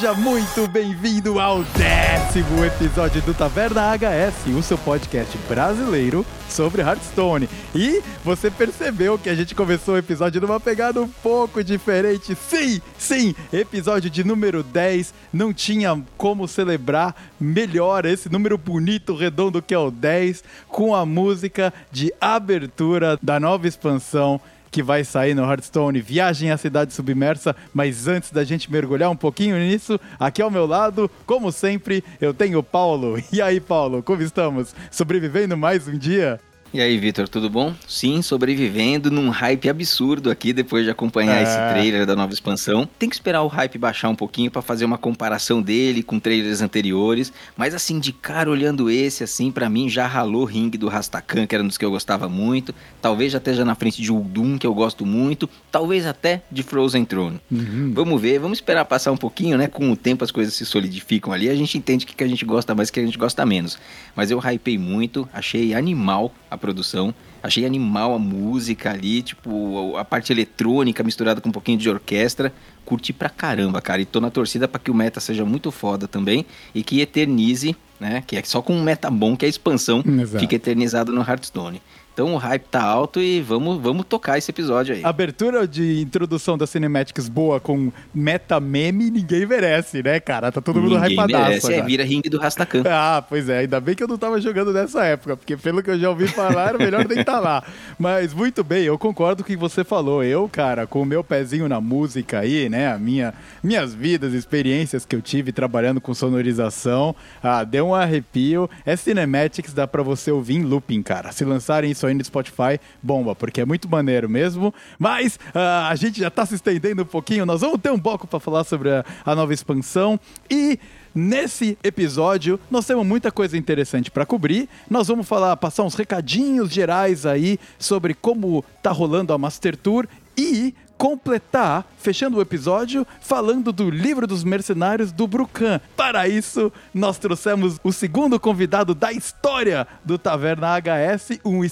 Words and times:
seja 0.00 0.14
muito 0.14 0.66
bem-vindo 0.66 1.38
ao 1.38 1.62
décimo 1.62 2.64
episódio 2.64 3.20
do 3.20 3.34
Taverna 3.34 3.94
HS, 3.94 4.46
o 4.56 4.62
seu 4.62 4.78
podcast 4.78 5.36
brasileiro 5.46 6.24
sobre 6.48 6.80
Hearthstone. 6.80 7.46
E 7.74 8.02
você 8.24 8.50
percebeu 8.50 9.18
que 9.18 9.28
a 9.28 9.34
gente 9.34 9.54
começou 9.54 9.96
o 9.96 9.98
episódio 9.98 10.40
numa 10.40 10.58
pegada 10.58 11.02
um 11.02 11.08
pouco 11.08 11.62
diferente. 11.62 12.34
Sim, 12.34 12.80
sim, 12.96 13.34
episódio 13.52 14.08
de 14.08 14.24
número 14.24 14.62
10. 14.62 15.12
Não 15.30 15.52
tinha 15.52 16.02
como 16.16 16.48
celebrar 16.48 17.14
melhor 17.38 18.06
esse 18.06 18.32
número 18.32 18.56
bonito, 18.56 19.14
redondo 19.14 19.60
que 19.60 19.74
é 19.74 19.78
o 19.78 19.90
10, 19.90 20.42
com 20.66 20.94
a 20.94 21.04
música 21.04 21.74
de 21.92 22.10
abertura 22.18 23.18
da 23.22 23.38
nova 23.38 23.68
expansão 23.68 24.40
que 24.70 24.82
vai 24.82 25.04
sair 25.04 25.34
no 25.34 25.42
Hearthstone, 25.42 26.00
Viagem 26.00 26.50
à 26.50 26.56
Cidade 26.56 26.92
Submersa. 26.92 27.56
Mas 27.74 28.06
antes 28.06 28.30
da 28.30 28.44
gente 28.44 28.70
mergulhar 28.70 29.10
um 29.10 29.16
pouquinho 29.16 29.56
nisso, 29.58 29.98
aqui 30.18 30.40
ao 30.40 30.50
meu 30.50 30.66
lado, 30.66 31.10
como 31.26 31.50
sempre, 31.50 32.04
eu 32.20 32.32
tenho 32.32 32.58
o 32.58 32.62
Paulo. 32.62 33.20
E 33.32 33.40
aí, 33.40 33.60
Paulo, 33.60 34.02
como 34.02 34.22
estamos? 34.22 34.74
Sobrevivendo 34.90 35.56
mais 35.56 35.86
um 35.86 35.96
dia? 35.96 36.40
E 36.72 36.80
aí, 36.80 36.96
Vitor, 36.98 37.28
tudo 37.28 37.50
bom? 37.50 37.74
Sim, 37.88 38.22
sobrevivendo 38.22 39.10
num 39.10 39.28
hype 39.28 39.68
absurdo 39.68 40.30
aqui 40.30 40.52
depois 40.52 40.84
de 40.84 40.90
acompanhar 40.90 41.40
é. 41.40 41.42
esse 41.42 41.56
trailer 41.72 42.06
da 42.06 42.14
nova 42.14 42.32
expansão. 42.32 42.88
Tem 42.96 43.08
que 43.08 43.16
esperar 43.16 43.42
o 43.42 43.48
hype 43.48 43.76
baixar 43.76 44.08
um 44.08 44.14
pouquinho 44.14 44.52
para 44.52 44.62
fazer 44.62 44.84
uma 44.84 44.96
comparação 44.96 45.60
dele 45.60 46.00
com 46.00 46.20
trailers 46.20 46.62
anteriores, 46.62 47.32
mas 47.56 47.74
assim, 47.74 47.98
de 47.98 48.12
cara 48.12 48.48
olhando 48.48 48.88
esse, 48.88 49.24
assim, 49.24 49.50
para 49.50 49.68
mim 49.68 49.88
já 49.88 50.06
ralou 50.06 50.44
ringue 50.44 50.78
do 50.78 50.86
Rastakan, 50.86 51.44
que 51.44 51.56
era 51.56 51.64
um 51.64 51.66
dos 51.66 51.76
que 51.76 51.84
eu 51.84 51.90
gostava 51.90 52.28
muito, 52.28 52.72
talvez 53.02 53.32
já 53.32 53.38
esteja 53.38 53.64
na 53.64 53.74
frente 53.74 54.00
de 54.00 54.12
Uldum, 54.12 54.56
que 54.56 54.66
eu 54.66 54.72
gosto 54.72 55.04
muito, 55.04 55.50
talvez 55.72 56.06
até 56.06 56.40
de 56.52 56.62
Frozen 56.62 57.04
Throne. 57.04 57.40
Uhum. 57.50 57.90
Vamos 57.92 58.22
ver, 58.22 58.38
vamos 58.38 58.58
esperar 58.58 58.84
passar 58.84 59.10
um 59.10 59.16
pouquinho, 59.16 59.58
né? 59.58 59.66
Com 59.66 59.90
o 59.90 59.96
tempo 59.96 60.22
as 60.22 60.30
coisas 60.30 60.54
se 60.54 60.64
solidificam 60.64 61.32
ali, 61.32 61.48
a 61.48 61.54
gente 61.56 61.76
entende 61.76 62.04
o 62.04 62.08
que 62.08 62.22
a 62.22 62.28
gente 62.28 62.44
gosta 62.44 62.76
mais 62.76 62.88
e 62.88 62.90
o 62.90 62.94
que 62.94 63.00
a 63.00 63.04
gente 63.04 63.18
gosta 63.18 63.44
menos. 63.44 63.76
Mas 64.14 64.30
eu 64.30 64.38
hypei 64.38 64.78
muito, 64.78 65.28
achei 65.32 65.74
animal 65.74 66.32
a 66.48 66.59
produção. 66.60 67.14
Achei 67.42 67.64
animal 67.64 68.14
a 68.14 68.18
música 68.18 68.90
ali, 68.90 69.22
tipo, 69.22 69.96
a 69.96 70.04
parte 70.04 70.32
eletrônica 70.32 71.02
misturada 71.02 71.40
com 71.40 71.48
um 71.48 71.52
pouquinho 71.52 71.78
de 71.78 71.88
orquestra. 71.88 72.52
Curti 72.84 73.12
pra 73.12 73.28
caramba, 73.28 73.80
cara. 73.80 74.02
E 74.02 74.04
tô 74.04 74.20
na 74.20 74.30
torcida 74.30 74.68
para 74.68 74.78
que 74.78 74.90
o 74.90 74.94
meta 74.94 75.20
seja 75.20 75.44
muito 75.44 75.70
foda 75.70 76.06
também 76.06 76.44
e 76.74 76.82
que 76.82 77.00
eternize, 77.00 77.74
né? 77.98 78.22
Que 78.26 78.36
é 78.36 78.42
só 78.42 78.60
com 78.60 78.74
um 78.74 78.82
meta 78.82 79.10
bom 79.10 79.36
que 79.36 79.46
a 79.46 79.48
expansão 79.48 80.02
Exato. 80.06 80.40
fica 80.40 80.54
eternizado 80.54 81.12
no 81.12 81.22
Hearthstone. 81.22 81.80
Então 82.12 82.34
o 82.34 82.36
hype 82.36 82.64
tá 82.64 82.82
alto 82.82 83.20
e 83.20 83.40
vamos, 83.40 83.80
vamos 83.80 84.04
tocar 84.04 84.36
esse 84.36 84.50
episódio 84.50 84.94
aí. 84.94 85.04
Abertura 85.04 85.66
de 85.66 86.00
introdução 86.00 86.58
da 86.58 86.66
Cinematics 86.66 87.28
boa 87.28 87.60
com 87.60 87.92
meta 88.12 88.58
meme, 88.60 89.10
ninguém 89.10 89.46
merece, 89.46 90.02
né, 90.02 90.18
cara? 90.20 90.50
Tá 90.50 90.60
todo 90.60 90.80
mundo 90.80 90.96
ninguém 90.96 91.12
hypadaço. 91.12 91.44
Merece, 91.44 91.74
é, 91.74 91.82
vira 91.82 92.04
ringue 92.04 92.28
do 92.28 92.38
Rastakan. 92.38 92.82
Ah, 92.92 93.22
pois 93.26 93.48
é, 93.48 93.60
ainda 93.60 93.80
bem 93.80 93.94
que 93.94 94.02
eu 94.02 94.08
não 94.08 94.18
tava 94.18 94.40
jogando 94.40 94.72
nessa 94.72 95.04
época, 95.04 95.36
porque 95.36 95.56
pelo 95.56 95.82
que 95.82 95.90
eu 95.90 95.98
já 95.98 96.10
ouvi 96.10 96.26
falar, 96.26 96.70
era 96.70 96.78
melhor 96.82 97.06
nem 97.06 97.20
estar 97.20 97.34
tá 97.34 97.40
lá. 97.40 97.64
Mas 97.98 98.34
muito 98.34 98.64
bem, 98.64 98.82
eu 98.82 98.98
concordo 98.98 99.42
com 99.42 99.46
o 99.48 99.52
que 99.52 99.56
você 99.56 99.84
falou. 99.84 100.24
Eu, 100.24 100.48
cara, 100.48 100.86
com 100.86 101.00
o 101.00 101.06
meu 101.06 101.22
pezinho 101.22 101.68
na 101.68 101.80
música 101.80 102.40
aí, 102.40 102.68
né, 102.68 102.92
a 102.92 102.98
minha, 102.98 103.32
minhas 103.62 103.94
vidas, 103.94 104.34
experiências 104.34 105.06
que 105.06 105.14
eu 105.14 105.22
tive 105.22 105.52
trabalhando 105.52 106.00
com 106.00 106.12
sonorização, 106.12 107.14
ah, 107.42 107.62
deu 107.64 107.88
um 107.88 107.94
arrepio. 107.94 108.68
É 108.84 108.96
Cinematics, 108.96 109.72
dá 109.72 109.86
pra 109.86 110.02
você 110.02 110.30
ouvir 110.30 110.56
em 110.56 110.62
looping, 110.62 111.02
cara. 111.02 111.32
Se 111.32 111.44
lançarem 111.44 111.90
isso 111.90 111.99
aí 112.06 112.14
no 112.14 112.24
Spotify, 112.24 112.80
bomba, 113.02 113.34
porque 113.34 113.60
é 113.60 113.64
muito 113.64 113.88
maneiro 113.88 114.28
mesmo. 114.28 114.72
Mas 114.98 115.36
uh, 115.36 115.88
a 115.88 115.94
gente 115.96 116.20
já 116.20 116.28
está 116.28 116.44
se 116.44 116.54
estendendo 116.54 117.02
um 117.02 117.06
pouquinho, 117.06 117.46
nós 117.46 117.60
vamos 117.60 117.80
ter 117.80 117.90
um 117.90 117.98
bloco 117.98 118.26
para 118.26 118.40
falar 118.40 118.64
sobre 118.64 118.90
a, 118.90 119.04
a 119.24 119.34
nova 119.34 119.52
expansão 119.52 120.18
e. 120.50 120.78
Nesse 121.12 121.76
episódio, 121.82 122.60
nós 122.70 122.86
temos 122.86 123.04
muita 123.04 123.32
coisa 123.32 123.58
interessante 123.58 124.12
para 124.12 124.24
cobrir. 124.24 124.68
Nós 124.88 125.08
vamos 125.08 125.26
falar, 125.26 125.56
passar 125.56 125.82
uns 125.82 125.96
recadinhos 125.96 126.70
gerais 126.70 127.26
aí 127.26 127.58
sobre 127.80 128.14
como 128.14 128.64
tá 128.80 128.92
rolando 128.92 129.32
a 129.32 129.38
Master 129.38 129.76
Tour 129.76 130.06
e 130.38 130.72
completar, 131.00 131.90
fechando 131.96 132.36
o 132.36 132.42
episódio, 132.42 133.06
falando 133.22 133.72
do 133.72 133.88
livro 133.88 134.26
dos 134.26 134.44
mercenários 134.44 135.10
do 135.10 135.26
Brucan. 135.26 135.80
Para 135.96 136.28
isso, 136.28 136.70
nós 136.92 137.16
trouxemos 137.16 137.80
o 137.82 137.90
segundo 137.90 138.38
convidado 138.38 138.94
da 138.94 139.10
história 139.10 139.88
do 140.04 140.18
Taverna 140.18 140.76
HS, 140.78 141.40
um 141.42 141.64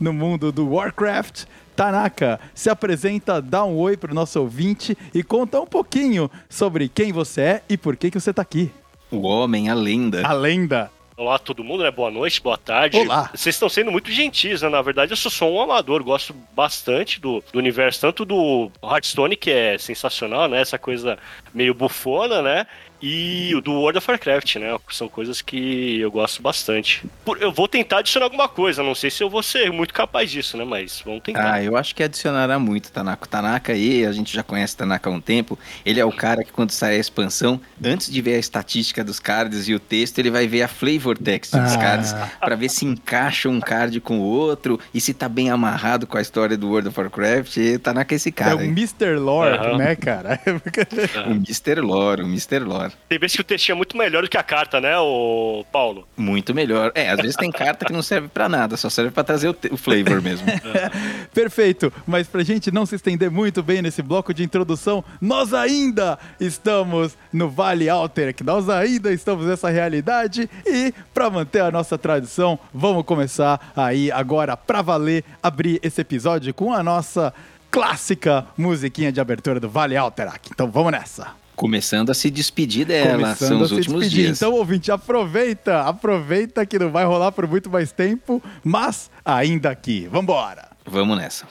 no 0.00 0.12
mundo 0.12 0.50
do 0.50 0.68
Warcraft. 0.68 1.44
Tanaka, 1.76 2.40
se 2.54 2.70
apresenta, 2.70 3.40
dá 3.40 3.64
um 3.64 3.76
oi 3.76 3.96
para 3.96 4.10
o 4.10 4.14
nosso 4.14 4.40
ouvinte 4.40 4.96
e 5.12 5.22
conta 5.22 5.60
um 5.60 5.66
pouquinho 5.66 6.30
sobre 6.48 6.88
quem 6.88 7.12
você 7.12 7.40
é 7.40 7.62
e 7.68 7.76
por 7.76 7.96
que, 7.96 8.10
que 8.10 8.18
você 8.18 8.30
está 8.30 8.40
aqui. 8.42 8.70
O 9.10 9.22
homem, 9.22 9.68
a 9.68 9.74
lenda. 9.74 10.26
A 10.26 10.32
lenda. 10.32 10.90
Olá 11.18 11.38
todo 11.38 11.64
mundo, 11.64 11.82
né? 11.82 11.90
Boa 11.90 12.10
noite, 12.10 12.42
boa 12.42 12.58
tarde. 12.58 12.98
Olá. 12.98 13.30
Vocês 13.34 13.54
estão 13.54 13.70
sendo 13.70 13.90
muito 13.90 14.10
gentis, 14.10 14.60
né? 14.60 14.68
Na 14.68 14.82
verdade, 14.82 15.12
eu 15.12 15.16
sou 15.16 15.30
só 15.30 15.50
um 15.50 15.58
amador, 15.58 16.04
gosto 16.04 16.34
bastante 16.54 17.18
do, 17.18 17.42
do 17.50 17.58
universo, 17.58 18.02
tanto 18.02 18.22
do 18.24 18.70
Hearthstone, 18.84 19.34
que 19.34 19.50
é 19.50 19.78
sensacional, 19.78 20.46
né? 20.46 20.60
Essa 20.60 20.78
coisa 20.78 21.18
meio 21.54 21.72
bufona, 21.72 22.42
né? 22.42 22.66
E 23.00 23.54
o 23.54 23.60
do 23.60 23.72
World 23.72 23.98
of 23.98 24.10
Warcraft, 24.10 24.56
né? 24.56 24.76
São 24.90 25.08
coisas 25.08 25.42
que 25.42 26.00
eu 26.00 26.10
gosto 26.10 26.42
bastante. 26.42 27.04
Eu 27.40 27.52
vou 27.52 27.68
tentar 27.68 27.98
adicionar 27.98 28.26
alguma 28.26 28.48
coisa, 28.48 28.82
não 28.82 28.94
sei 28.94 29.10
se 29.10 29.22
eu 29.22 29.28
vou 29.28 29.42
ser 29.42 29.70
muito 29.70 29.92
capaz 29.92 30.30
disso, 30.30 30.56
né? 30.56 30.64
Mas 30.64 31.02
vamos 31.04 31.22
tentar. 31.22 31.54
Ah, 31.54 31.62
eu 31.62 31.76
acho 31.76 31.94
que 31.94 32.02
adicionará 32.02 32.58
muito, 32.58 32.90
Tanaka. 32.90 33.26
Tanaka 33.26 33.72
aí, 33.72 34.04
a 34.04 34.12
gente 34.12 34.32
já 34.32 34.42
conhece 34.42 34.76
Tanaka 34.76 35.10
há 35.10 35.12
um 35.12 35.20
tempo. 35.20 35.58
Ele 35.84 36.00
é 36.00 36.04
o 36.04 36.12
cara 36.12 36.42
que 36.42 36.52
quando 36.52 36.70
sai 36.70 36.96
a 36.96 36.98
expansão, 36.98 37.60
antes 37.84 38.10
de 38.10 38.20
ver 38.22 38.34
a 38.34 38.38
estatística 38.38 39.04
dos 39.04 39.20
cards 39.20 39.68
e 39.68 39.74
o 39.74 39.80
texto, 39.80 40.18
ele 40.18 40.30
vai 40.30 40.46
ver 40.46 40.62
a 40.62 40.68
flavor 40.68 41.18
text 41.18 41.52
dos 41.52 41.74
ah. 41.74 41.78
cards 41.78 42.14
para 42.40 42.56
ver 42.56 42.68
se 42.68 42.84
encaixa 42.84 43.48
um 43.48 43.60
card 43.60 44.00
com 44.00 44.20
o 44.20 44.22
outro 44.22 44.80
e 44.94 45.00
se 45.00 45.12
tá 45.12 45.28
bem 45.28 45.50
amarrado 45.50 46.06
com 46.06 46.16
a 46.16 46.22
história 46.22 46.56
do 46.56 46.68
World 46.68 46.88
of 46.88 46.98
Warcraft. 46.98 47.56
E 47.56 47.78
Tanaka 47.78 48.14
é 48.14 48.16
esse 48.16 48.32
cara. 48.32 48.52
É 48.52 48.54
o 48.54 48.60
Mr. 48.62 49.16
Lore, 49.16 49.58
uhum. 49.58 49.76
né, 49.76 49.96
cara? 49.96 50.40
o 51.26 51.30
Mr. 51.32 51.80
Lore, 51.80 52.22
o 52.22 52.26
Mr. 52.26 52.60
Lore. 52.60 52.85
Tem 53.08 53.18
vezes 53.18 53.36
que 53.36 53.40
o 53.40 53.44
texto 53.44 53.70
é 53.70 53.74
muito 53.74 53.96
melhor 53.96 54.22
do 54.22 54.28
que 54.28 54.36
a 54.36 54.42
carta, 54.42 54.80
né, 54.80 54.96
o 54.98 55.64
Paulo? 55.72 56.06
Muito 56.16 56.54
melhor. 56.54 56.92
É, 56.94 57.10
às 57.10 57.20
vezes 57.20 57.36
tem 57.36 57.50
carta 57.50 57.84
que 57.84 57.92
não 57.92 58.02
serve 58.02 58.28
para 58.28 58.48
nada, 58.48 58.76
só 58.76 58.88
serve 58.88 59.10
para 59.10 59.24
trazer 59.24 59.48
o, 59.48 59.56
o, 59.70 59.76
flavor 59.76 60.20
mesmo. 60.22 60.46
Perfeito. 61.32 61.92
Mas 62.06 62.26
pra 62.26 62.42
gente 62.42 62.70
não 62.70 62.86
se 62.86 62.94
estender 62.94 63.30
muito 63.30 63.62
bem 63.62 63.82
nesse 63.82 64.02
bloco 64.02 64.32
de 64.32 64.42
introdução, 64.44 65.04
nós 65.20 65.52
ainda 65.54 66.18
estamos 66.40 67.16
no 67.32 67.48
Vale 67.48 67.88
Alter, 67.88 68.34
que 68.34 68.44
nós 68.44 68.68
ainda 68.68 69.12
estamos 69.12 69.46
nessa 69.46 69.70
realidade 69.70 70.48
e 70.64 70.92
para 71.12 71.30
manter 71.30 71.60
a 71.60 71.70
nossa 71.70 71.96
tradição, 71.98 72.58
vamos 72.72 73.04
começar 73.04 73.72
aí 73.76 74.10
agora 74.10 74.56
para 74.56 74.82
valer 74.82 75.24
abrir 75.42 75.80
esse 75.82 76.00
episódio 76.00 76.52
com 76.52 76.72
a 76.72 76.82
nossa 76.82 77.32
clássica 77.70 78.46
musiquinha 78.56 79.12
de 79.12 79.20
abertura 79.20 79.60
do 79.60 79.68
Vale 79.68 79.96
Alterac. 79.96 80.48
Então 80.50 80.70
vamos 80.70 80.92
nessa. 80.92 81.45
Começando 81.56 82.10
a 82.10 82.14
se 82.14 82.30
despedir 82.30 82.86
dela, 82.86 83.12
Começando 83.12 83.48
são 83.48 83.60
os 83.62 83.72
últimos 83.72 84.00
despedir. 84.02 84.24
dias. 84.26 84.38
Então, 84.38 84.52
ouvinte, 84.52 84.92
aproveita, 84.92 85.80
aproveita 85.80 86.66
que 86.66 86.78
não 86.78 86.90
vai 86.90 87.04
rolar 87.06 87.32
por 87.32 87.48
muito 87.48 87.70
mais 87.70 87.90
tempo, 87.90 88.42
mas 88.62 89.10
ainda 89.24 89.70
aqui. 89.70 90.06
Vambora! 90.06 90.68
Vamos 90.84 91.16
nessa. 91.16 91.46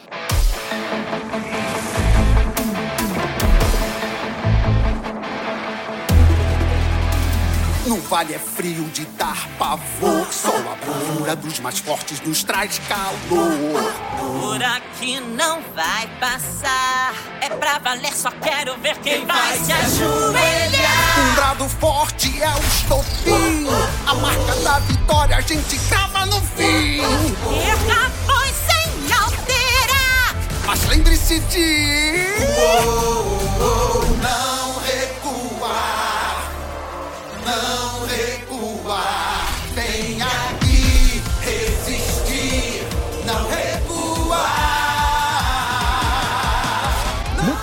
No 7.85 7.97
vale 8.01 8.33
é 8.33 8.39
frio 8.39 8.83
de 8.85 9.05
dar 9.05 9.47
pavor. 9.59 10.27
Só 10.31 10.49
a 10.49 10.75
bravura 10.75 11.35
dos 11.35 11.59
mais 11.59 11.77
fortes 11.77 12.19
nos 12.21 12.43
traz 12.43 12.79
calor. 12.87 13.93
Por 14.41 14.63
aqui 14.63 15.19
não 15.19 15.61
vai 15.75 16.07
passar. 16.19 17.13
É 17.41 17.49
pra 17.49 17.77
valer, 17.77 18.15
só 18.15 18.31
quero 18.31 18.75
ver 18.79 18.97
quem, 18.97 19.19
quem 19.19 19.25
vai, 19.27 19.37
vai 19.37 19.59
se 19.59 19.71
ajoelhar. 19.71 21.19
Um 21.19 21.35
brado 21.35 21.69
forte 21.69 22.41
é 22.41 22.49
o 22.49 22.59
estopim. 22.59 23.67
A 24.07 24.15
marca 24.15 24.55
da 24.63 24.79
vitória 24.79 25.37
a 25.37 25.41
gente 25.41 25.77
crava 25.87 26.25
no 26.25 26.41
fim. 26.41 27.01
Erra 27.01 28.09
foi 28.25 28.47
sem 28.47 29.13
alterar. 29.13 30.35
Mas 30.65 30.83
lembre-se 30.87 31.39
de. 31.39 32.04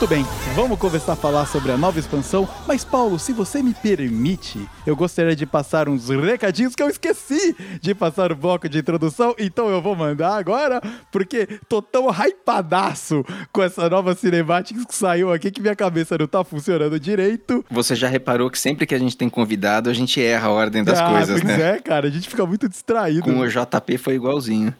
Muito 0.02 0.16
bem, 0.16 0.26
vamos 0.56 0.80
começar 0.80 1.12
a 1.12 1.16
falar 1.16 1.46
sobre 1.46 1.70
a 1.70 1.76
nova 1.76 1.96
expansão. 1.96 2.48
Mas, 2.66 2.84
Paulo, 2.84 3.20
se 3.20 3.32
você 3.32 3.62
me 3.62 3.72
permite, 3.72 4.68
eu 4.84 4.96
gostaria 4.96 5.36
de 5.36 5.46
passar 5.46 5.88
uns 5.88 6.08
recadinhos 6.08 6.74
que 6.74 6.82
eu 6.82 6.88
esqueci 6.88 7.54
de 7.80 7.94
passar 7.94 8.32
o 8.32 8.34
bloco 8.34 8.68
de 8.68 8.80
introdução. 8.80 9.32
Então 9.38 9.68
eu 9.68 9.80
vou 9.80 9.94
mandar 9.94 10.34
agora, 10.34 10.82
porque 11.12 11.46
tô 11.68 11.80
tão 11.80 12.08
hypadaço 12.10 13.24
com 13.52 13.62
essa 13.62 13.88
nova 13.88 14.12
cinemática 14.16 14.84
que 14.84 14.92
saiu 14.92 15.32
aqui 15.32 15.52
que 15.52 15.60
minha 15.60 15.76
cabeça 15.76 16.18
não 16.18 16.26
tá 16.26 16.42
funcionando 16.42 16.98
direito. 16.98 17.64
Você 17.70 17.94
já 17.94 18.08
reparou 18.08 18.50
que 18.50 18.58
sempre 18.58 18.86
que 18.86 18.96
a 18.96 18.98
gente 18.98 19.16
tem 19.16 19.28
convidado, 19.28 19.88
a 19.88 19.94
gente 19.94 20.20
erra 20.20 20.48
a 20.48 20.50
ordem 20.50 20.82
das 20.82 20.98
ah, 20.98 21.10
coisas, 21.10 21.40
pois 21.40 21.56
né? 21.56 21.76
é, 21.76 21.78
cara, 21.78 22.08
a 22.08 22.10
gente 22.10 22.28
fica 22.28 22.44
muito 22.44 22.68
distraído. 22.68 23.22
Com 23.22 23.38
o 23.38 23.48
JP 23.48 23.98
foi 23.98 24.16
igualzinho. 24.16 24.74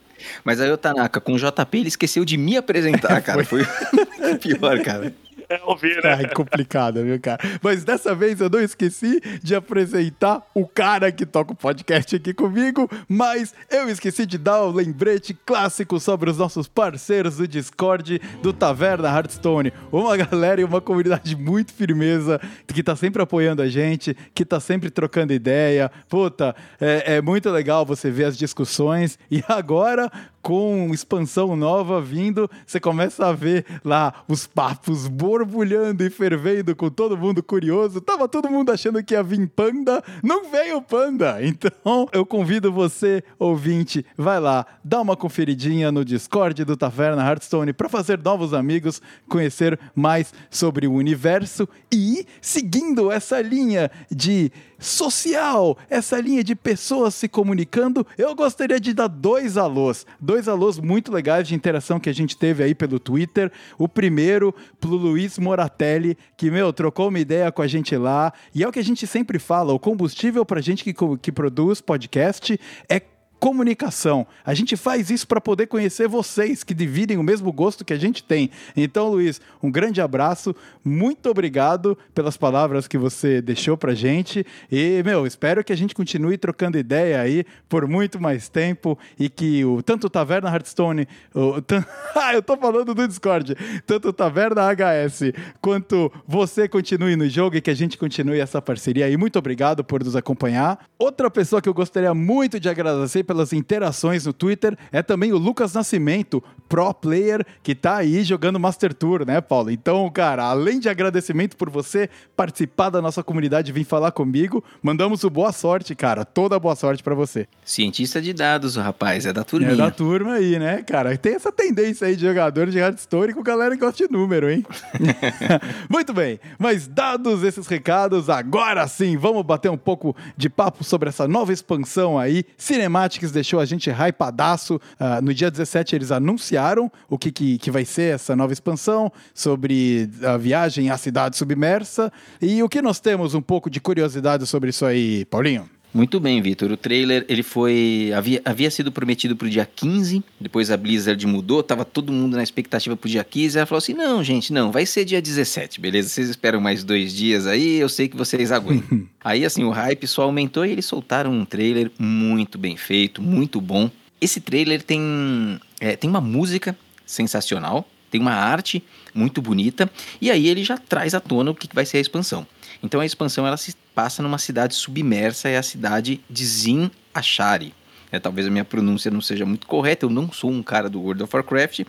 Mas 0.45 0.61
aí 0.61 0.71
o 0.71 0.77
Tanaka, 0.77 1.21
com 1.21 1.33
o 1.33 1.39
JP, 1.39 1.79
ele 1.79 1.89
esqueceu 1.89 2.25
de 2.25 2.37
me 2.37 2.57
apresentar, 2.57 3.21
cara. 3.23 3.45
Foi 3.45 3.65
pior, 4.41 4.81
cara. 4.83 5.15
É 5.53 5.61
ouvir, 5.67 6.03
né? 6.03 6.15
Ai, 6.15 6.29
complicado, 6.31 7.03
viu, 7.03 7.21
cara? 7.21 7.39
Mas 7.61 7.85
dessa 7.85 8.15
vez 8.15 8.41
eu 8.41 8.49
não 8.49 8.61
esqueci 8.61 9.21
de 9.43 9.55
apresentar 9.55 10.43
o 10.55 10.67
cara 10.67 11.13
que 11.13 11.27
toca 11.27 11.53
o 11.53 11.55
podcast 11.55 12.17
aqui 12.17 12.33
comigo, 12.33 12.89
mas 13.07 13.55
eu 13.71 13.87
esqueci 13.91 14.25
de 14.25 14.39
dar 14.39 14.63
o 14.63 14.71
um 14.71 14.73
lembrete 14.73 15.35
clássico 15.45 16.01
sobre 16.01 16.31
os 16.31 16.39
nossos 16.39 16.69
parceiros 16.69 17.37
do 17.37 17.47
Discord 17.47 18.19
do 18.43 18.51
Taverna 18.55 19.09
Hearthstone. 19.09 19.75
Uma 19.93 20.17
galera 20.17 20.63
e 20.63 20.65
uma 20.65 20.81
comunidade 20.81 21.37
muito 21.37 21.75
firmeza 21.75 22.41
que 22.67 22.83
tá 22.83 22.97
sempre 22.97 23.21
apoiando 23.21 23.61
a 23.61 23.69
gente, 23.69 24.17
que 24.35 24.47
tá 24.47 24.59
sempre 24.59 24.89
trocando 24.89 25.35
ideia. 25.35 25.91
Puta, 26.09 26.57
é, 26.81 27.17
é 27.17 27.21
muito 27.21 27.51
legal 27.51 27.85
você 27.85 28.11
ver 28.11 28.25
as 28.25 28.39
discussões 28.39 29.19
e 29.31 29.45
agora 29.47 30.11
com 30.43 30.91
expansão 30.93 31.57
nova 31.57 32.01
vindo, 32.01 32.51
você 32.67 32.81
começa 32.81 33.27
a 33.27 33.33
ver 33.33 33.65
lá 33.85 34.25
os 34.29 34.47
papos 34.47 35.07
borbulhando 35.07 36.05
e 36.05 36.11
fervendo 36.11 36.75
com 36.75 36.91
todo 36.91 37.17
mundo 37.17 37.43
curioso. 37.43 38.01
Tava 38.01 38.29
todo 38.29 38.51
mundo 38.51 38.73
achando 38.73 39.03
que 39.03 39.15
ia 39.15 39.23
vir 39.23 39.49
panda, 39.49 40.03
não 40.23 40.51
veio 40.51 40.83
panda. 40.83 41.39
Então, 41.63 42.09
eu 42.13 42.25
convido 42.27 42.73
você, 42.73 43.23
ouvinte, 43.39 44.05
vai 44.17 44.41
lá, 44.41 44.67
dá 44.83 45.01
uma 45.01 45.17
conferidinha 45.17 45.93
no 45.93 46.05
Discord 46.05 46.65
do 46.65 46.77
Taverna 46.77 47.23
Hearthstone 47.23 47.73
para 47.73 47.89
fazer 47.89 48.19
novos 48.19 48.55
amigos, 48.55 49.01
conhecer 49.29 49.79
mais 49.95 50.33
sobre 50.51 50.87
o 50.87 50.93
universo 50.93 51.69
e 51.93 52.27
seguindo 52.41 53.13
essa 53.13 53.41
linha 53.41 53.91
de 54.11 54.51
social, 54.83 55.79
essa 55.89 56.21
linha 56.21 56.43
de 56.43 56.55
pessoas 56.55 57.15
se 57.15 57.29
comunicando, 57.29 58.07
eu 58.19 58.35
gostaria 58.35 58.81
de 58.81 58.93
dar 58.93 59.07
dois 59.07 59.57
alôs, 59.57 60.05
dois 60.21 60.49
alôs 60.49 60.79
muito 60.79 61.13
legais 61.13 61.47
de 61.47 61.55
interação 61.55 62.01
que 62.01 62.11
a 62.11 62.15
gente 62.15 62.37
teve 62.37 62.63
aí 62.63 62.75
pelo 62.75 62.99
Twitter. 62.99 63.51
O 63.79 63.89
primeiro 63.89 64.55
pro 64.81 64.91
Luiz 64.91 65.39
Moratelli, 65.39 66.19
que, 66.37 66.51
meu, 66.51 66.73
trocou 66.73 67.09
uma 67.09 67.19
ideia 67.19 67.51
com 67.53 67.63
a 67.63 67.67
gente 67.67 67.97
lá, 67.97 68.33
e 68.55 68.63
é 68.63 68.69
o 68.69 68.73
que 68.73 68.81
a 68.81 68.85
gente 68.85 69.07
sempre 69.07 69.39
fala, 69.39 69.73
o 69.73 69.79
combustível 69.79 70.45
pra 70.45 70.61
gente 70.61 70.85
que, 70.85 70.95
que 71.21 71.33
produz 71.33 71.81
podcast 71.81 72.59
é 72.89 73.01
comunicação. 73.43 74.25
A 74.45 74.55
gente 74.55 74.77
faz 74.77 75.11
isso 75.11 75.27
para 75.27 75.41
poder 75.41 75.67
conhecer 75.67 76.07
vocês 76.07 76.63
que 76.63 76.73
dividem 76.73 77.19
o 77.19 77.25
mesmo 77.25 77.53
gosto 77.53 77.85
que 77.85 77.93
a 77.93 77.99
gente 77.99 78.23
tem. 78.23 78.49
Então, 78.77 79.09
Luiz, 79.09 79.41
um 79.61 79.69
grande 79.69 80.01
abraço, 80.01 80.55
muito 80.85 81.29
obrigado 81.29 81.99
pelas 82.15 82.37
palavras 82.37 82.87
que 82.87 82.97
você 82.97 83.43
deixou 83.43 83.77
pra 83.77 83.95
gente 83.95 84.47
e, 84.71 85.03
meu, 85.05 85.27
espero 85.27 85.65
que 85.65 85.73
a 85.73 85.77
gente 85.77 85.93
continue 85.93 86.39
trocando 86.39 86.79
ideia 86.79 87.21
aí 87.21 87.45
por 87.69 87.89
muito 87.89 88.21
mais 88.21 88.49
tempo 88.49 88.97
e 89.19 89.29
que 89.29 89.65
o 89.65 89.83
tanto 89.83 90.07
o 90.07 90.11
Taverna 90.11 90.49
Hearthstone, 90.49 91.09
o, 91.35 91.55
ah, 92.15 92.35
eu 92.35 92.43
tô 92.45 92.57
falando 92.57 92.95
do 92.95 93.09
Discord, 93.09 93.57
tanto 93.85 94.11
o 94.11 94.13
Taverna 94.13 94.63
HS 94.73 95.33
quanto 95.61 96.13
você 96.29 96.69
continue 96.69 97.17
no 97.17 97.29
jogo 97.29 97.57
e 97.57 97.61
que 97.61 97.71
a 97.71 97.75
gente 97.75 97.99
continue 97.99 98.39
essa 98.39 98.63
parceria 98.63 99.07
aí. 99.07 99.17
Muito 99.17 99.37
obrigado 99.37 99.83
por 99.83 100.05
nos 100.05 100.15
acompanhar. 100.15 100.87
Outra 100.97 101.29
pessoa 101.29 101.61
que 101.61 101.69
eu 101.69 101.75
gostaria 101.75 102.15
muito 102.15 102.61
de 102.61 102.69
agradecer 102.69 103.25
pelas 103.33 103.55
interações 103.55 104.27
no 104.27 104.33
Twitter 104.35 104.77
é 104.93 105.03
também 105.03 105.33
o 105.33 105.39
Lucas 105.39 105.73
Nascimento, 105.73 106.45
pro 106.69 106.93
player, 106.95 107.45
que 107.63 107.75
tá 107.75 107.97
aí 107.97 108.23
jogando 108.23 108.59
Master 108.59 108.95
Tour, 108.95 109.27
né, 109.27 109.41
Paulo? 109.41 109.71
Então, 109.71 110.09
cara, 110.11 110.45
além 110.45 110.79
de 110.81 110.89
agradecimento 110.89 111.57
por 111.57 111.69
você 111.69 112.09
participar 112.37 112.89
da 112.89 113.03
nossa 113.03 113.23
comunidade 113.23 113.71
e 113.71 113.73
vir 113.75 113.85
falar 113.85 114.11
comigo, 114.11 114.63
mandamos 114.83 115.25
o 115.25 115.31
boa 115.31 115.53
sorte, 115.53 115.95
cara. 115.95 116.25
Toda 116.25 116.59
boa 116.59 116.75
sorte 116.75 117.03
para 117.03 117.15
você. 117.15 117.47
Cientista 117.65 118.23
de 118.23 118.33
dados, 118.33 118.77
o 118.77 118.81
rapaz, 118.81 119.27
é 119.27 119.33
da 119.33 119.45
turminha. 119.45 119.73
É 119.73 119.77
da 119.77 119.91
turma 119.91 120.35
aí, 120.35 120.59
né, 120.59 120.83
cara? 120.83 121.17
Tem 121.17 121.35
essa 121.35 121.53
tendência 121.53 122.07
aí 122.07 122.17
de 122.17 122.23
jogador 122.27 122.69
de 122.69 122.79
Hearthstone 122.79 123.35
com 123.35 123.43
galera 123.43 123.75
que 123.75 123.81
gosta 123.81 124.07
de 124.07 124.13
número, 124.13 124.51
hein? 124.51 124.65
Muito 125.89 126.13
bem, 126.13 126.39
mas 126.59 126.87
dados 126.87 127.43
esses 127.43 127.67
recados, 127.67 128.31
agora 128.31 128.87
sim, 128.89 129.17
vamos 129.17 129.43
bater 129.43 129.71
um 129.71 129.77
pouco 129.77 130.15
de 130.37 130.49
papo 130.49 130.85
sobre 130.85 131.09
essa 131.09 131.27
nova 131.27 131.53
expansão 131.53 132.19
aí, 132.19 132.45
cinemática 132.57 133.22
deixou 133.31 133.61
a 133.61 133.65
gente 133.65 133.91
hypadaço. 133.91 134.77
Uh, 134.77 135.23
no 135.23 135.33
dia 135.33 135.51
17 135.51 135.95
eles 135.95 136.11
anunciaram 136.11 136.91
o 137.09 137.19
que, 137.19 137.31
que, 137.31 137.59
que, 137.59 137.71
vai 137.71 137.85
ser 137.85 138.15
essa 138.15 138.35
nova 138.35 138.53
expansão, 138.53 139.13
sobre 139.35 140.09
a 140.25 140.37
viagem 140.37 140.91
à 140.91 140.97
cidade 140.97 141.37
submersa. 141.37 142.13
E 142.41 142.63
o 142.63 142.69
que 142.69 142.83
nós 142.83 142.99
temos 143.01 143.35
um 143.35 143.43
pouco 143.43 143.71
de 143.71 143.81
curiosidade 143.81 144.47
sobre 144.47 144.71
isso 144.71 144.85
aí, 144.85 145.25
Paulinho? 145.27 145.69
Muito 145.95 146.19
bem, 146.19 146.41
Vitor. 146.41 146.73
O 146.73 146.77
trailer 146.77 147.25
ele 147.29 147.43
foi 147.43 148.11
havia, 148.17 148.41
havia 148.45 148.71
sido 148.71 148.91
prometido 148.91 149.37
para 149.37 149.47
o 149.47 149.51
dia 149.51 149.67
15, 149.67 150.25
depois 150.41 150.71
a 150.71 150.77
Blizzard 150.77 151.27
mudou, 151.27 151.63
tava 151.63 151.85
todo 151.85 152.11
mundo 152.11 152.35
na 152.37 152.43
expectativa 152.43 152.97
para 152.97 153.07
o 153.07 153.11
dia 153.11 153.23
15. 153.23 153.59
Ela 153.59 153.67
falou 153.67 153.79
assim: 153.79 153.93
não, 153.93 154.25
gente, 154.25 154.53
não, 154.53 154.73
vai 154.73 154.87
ser 154.87 155.05
dia 155.05 155.21
17, 155.21 155.81
beleza? 155.81 156.09
Vocês 156.09 156.31
esperam 156.31 156.61
mais 156.61 156.83
dois 156.83 157.13
dias 157.13 157.47
aí, 157.47 157.77
eu 157.77 157.89
sei 157.91 158.09
que 158.09 158.17
vocês 158.17 158.51
aguentam. 158.51 159.07
aí, 159.23 159.45
assim, 159.45 159.65
o 159.65 159.71
hype 159.71 160.07
só 160.07 160.23
aumentou 160.23 160.65
e 160.65 160.71
eles 160.71 160.87
soltaram 160.87 161.31
um 161.31 161.45
trailer 161.45 161.91
muito 161.99 162.57
bem 162.57 162.77
feito, 162.77 163.21
muito 163.21 163.61
bom. 163.61 163.91
Esse 164.19 164.41
trailer 164.41 164.83
tem, 164.83 165.61
é, 165.79 165.95
tem 165.95 166.09
uma 166.09 166.21
música 166.21 166.77
sensacional, 167.05 167.87
tem 168.11 168.21
uma 168.21 168.33
arte 168.33 168.83
muito 169.15 169.43
bonita, 169.43 169.91
e 170.21 170.31
aí 170.31 170.49
ele 170.49 170.65
já 170.65 170.79
traz 170.79 171.13
à 171.13 171.21
tona 171.21 171.51
o 171.51 171.55
que 171.55 171.69
vai 171.75 171.85
ser 171.85 171.99
a 171.99 172.01
expansão. 172.01 172.47
Então 172.83 173.01
a 173.01 173.07
expansão 173.07 173.47
ela 173.47 173.57
se 173.57 173.75
passa 173.95 174.23
numa 174.23 174.39
cidade 174.39 174.75
submersa, 174.75 175.49
é 175.49 175.57
a 175.57 175.63
cidade 175.63 176.21
de 176.29 176.45
Zin 176.45 176.91
Ashari. 177.15 177.75
É, 178.11 178.19
talvez 178.19 178.47
a 178.47 178.51
minha 178.51 178.65
pronúncia 178.65 179.11
não 179.11 179.23
seja 179.23 179.47
muito 179.47 179.67
correta, 179.67 180.05
eu 180.05 180.11
não 180.11 180.31
sou 180.31 180.51
um 180.51 180.63
cara 180.63 180.91
do 180.91 181.01
World 181.01 181.23
of 181.23 181.35
Warcraft, 181.35 181.81
uh, 181.81 181.87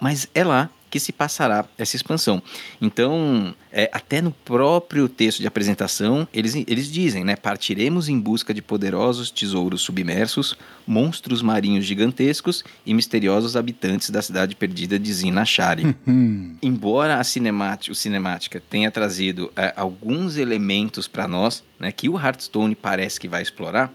mas 0.00 0.28
é 0.32 0.44
lá 0.44 0.70
que 0.94 1.00
se 1.00 1.10
passará 1.10 1.64
essa 1.76 1.96
expansão. 1.96 2.40
Então, 2.80 3.52
é, 3.72 3.90
até 3.92 4.22
no 4.22 4.30
próprio 4.30 5.08
texto 5.08 5.40
de 5.40 5.46
apresentação, 5.48 6.28
eles, 6.32 6.54
eles 6.54 6.86
dizem, 6.86 7.24
né? 7.24 7.34
Partiremos 7.34 8.08
em 8.08 8.16
busca 8.16 8.54
de 8.54 8.62
poderosos 8.62 9.28
tesouros 9.28 9.82
submersos, 9.82 10.56
monstros 10.86 11.42
marinhos 11.42 11.84
gigantescos 11.84 12.62
e 12.86 12.94
misteriosos 12.94 13.56
habitantes 13.56 14.08
da 14.08 14.22
cidade 14.22 14.54
perdida 14.54 14.96
de 14.96 15.12
Zinashari. 15.12 15.96
Embora 16.62 17.18
a 17.18 17.24
cinemática, 17.24 17.90
o 17.90 17.96
cinemática 17.96 18.62
tenha 18.70 18.88
trazido 18.88 19.52
é, 19.56 19.74
alguns 19.76 20.36
elementos 20.36 21.08
para 21.08 21.26
nós, 21.26 21.64
né, 21.76 21.90
que 21.90 22.08
o 22.08 22.16
Hearthstone 22.16 22.76
parece 22.76 23.18
que 23.18 23.26
vai 23.26 23.42
explorar, 23.42 23.92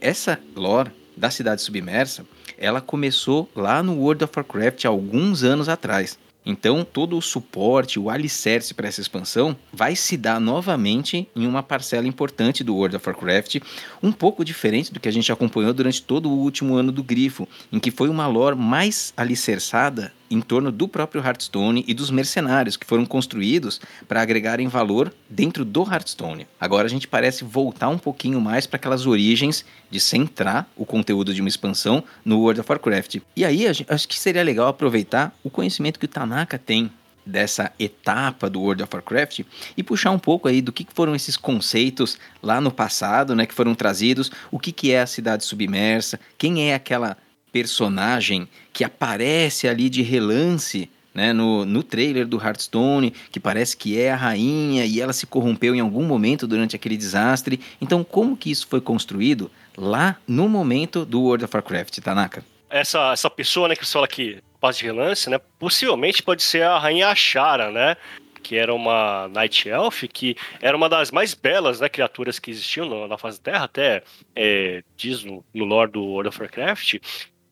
essa 0.00 0.40
lore 0.56 0.92
da 1.14 1.28
cidade 1.30 1.60
submersa, 1.60 2.24
ela 2.56 2.80
começou 2.80 3.50
lá 3.54 3.82
no 3.82 3.98
World 3.98 4.24
of 4.24 4.32
Warcraft 4.34 4.86
alguns 4.86 5.42
anos 5.42 5.68
atrás. 5.68 6.18
Então, 6.48 6.82
todo 6.82 7.18
o 7.18 7.20
suporte, 7.20 8.00
o 8.00 8.08
alicerce 8.08 8.72
para 8.72 8.88
essa 8.88 9.02
expansão 9.02 9.54
vai 9.70 9.94
se 9.94 10.16
dar 10.16 10.40
novamente 10.40 11.28
em 11.36 11.46
uma 11.46 11.62
parcela 11.62 12.08
importante 12.08 12.64
do 12.64 12.74
World 12.74 12.96
of 12.96 13.06
Warcraft, 13.06 13.56
um 14.02 14.10
pouco 14.10 14.42
diferente 14.42 14.90
do 14.90 14.98
que 14.98 15.10
a 15.10 15.12
gente 15.12 15.30
acompanhou 15.30 15.74
durante 15.74 16.00
todo 16.00 16.30
o 16.30 16.38
último 16.38 16.74
ano 16.74 16.90
do 16.90 17.04
Grifo, 17.04 17.46
em 17.70 17.78
que 17.78 17.90
foi 17.90 18.08
uma 18.08 18.26
lore 18.26 18.56
mais 18.56 19.12
alicerçada 19.14 20.10
em 20.30 20.40
torno 20.40 20.70
do 20.70 20.86
próprio 20.88 21.22
Hearthstone 21.22 21.84
e 21.86 21.94
dos 21.94 22.10
mercenários 22.10 22.76
que 22.76 22.86
foram 22.86 23.04
construídos 23.06 23.80
para 24.06 24.22
agregarem 24.22 24.68
valor 24.68 25.12
dentro 25.28 25.64
do 25.64 25.82
Hearthstone. 25.82 26.46
Agora 26.60 26.86
a 26.86 26.90
gente 26.90 27.08
parece 27.08 27.44
voltar 27.44 27.88
um 27.88 27.98
pouquinho 27.98 28.40
mais 28.40 28.66
para 28.66 28.76
aquelas 28.76 29.06
origens 29.06 29.64
de 29.90 30.00
centrar 30.00 30.68
o 30.76 30.84
conteúdo 30.84 31.32
de 31.32 31.40
uma 31.40 31.48
expansão 31.48 32.02
no 32.24 32.40
World 32.40 32.60
of 32.60 32.70
Warcraft. 32.70 33.16
E 33.36 33.44
aí 33.44 33.66
acho 33.66 34.08
que 34.08 34.18
seria 34.18 34.42
legal 34.42 34.68
aproveitar 34.68 35.34
o 35.42 35.50
conhecimento 35.50 35.98
que 35.98 36.06
o 36.06 36.08
Tanaka 36.08 36.58
tem 36.58 36.90
dessa 37.28 37.70
etapa 37.78 38.48
do 38.48 38.60
World 38.60 38.82
of 38.82 38.94
Warcraft 38.94 39.40
e 39.76 39.82
puxar 39.82 40.10
um 40.10 40.18
pouco 40.18 40.48
aí 40.48 40.62
do 40.62 40.72
que 40.72 40.86
foram 40.92 41.14
esses 41.14 41.36
conceitos 41.36 42.18
lá 42.42 42.60
no 42.60 42.72
passado, 42.72 43.36
né, 43.36 43.44
que 43.44 43.54
foram 43.54 43.74
trazidos, 43.74 44.30
o 44.50 44.58
que, 44.58 44.72
que 44.72 44.92
é 44.92 45.02
a 45.02 45.06
cidade 45.06 45.44
submersa, 45.44 46.18
quem 46.38 46.70
é 46.70 46.74
aquela 46.74 47.16
personagem 47.52 48.48
que 48.72 48.84
aparece 48.84 49.68
ali 49.68 49.88
de 49.88 50.02
relance 50.02 50.90
né, 51.14 51.32
no, 51.32 51.64
no 51.64 51.82
trailer 51.82 52.26
do 52.26 52.40
Hearthstone, 52.40 53.12
que 53.32 53.40
parece 53.40 53.76
que 53.76 54.00
é 54.00 54.12
a 54.12 54.16
rainha 54.16 54.84
e 54.84 55.00
ela 55.00 55.12
se 55.12 55.26
corrompeu 55.26 55.74
em 55.74 55.80
algum 55.80 56.04
momento 56.04 56.46
durante 56.46 56.76
aquele 56.76 56.96
desastre. 56.96 57.60
Então, 57.80 58.04
como 58.04 58.36
que 58.36 58.50
isso 58.50 58.66
foi 58.68 58.80
construído 58.80 59.50
lá 59.76 60.16
no 60.26 60.48
momento 60.48 61.04
do 61.04 61.22
World 61.22 61.44
of 61.44 61.56
Warcraft, 61.56 61.98
Tanaka? 61.98 62.44
Essa, 62.70 63.12
essa 63.12 63.30
pessoa, 63.30 63.68
né, 63.68 63.74
que 63.74 63.84
você 63.84 63.92
fala 63.92 64.06
que 64.06 64.38
passo 64.60 64.80
de 64.80 64.84
relance, 64.86 65.30
né? 65.30 65.40
Possivelmente 65.58 66.22
pode 66.22 66.42
ser 66.42 66.62
a 66.62 66.78
Rainha 66.78 67.08
Ashara, 67.08 67.70
né? 67.70 67.96
que 68.42 68.56
era 68.56 68.72
uma 68.72 69.28
Night 69.28 69.68
Elf, 69.68 70.04
que 70.04 70.34
era 70.62 70.74
uma 70.74 70.88
das 70.88 71.10
mais 71.10 71.34
belas 71.34 71.80
né, 71.80 71.88
criaturas 71.88 72.38
que 72.38 72.50
existiam 72.50 72.88
na, 72.88 73.06
da 73.06 73.32
Terra, 73.42 73.64
até 73.64 74.02
é, 74.34 74.82
diz 74.96 75.22
no, 75.22 75.44
no 75.52 75.64
lore 75.66 75.90
do 75.90 76.02
World 76.02 76.28
of 76.28 76.40
Warcraft. 76.40 76.94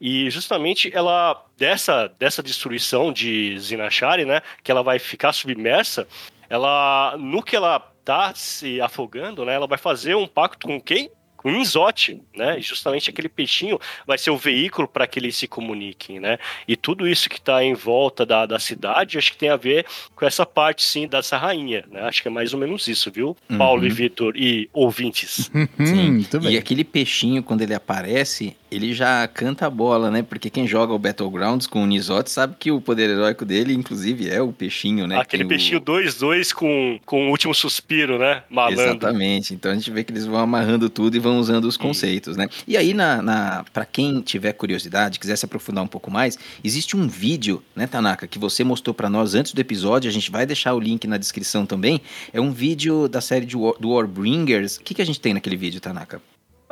E 0.01 0.29
justamente 0.31 0.91
ela, 0.95 1.45
dessa, 1.57 2.09
dessa 2.19 2.43
destruição 2.43 3.13
de 3.13 3.59
Zinashari, 3.59 4.25
né, 4.25 4.43
que 4.63 4.71
ela 4.71 4.83
vai 4.83 4.99
ficar 4.99 5.33
submersa, 5.33 6.07
ela, 6.49 7.17
no 7.19 7.43
que 7.43 7.57
ela 7.57 7.81
tá 8.05 8.35
se 8.35 8.81
afogando, 8.81 9.45
né, 9.45 9.55
ela 9.55 9.67
vai 9.67 9.79
fazer 9.79 10.15
um 10.15 10.27
pacto 10.27 10.67
com 10.67 10.81
quem? 10.81 11.11
Um 11.45 11.57
inzote, 11.57 12.21
né? 12.37 12.59
E 12.59 12.63
justamente 12.63 13.11
aquele 13.11 13.29
peixinho 13.29 13.79
vai 14.07 14.19
ser 14.19 14.31
o 14.31 14.37
veículo 14.37 14.89
para 14.89 15.07
que 15.07 15.19
eles 15.19 15.37
se 15.37 15.47
comuniquem, 15.47 16.19
né? 16.21 16.39
E 16.67 16.77
tudo 16.77 17.07
isso 17.07 17.29
que 17.29 17.39
está 17.39 17.63
em 17.63 17.75
volta 17.75 18.25
da, 18.25 18.47
da 18.47 18.59
cidade, 18.59 19.19
acho 19.19 19.33
que 19.33 19.39
tem 19.39 19.49
a 19.49 19.57
ver 19.57 19.87
com 20.15 20.25
essa 20.25 20.45
parte, 20.45 20.83
sim, 20.83 21.07
dessa 21.07 21.37
rainha, 21.37 21.85
né? 21.91 22.03
Acho 22.03 22.23
que 22.23 22.29
é 22.29 22.31
mais 22.31 22.53
ou 22.53 22.61
menos 22.61 22.89
isso, 22.89 23.11
viu? 23.11 23.37
Uhum. 23.49 23.59
Paulo 23.59 23.87
e 23.87 23.91
Vitor 23.91 24.37
e 24.37 24.69
ouvintes. 24.73 25.51
sim. 25.85 26.27
E 26.43 26.57
aquele 26.57 26.85
peixinho, 26.85 27.43
quando 27.43 27.63
ele 27.63 27.75
aparece, 27.75 28.57
ele 28.71 28.93
já 28.93 29.27
canta 29.29 29.67
a 29.67 29.71
bola, 29.71 30.11
né? 30.11 30.23
Porque 30.23 30.51
quem 30.51 30.67
joga 30.67 30.93
o 30.93 30.99
Battlegrounds 30.99 31.67
com 31.67 31.83
o 31.83 31.87
Nisote 31.87 32.31
sabe 32.31 32.57
que 32.59 32.71
o 32.71 32.81
poder 32.81 33.11
heróico 33.11 33.45
dele, 33.45 33.73
inclusive, 33.73 34.29
é 34.29 34.41
o 34.43 34.53
peixinho, 34.53 35.07
né? 35.07 35.19
Aquele 35.19 35.45
peixinho 35.45 35.81
2-2 35.81 36.51
o... 36.53 36.57
com, 36.57 37.01
com 37.05 37.27
o 37.29 37.31
último 37.31 37.55
suspiro, 37.55 38.19
né? 38.19 38.43
Malandro. 38.51 38.83
Exatamente. 38.83 39.55
Então 39.55 39.71
a 39.71 39.75
gente 39.75 39.91
vê 39.91 40.03
que 40.03 40.13
eles 40.13 40.27
vão 40.27 40.39
amarrando 40.39 40.91
tudo 40.91 41.17
e 41.17 41.21
vão 41.21 41.36
usando 41.39 41.65
os 41.65 41.77
conceitos, 41.77 42.37
né? 42.37 42.49
E 42.67 42.77
aí, 42.77 42.95
na, 42.95 43.23
na 43.23 43.65
para 43.73 43.85
quem 43.85 44.21
tiver 44.21 44.53
curiosidade, 44.53 45.19
quiser 45.19 45.37
se 45.37 45.45
aprofundar 45.45 45.85
um 45.85 45.89
pouco 45.89 46.11
mais, 46.11 46.39
existe 46.63 46.97
um 46.97 47.07
vídeo, 47.09 47.63
né, 47.75 47.87
Tanaka, 47.87 48.27
que 48.27 48.39
você 48.39 48.65
mostrou 48.65 48.95
para 48.95 49.09
nós 49.09 49.35
antes 49.35 49.53
do 49.53 49.61
episódio, 49.61 50.09
a 50.09 50.13
gente 50.13 50.31
vai 50.31 50.47
deixar 50.47 50.75
o 50.75 50.81
link 50.81 51.07
na 51.07 51.17
descrição 51.17 51.67
também. 51.67 52.01
É 52.33 52.41
um 52.41 52.53
vídeo 52.53 53.09
da 53.09 53.21
série 53.21 53.47
de 53.47 53.57
War, 53.57 53.75
do 53.79 53.91
Warbringers. 53.91 54.77
O 54.77 54.81
que, 54.83 54.95
que 54.95 55.03
a 55.03 55.07
gente 55.07 55.21
tem 55.21 55.35
naquele 55.35 55.57
vídeo, 55.57 55.81
Tanaka? 55.81 56.21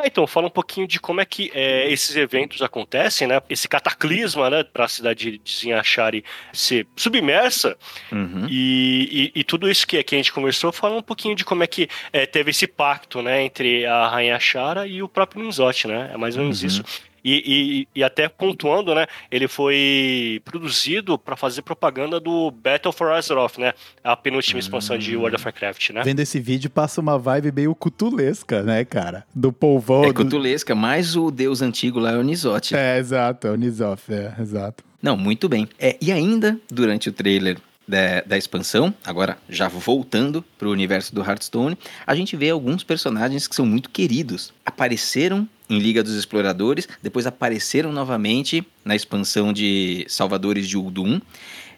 Ah, 0.05 0.07
então, 0.07 0.27
fala 0.27 0.49
um 0.49 0.51
pouquinho 0.51 0.87
de 0.87 1.01
como 1.01 1.23
é 1.23 1.25
que 1.25 1.51
é, 1.55 1.91
esses 1.91 2.15
eventos 2.15 2.61
acontecem, 2.61 3.27
né? 3.27 3.41
Esse 3.49 3.67
cataclisma, 3.67 4.51
né? 4.51 4.63
Para 4.63 4.85
a 4.85 4.89
cidade 4.89 5.39
de 5.39 5.51
Zinachari 5.51 6.23
ser 6.53 6.87
submersa 6.95 7.75
uhum. 8.13 8.47
e, 8.47 9.33
e, 9.35 9.41
e, 9.41 9.45
tudo 9.45 9.71
isso 9.71 9.87
que, 9.87 10.03
que 10.03 10.15
a 10.15 10.19
gente 10.19 10.31
conversou, 10.31 10.71
fala 10.73 10.97
um 10.97 11.03
pouquinho 11.03 11.35
de 11.35 11.43
como 11.43 11.63
é 11.63 11.67
que 11.67 11.89
é, 12.13 12.27
teve 12.27 12.51
esse 12.51 12.67
pacto, 12.67 13.23
né? 13.23 13.43
Entre 13.43 13.87
a 13.87 14.07
Rainha 14.09 14.39
Shara 14.39 14.87
e 14.87 15.03
o 15.03 15.09
próprio 15.09 15.43
Ninzote, 15.43 15.89
né? 15.89 16.11
É 16.13 16.19
mais 16.19 16.37
ou 16.37 16.43
menos 16.43 16.61
uhum. 16.61 16.67
isso. 16.67 16.85
E, 17.25 17.87
e, 17.95 18.01
e, 18.01 18.05
até 18.05 18.29
pontuando, 18.29 18.95
né? 18.95 19.07
Ele 19.31 19.49
foi 19.49 20.43
produzido 20.45 21.19
para 21.19 21.37
fazer 21.37 21.63
propaganda 21.63 22.21
do 22.21 22.51
Battle 22.51 22.93
for 22.93 23.13
Azeroth, 23.13 23.57
né? 23.57 23.73
A 24.03 24.15
penúltima 24.15 24.61
expansão 24.61 24.99
de 24.99 25.17
World 25.17 25.37
of 25.37 25.45
Warcraft, 25.45 25.91
né? 25.91 26.03
Vendo 26.05 26.21
esse 26.21 26.39
vídeo, 26.39 26.69
passa 26.69 27.01
uma 27.01 27.19
vibe 27.19 27.51
meio 27.51 27.75
cutulesca, 27.75 28.63
né, 28.63 28.85
cara? 28.85 29.25
Do 29.35 29.53
polvão. 29.53 30.05
É 30.05 30.13
cutulesca, 30.13 30.75
mais 30.75 31.17
o 31.17 31.31
deus 31.31 31.63
antigo 31.63 31.99
lá 31.99 32.13
é 32.13 32.17
o 32.19 32.23
Nisote. 32.23 32.77
É, 32.77 32.99
exato, 32.99 33.47
é 33.47 33.51
o 33.51 33.57
Nisoth, 33.57 34.11
é, 34.11 34.35
exato. 34.39 34.85
Não, 35.03 35.17
muito 35.17 35.49
bem. 35.49 35.69
É, 35.79 35.97
e 36.01 36.13
ainda, 36.13 36.59
durante 36.71 37.09
o 37.09 37.13
trailer 37.13 37.59
da, 37.87 38.23
da, 38.23 38.39
expansão, 38.39 38.95
agora 39.05 39.39
já 39.49 39.69
voltando 39.69 40.45
para 40.59 40.69
o 40.69 40.71
universo 40.71 41.15
do 41.15 41.23
Hearthstone, 41.23 41.77
a 42.07 42.15
gente 42.15 42.37
vê 42.37 42.51
alguns 42.51 42.83
personagens 42.83 43.47
que 43.47 43.55
são 43.55 43.67
muito 43.67 43.91
queridos. 43.91 44.53
Apareceram 44.65 45.49
em 45.69 45.79
Liga 45.79 46.03
dos 46.03 46.15
Exploradores, 46.15 46.89
depois 47.03 47.27
apareceram 47.27 47.93
novamente 47.93 48.67
na 48.85 48.95
expansão 48.95 49.53
de 49.53 50.05
Salvadores 50.09 50.69
de 50.69 50.77
Uldum. 50.77 51.21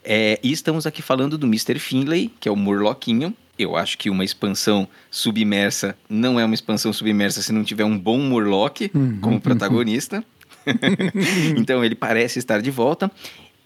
É, 0.03 0.39
e 0.41 0.51
estamos 0.51 0.85
aqui 0.85 1.01
falando 1.01 1.37
do 1.37 1.47
Mr. 1.47 1.79
Finlay, 1.79 2.31
que 2.39 2.47
é 2.47 2.51
o 2.51 2.55
Murloquinho. 2.55 3.33
Eu 3.57 3.75
acho 3.75 3.97
que 3.97 4.09
uma 4.09 4.23
expansão 4.23 4.87
submersa 5.09 5.97
não 6.07 6.39
é 6.39 6.45
uma 6.45 6.53
expansão 6.53 6.93
submersa 6.93 7.41
se 7.41 7.51
não 7.51 7.63
tiver 7.63 7.83
um 7.83 7.97
bom 7.97 8.19
Murloc 8.19 8.81
uhum. 8.93 9.19
como 9.19 9.41
protagonista. 9.41 10.23
então 11.57 11.83
ele 11.83 11.95
parece 11.95 12.39
estar 12.39 12.61
de 12.61 12.69
volta. 12.69 13.11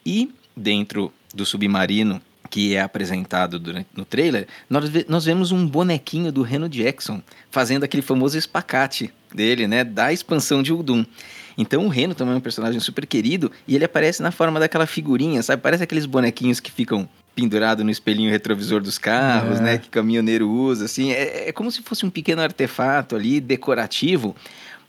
E 0.05 0.31
dentro 0.55 1.11
do 1.33 1.45
submarino 1.45 2.21
que 2.51 2.75
é 2.75 2.81
apresentado 2.81 3.57
durante, 3.57 3.87
no 3.95 4.03
trailer, 4.03 4.45
nós, 4.69 4.91
nós 5.07 5.25
vemos 5.25 5.53
um 5.53 5.65
bonequinho 5.65 6.31
do 6.31 6.41
Reno 6.41 6.67
Jackson 6.67 7.21
fazendo 7.49 7.83
aquele 7.83 8.03
famoso 8.03 8.37
espacate 8.37 9.11
dele, 9.33 9.67
né, 9.67 9.85
da 9.85 10.11
expansão 10.11 10.61
de 10.61 10.73
Uldum. 10.73 11.05
Então 11.57 11.85
o 11.85 11.89
Reno 11.89 12.13
também 12.13 12.33
é 12.33 12.37
um 12.37 12.41
personagem 12.41 12.79
super 12.79 13.05
querido 13.05 13.51
e 13.67 13.75
ele 13.75 13.85
aparece 13.85 14.21
na 14.21 14.31
forma 14.31 14.59
daquela 14.59 14.85
figurinha, 14.85 15.41
sabe? 15.41 15.61
Parece 15.61 15.83
aqueles 15.83 16.05
bonequinhos 16.05 16.59
que 16.59 16.71
ficam 16.71 17.07
pendurado 17.35 17.83
no 17.83 17.89
espelhinho 17.89 18.29
retrovisor 18.29 18.81
dos 18.81 18.97
carros, 18.97 19.59
é. 19.59 19.63
né? 19.63 19.77
Que 19.77 19.89
caminhoneiro 19.89 20.49
usa, 20.49 20.85
assim. 20.85 21.11
É, 21.11 21.49
é 21.49 21.51
como 21.51 21.71
se 21.71 21.81
fosse 21.81 22.05
um 22.05 22.09
pequeno 22.09 22.41
artefato 22.41 23.15
ali, 23.15 23.39
decorativo, 23.39 24.35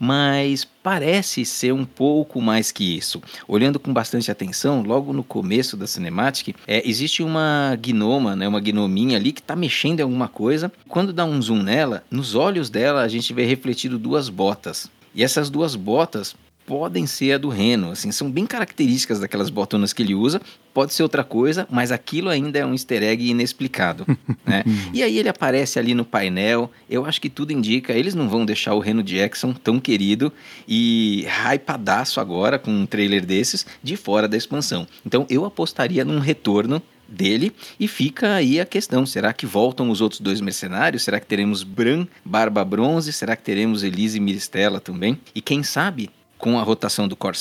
mas 0.03 0.65
parece 0.65 1.45
ser 1.45 1.73
um 1.73 1.85
pouco 1.85 2.41
mais 2.43 2.73
que 2.73 2.97
isso. 2.97 3.23
Olhando 3.47 3.79
com 3.79 3.93
bastante 3.93 4.33
atenção, 4.33 4.83
logo 4.83 5.13
no 5.13 5.23
começo 5.23 5.77
da 5.77 5.87
Cinematic, 5.87 6.57
é, 6.67 6.83
existe 6.85 7.23
uma 7.23 7.79
gnoma, 7.81 8.35
né, 8.35 8.49
uma 8.49 8.59
gnominha 8.59 9.17
ali 9.17 9.31
que 9.31 9.39
está 9.39 9.55
mexendo 9.55 10.01
em 10.01 10.03
alguma 10.03 10.27
coisa. 10.27 10.73
Quando 10.89 11.13
dá 11.13 11.25
um 11.25 11.41
zoom 11.41 11.63
nela, 11.63 12.03
nos 12.11 12.35
olhos 12.35 12.69
dela 12.69 13.03
a 13.03 13.07
gente 13.07 13.33
vê 13.33 13.47
refletido 13.47 13.97
duas 13.97 14.29
botas. 14.29 14.91
E 15.15 15.23
essas 15.23 15.49
duas 15.49 15.77
botas 15.77 16.35
podem 16.67 17.07
ser 17.07 17.33
a 17.33 17.39
do 17.39 17.49
Reno, 17.49 17.91
assim, 17.91 18.13
são 18.13 18.31
bem 18.31 18.47
características 18.47 19.21
daquelas 19.21 19.51
botonas 19.51 19.93
que 19.93 20.03
ele 20.03 20.15
usa, 20.15 20.41
pode 20.73 20.95
ser 20.95 21.03
outra 21.03 21.25
coisa, 21.25 21.67
mas 21.71 21.93
aquilo 21.93 22.29
ainda 22.29 22.59
é 22.59 22.65
um 22.67 22.73
easter 22.73 23.03
egg 23.03 23.29
inexplicado, 23.29 24.07
né? 24.47 24.65
E 24.93 25.03
aí 25.03 25.19
ele 25.19 25.29
aparece 25.29 25.79
ali 25.79 25.95
no 25.95 26.05
painel, 26.05 26.71
eu 26.89 27.05
acho 27.05 27.21
que 27.21 27.29
tudo 27.29 27.53
indica, 27.53 27.93
eles 27.93 28.15
não 28.15 28.29
vão 28.29 28.45
deixar 28.45 28.75
o 28.75 28.79
Reno 28.79 29.03
Jackson 29.03 29.53
tão 29.53 29.79
querido 29.79 30.33
e 30.67 31.27
hypadaço 31.27 32.21
agora 32.21 32.59
com 32.59 32.71
um 32.71 32.87
trailer 32.87 33.25
desses 33.25 33.67
de 33.83 33.97
fora 33.97 34.29
da 34.29 34.37
expansão. 34.37 34.87
Então 35.05 35.27
eu 35.29 35.45
apostaria 35.45 36.05
num 36.05 36.19
retorno 36.19 36.83
dele 37.13 37.53
e 37.79 37.87
fica 37.87 38.35
aí 38.35 38.59
a 38.59 38.65
questão, 38.65 39.05
será 39.05 39.33
que 39.33 39.45
voltam 39.45 39.91
os 39.91 40.01
outros 40.01 40.21
dois 40.21 40.41
mercenários? 40.41 41.03
Será 41.03 41.21
que 41.21 41.27
teremos 41.27 41.63
Bran, 41.63 42.07
Barba 42.25 42.65
Bronze? 42.65 43.13
Será 43.13 43.37
que 43.37 43.43
teremos 43.43 43.83
Elise 43.83 44.17
e 44.17 44.21
Miristela 44.21 44.81
também? 44.81 45.19
E 45.35 45.41
quem 45.41 45.63
sabe 45.63 46.09
com 46.43 46.59
a 46.59 46.63
rotação 46.65 47.07
do 47.07 47.15
Core 47.15 47.37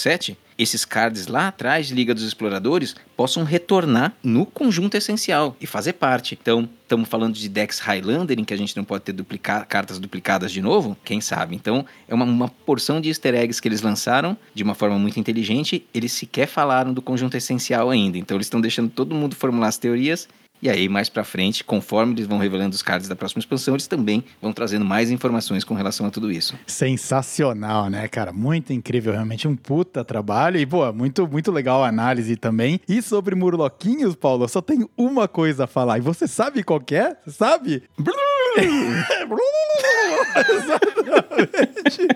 esses 0.59 0.85
cards 0.85 1.25
lá 1.25 1.47
atrás 1.47 1.87
de 1.87 1.95
Liga 1.95 2.13
dos 2.13 2.23
Exploradores 2.23 2.95
possam 3.17 3.43
retornar 3.43 4.13
no 4.21 4.45
conjunto 4.45 4.95
essencial 4.95 5.57
e 5.59 5.65
fazer 5.65 5.93
parte. 5.93 6.37
Então, 6.39 6.69
estamos 6.83 7.09
falando 7.09 7.33
de 7.33 7.49
decks 7.49 7.79
Highlander, 7.79 8.39
em 8.39 8.43
que 8.43 8.53
a 8.53 8.57
gente 8.57 8.77
não 8.77 8.83
pode 8.83 9.03
ter 9.03 9.11
duplica 9.11 9.65
cartas 9.65 9.97
duplicadas 9.97 10.51
de 10.51 10.61
novo? 10.61 10.95
Quem 11.03 11.19
sabe? 11.19 11.55
Então, 11.55 11.83
é 12.07 12.13
uma, 12.13 12.25
uma, 12.25 12.47
porção 12.47 13.01
de 13.01 13.09
easter 13.09 13.33
eggs 13.33 13.59
que 13.59 13.67
eles 13.67 13.81
lançaram 13.81 14.37
de 14.53 14.61
uma 14.61 14.75
forma 14.75 14.99
muito 14.99 15.19
inteligente. 15.19 15.83
Eles 15.91 16.11
sequer 16.11 16.45
falaram 16.45 16.93
do 16.93 17.01
conjunto 17.01 17.35
essencial 17.35 17.89
ainda. 17.89 18.19
Então, 18.19 18.37
eles 18.37 18.45
estão 18.45 18.61
deixando 18.61 18.91
todo 18.91 19.15
mundo 19.15 19.35
formular 19.35 19.69
as 19.69 19.79
teorias 19.79 20.27
e 20.61 20.69
aí, 20.69 20.87
mais 20.87 21.09
pra 21.09 21.23
frente, 21.23 21.63
conforme 21.63 22.13
eles 22.13 22.27
vão 22.27 22.37
revelando 22.37 22.75
os 22.75 22.83
cards 22.83 23.07
da 23.07 23.15
próxima 23.15 23.39
expansão, 23.39 23.73
eles 23.73 23.87
também 23.87 24.23
vão 24.39 24.53
trazendo 24.53 24.85
mais 24.85 25.09
informações 25.09 25.63
com 25.63 25.73
relação 25.73 26.05
a 26.05 26.11
tudo 26.11 26.31
isso. 26.31 26.55
Sensacional, 26.67 27.89
né, 27.89 28.07
cara? 28.07 28.31
Muito 28.31 28.71
incrível, 28.71 29.13
realmente 29.13 29.47
um 29.47 29.55
puta 29.55 30.03
trabalho. 30.05 30.59
E, 30.59 30.65
pô, 30.65 30.93
muito, 30.93 31.27
muito 31.27 31.51
legal 31.51 31.83
a 31.83 31.87
análise 31.87 32.35
também. 32.35 32.79
E 32.87 33.01
sobre 33.01 33.33
Murloquinhos, 33.33 34.15
Paulo, 34.15 34.43
eu 34.43 34.47
só 34.47 34.61
tenho 34.61 34.87
uma 34.95 35.27
coisa 35.27 35.63
a 35.63 35.67
falar. 35.67 35.97
E 35.97 36.01
você 36.01 36.27
sabe 36.27 36.63
qual 36.63 36.81
é? 36.91 37.15
Sabe? 37.27 37.83
Exatamente. 40.49 42.07